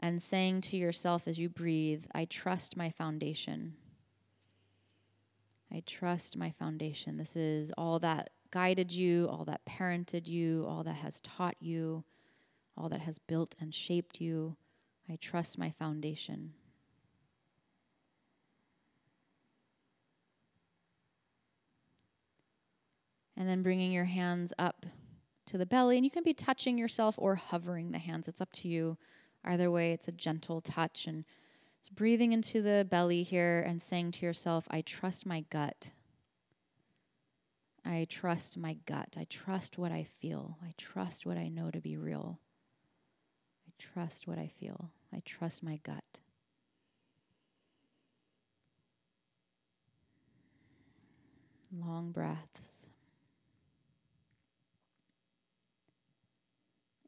[0.00, 3.74] and saying to yourself as you breathe, I trust my foundation.
[5.72, 7.16] I trust my foundation.
[7.16, 12.04] This is all that guided you, all that parented you, all that has taught you,
[12.76, 14.56] all that has built and shaped you.
[15.08, 16.52] I trust my foundation.
[23.42, 24.86] And then bringing your hands up
[25.46, 25.96] to the belly.
[25.96, 28.28] And you can be touching yourself or hovering the hands.
[28.28, 28.98] It's up to you.
[29.44, 31.08] Either way, it's a gentle touch.
[31.08, 31.24] And
[31.80, 35.90] it's breathing into the belly here and saying to yourself, I trust my gut.
[37.84, 39.16] I trust my gut.
[39.18, 40.56] I trust what I feel.
[40.62, 42.38] I trust what I know to be real.
[43.66, 44.92] I trust what I feel.
[45.12, 46.20] I trust my gut.
[51.76, 52.81] Long breaths.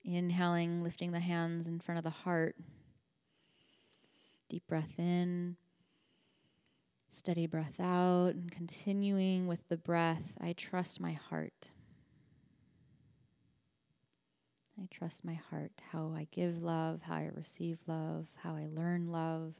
[0.05, 2.57] Inhaling, lifting the hands in front of the heart.
[4.49, 5.57] Deep breath in.
[7.09, 10.35] Steady breath out and continuing with the breath.
[10.41, 11.71] I trust my heart.
[14.81, 19.13] I trust my heart, how I give love, how I receive love, how I learn
[19.13, 19.55] love,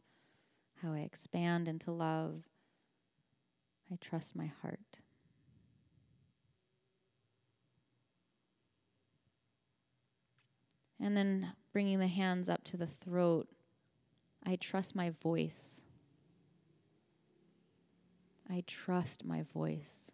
[0.83, 2.43] how I expand into love.
[3.93, 4.99] I trust my heart.
[11.01, 13.49] And then bringing the hands up to the throat,
[14.45, 15.83] I trust my voice.
[18.49, 20.11] I trust my voice.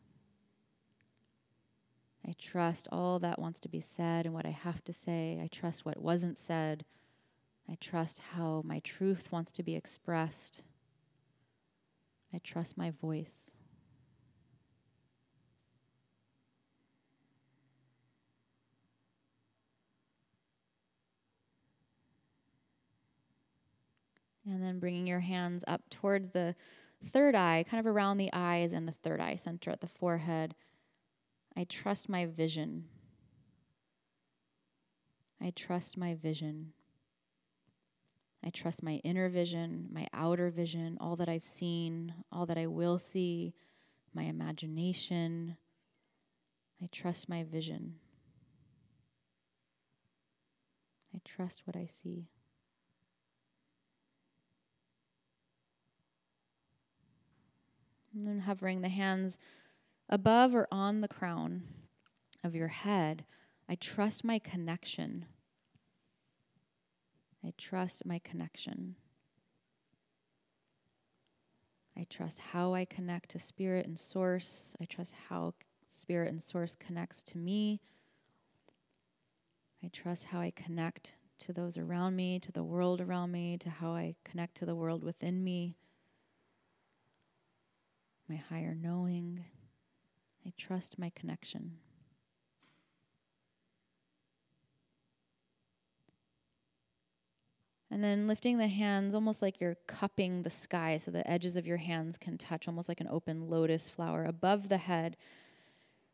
[2.27, 5.40] I trust all that wants to be said and what I have to say.
[5.43, 6.85] I trust what wasn't said.
[7.69, 10.62] I trust how my truth wants to be expressed.
[12.32, 13.52] I trust my voice.
[24.47, 26.55] And then bringing your hands up towards the
[27.03, 30.55] third eye, kind of around the eyes and the third eye center at the forehead.
[31.57, 32.85] I trust my vision.
[35.43, 36.73] I trust my vision.
[38.45, 42.67] I trust my inner vision, my outer vision, all that I've seen, all that I
[42.67, 43.53] will see,
[44.15, 45.57] my imagination.
[46.83, 47.97] I trust my vision.
[51.15, 52.29] I trust what I see.
[58.15, 59.39] And then hovering the hands
[60.09, 61.62] above or on the crown
[62.43, 63.24] of your head,
[63.69, 65.27] I trust my connection.
[67.45, 68.97] I trust my connection.
[71.97, 74.74] I trust how I connect to spirit and source.
[74.81, 75.55] I trust how
[75.87, 77.81] spirit and source connects to me.
[79.85, 83.70] I trust how I connect to those around me, to the world around me, to
[83.70, 85.77] how I connect to the world within me
[88.31, 89.44] my higher knowing.
[90.47, 91.73] I trust my connection.
[97.90, 101.66] And then lifting the hands almost like you're cupping the sky so the edges of
[101.66, 105.16] your hands can touch, almost like an open lotus flower above the head.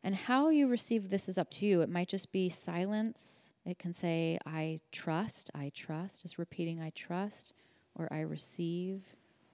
[0.03, 1.81] And how you receive this is up to you.
[1.81, 3.53] It might just be silence.
[3.63, 7.53] It can say, I trust, I trust, just repeating, I trust,
[7.93, 9.03] or I receive,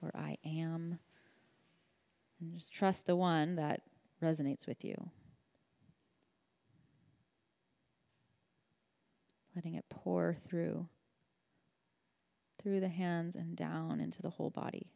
[0.00, 0.98] or I am.
[2.40, 3.82] And just trust the one that
[4.22, 5.10] resonates with you.
[9.54, 10.88] Letting it pour through,
[12.60, 14.90] through the hands and down into the whole body.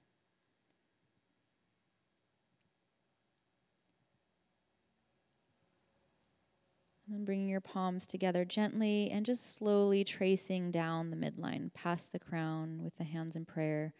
[7.07, 12.13] And then bringing your palms together gently and just slowly tracing down the midline, past
[12.13, 13.95] the crown with the hands in prayer,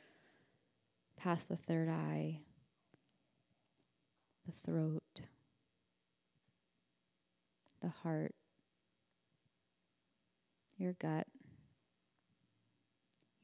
[1.17, 2.41] past the third eye,
[4.49, 5.03] the throat,
[7.83, 8.35] the heart,
[10.79, 11.27] your gut,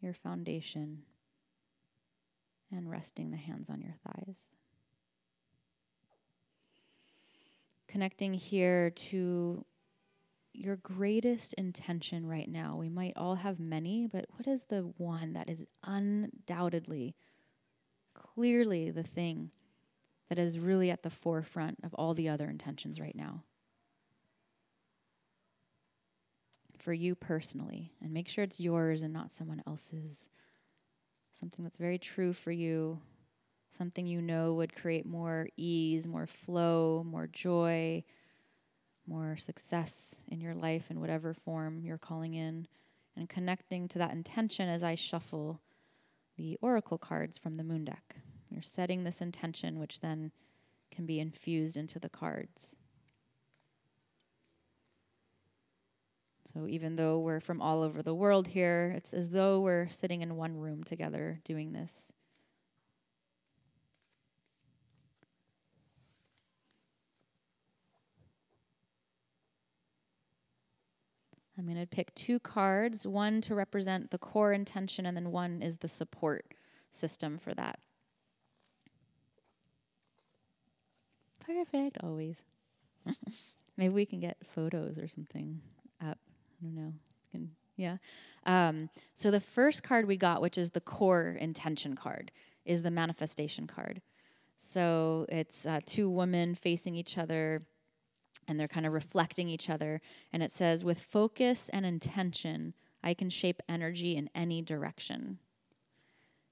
[0.01, 1.03] your foundation,
[2.73, 4.49] and resting the hands on your thighs.
[7.87, 9.65] Connecting here to
[10.55, 12.77] your greatest intention right now.
[12.77, 17.15] We might all have many, but what is the one that is undoubtedly,
[18.15, 19.51] clearly the thing
[20.29, 23.43] that is really at the forefront of all the other intentions right now.
[26.79, 30.29] For you personally, and make sure it's yours and not someone else's.
[31.33, 33.01] Something that's very true for you,
[33.71, 38.05] something you know would create more ease, more flow, more joy,
[39.07, 42.67] more success in your life in whatever form you're calling in,
[43.17, 45.61] and connecting to that intention as I shuffle
[46.37, 48.17] the oracle cards from the moon deck.
[48.55, 50.31] You're setting this intention, which then
[50.93, 52.77] can be infused into the cards.
[56.45, 60.23] So even though we're from all over the world here, it's as though we're sitting
[60.23, 62.13] in one room together doing this.
[71.59, 75.61] I'm going to pick two cards, one to represent the core intention, and then one
[75.61, 76.55] is the support
[76.93, 77.81] system for that.
[81.47, 82.45] Perfect, always.
[83.77, 85.61] Maybe we can get photos or something
[86.01, 86.19] up.
[86.61, 86.93] I don't know.
[87.33, 87.97] Can, yeah.
[88.47, 92.31] Um, so the first card we got, which is the core intention card,
[92.65, 94.01] is the manifestation card.
[94.59, 97.67] So it's uh, two women facing each other
[98.47, 100.01] and they're kind of reflecting each other.
[100.33, 105.39] And it says, with focus and intention, I can shape energy in any direction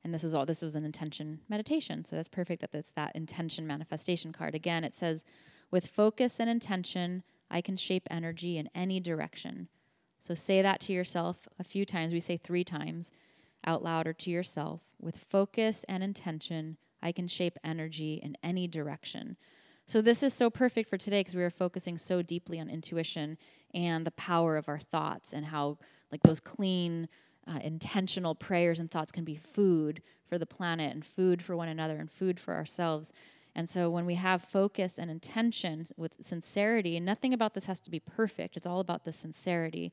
[0.05, 2.05] and this is all this was an intention meditation.
[2.05, 4.55] So that's perfect that it's that intention manifestation card.
[4.55, 5.25] Again it says
[5.71, 9.69] with focus and intention i can shape energy in any direction.
[10.19, 12.13] So say that to yourself a few times.
[12.13, 13.11] We say three times
[13.65, 14.83] out loud or to yourself.
[15.01, 19.37] With focus and intention i can shape energy in any direction.
[19.87, 23.37] So this is so perfect for today because we are focusing so deeply on intuition
[23.75, 25.79] and the power of our thoughts and how
[26.11, 27.09] like those clean
[27.47, 31.69] uh, intentional prayers and thoughts can be food for the planet and food for one
[31.69, 33.13] another and food for ourselves.
[33.55, 37.81] And so when we have focus and intention with sincerity, and nothing about this has
[37.81, 39.93] to be perfect, it's all about the sincerity.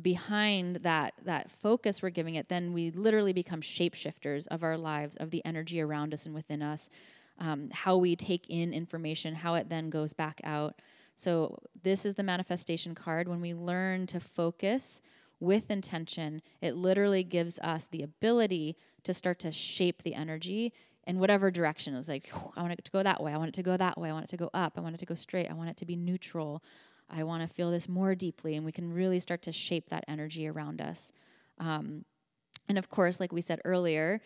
[0.00, 5.16] behind that that focus we're giving it, then we literally become shapeshifters of our lives,
[5.16, 6.90] of the energy around us and within us,
[7.38, 10.80] um, how we take in information, how it then goes back out.
[11.14, 13.28] So this is the manifestation card.
[13.28, 15.00] When we learn to focus
[15.40, 20.72] with intention, it literally gives us the ability to start to shape the energy
[21.06, 21.94] in whatever direction.
[21.94, 23.32] It's like, I want it to go that way.
[23.32, 24.10] I want it to go that way.
[24.10, 24.74] I want it to go up.
[24.76, 25.50] I want it to go straight.
[25.50, 26.62] I want it to be neutral.
[27.08, 28.56] I want to feel this more deeply.
[28.56, 31.12] And we can really start to shape that energy around us.
[31.58, 32.04] Um,
[32.68, 34.20] and of course, like we said earlier,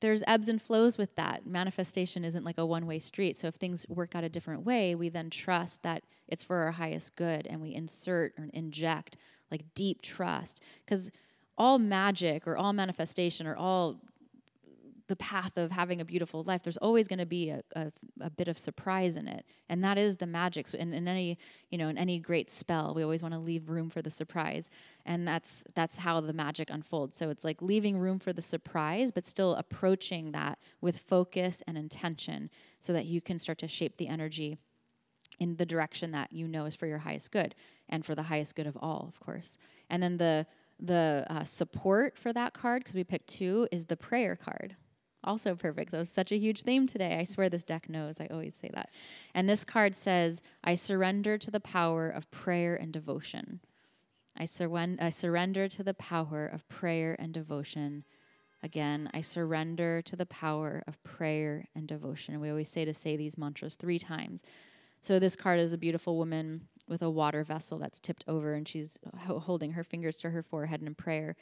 [0.00, 1.46] there's ebbs and flows with that.
[1.46, 3.36] Manifestation isn't like a one way street.
[3.36, 6.72] So if things work out a different way, we then trust that it's for our
[6.72, 9.16] highest good and we insert or inject
[9.50, 10.62] like deep trust.
[10.84, 11.10] Because
[11.58, 14.00] all magic or all manifestation or all
[15.08, 18.30] the path of having a beautiful life, there's always going to be a, a, a,
[18.30, 19.44] bit of surprise in it.
[19.68, 20.66] And that is the magic.
[20.68, 21.38] So in, in any,
[21.70, 24.68] you know, in any great spell, we always want to leave room for the surprise.
[25.04, 27.16] And that's that's how the magic unfolds.
[27.16, 31.78] So it's like leaving room for the surprise, but still approaching that with focus and
[31.78, 32.50] intention
[32.80, 34.58] so that you can start to shape the energy
[35.38, 37.54] in the direction that you know is for your highest good
[37.88, 39.58] and for the highest good of all, of course.
[39.90, 40.46] And then the
[40.78, 44.76] the uh, support for that card, because we picked two, is the prayer card
[45.26, 45.90] also perfect.
[45.90, 47.18] That was such a huge theme today.
[47.18, 48.20] I swear this deck knows.
[48.20, 48.90] I always say that.
[49.34, 53.60] And this card says, I surrender to the power of prayer and devotion.
[54.38, 58.04] I, surren- I surrender to the power of prayer and devotion.
[58.62, 62.34] Again, I surrender to the power of prayer and devotion.
[62.34, 64.42] And we always say to say these mantras three times.
[65.00, 68.66] So this card is a beautiful woman with a water vessel that's tipped over, and
[68.66, 71.36] she's holding her fingers to her forehead in prayer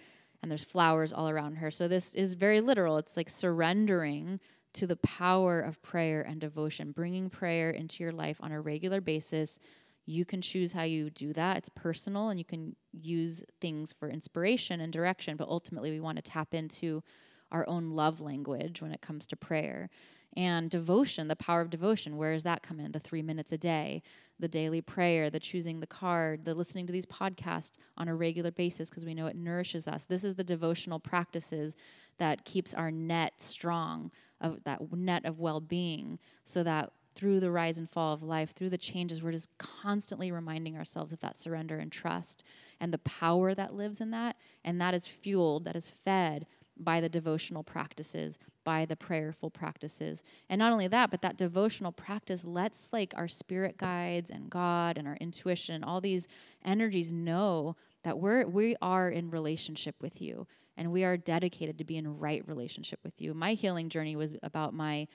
[0.45, 1.71] and there's flowers all around her.
[1.71, 2.99] So this is very literal.
[2.99, 4.41] It's like surrendering
[4.75, 9.01] to the power of prayer and devotion, bringing prayer into your life on a regular
[9.01, 9.59] basis.
[10.05, 11.57] You can choose how you do that.
[11.57, 16.17] It's personal and you can use things for inspiration and direction, but ultimately we want
[16.17, 17.03] to tap into
[17.51, 19.89] our own love language when it comes to prayer.
[20.37, 22.93] And devotion, the power of devotion, where does that come in?
[22.93, 24.03] The three minutes a day,
[24.39, 28.51] the daily prayer, the choosing the card, the listening to these podcasts on a regular
[28.51, 30.05] basis because we know it nourishes us.
[30.05, 31.77] This is the devotional practices
[32.19, 37.51] that keeps our net strong, of that net of well being, so that through the
[37.51, 41.39] rise and fall of life, through the changes, we're just constantly reminding ourselves of that
[41.39, 42.43] surrender and trust
[42.81, 44.37] and the power that lives in that.
[44.65, 46.47] And that is fueled, that is fed
[46.77, 50.25] by the devotional practices, by the prayerful practices.
[50.49, 54.99] And not only that, but that devotional practice lets like our spirit guides and God
[54.99, 56.27] and our intuition, all these
[56.65, 60.47] energies know that we're we are in relationship with you
[60.77, 63.35] and we are dedicated to be in right relationship with you.
[63.35, 65.07] My healing journey was about my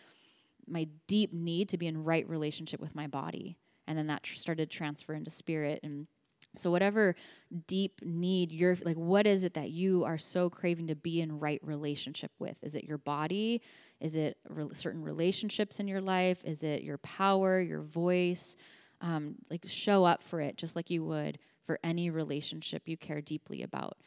[0.67, 3.57] my deep need to be in right relationship with my body.
[3.87, 6.07] And then that tr- started transfer into spirit and
[6.55, 7.15] so, whatever
[7.67, 11.39] deep need you're like, what is it that you are so craving to be in
[11.39, 12.63] right relationship with?
[12.63, 13.61] Is it your body?
[13.99, 16.43] Is it re- certain relationships in your life?
[16.43, 18.55] Is it your power, your voice?
[19.01, 23.21] Um, like, show up for it just like you would for any relationship you care
[23.21, 23.97] deeply about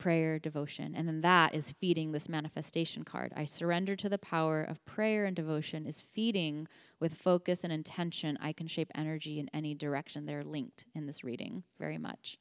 [0.00, 0.94] prayer, devotion.
[0.96, 3.32] And then that is feeding this manifestation card.
[3.36, 6.66] I surrender to the power of prayer and devotion, is feeding
[6.98, 8.36] with focus and intention.
[8.40, 10.26] I can shape energy in any direction.
[10.26, 12.38] They're linked in this reading very much.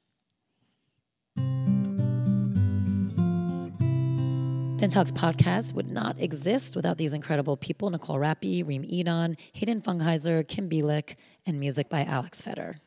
[4.80, 9.81] Den Talks podcast would not exist without these incredible people Nicole Rappi, Reem Edon, Hayden
[9.81, 11.15] Fungheiser, Kim Bielik,
[11.45, 12.77] and music by Alex Feder.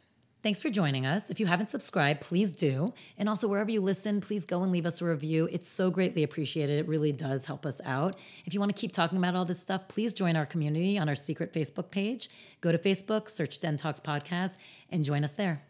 [0.42, 1.30] Thanks for joining us.
[1.30, 2.92] If you haven't subscribed, please do.
[3.16, 5.48] And also, wherever you listen, please go and leave us a review.
[5.52, 6.80] It's so greatly appreciated.
[6.80, 8.18] It really does help us out.
[8.44, 11.08] If you want to keep talking about all this stuff, please join our community on
[11.08, 12.28] our secret Facebook page.
[12.60, 14.56] Go to Facebook, search Den Talks Podcast,
[14.90, 15.62] and join us there.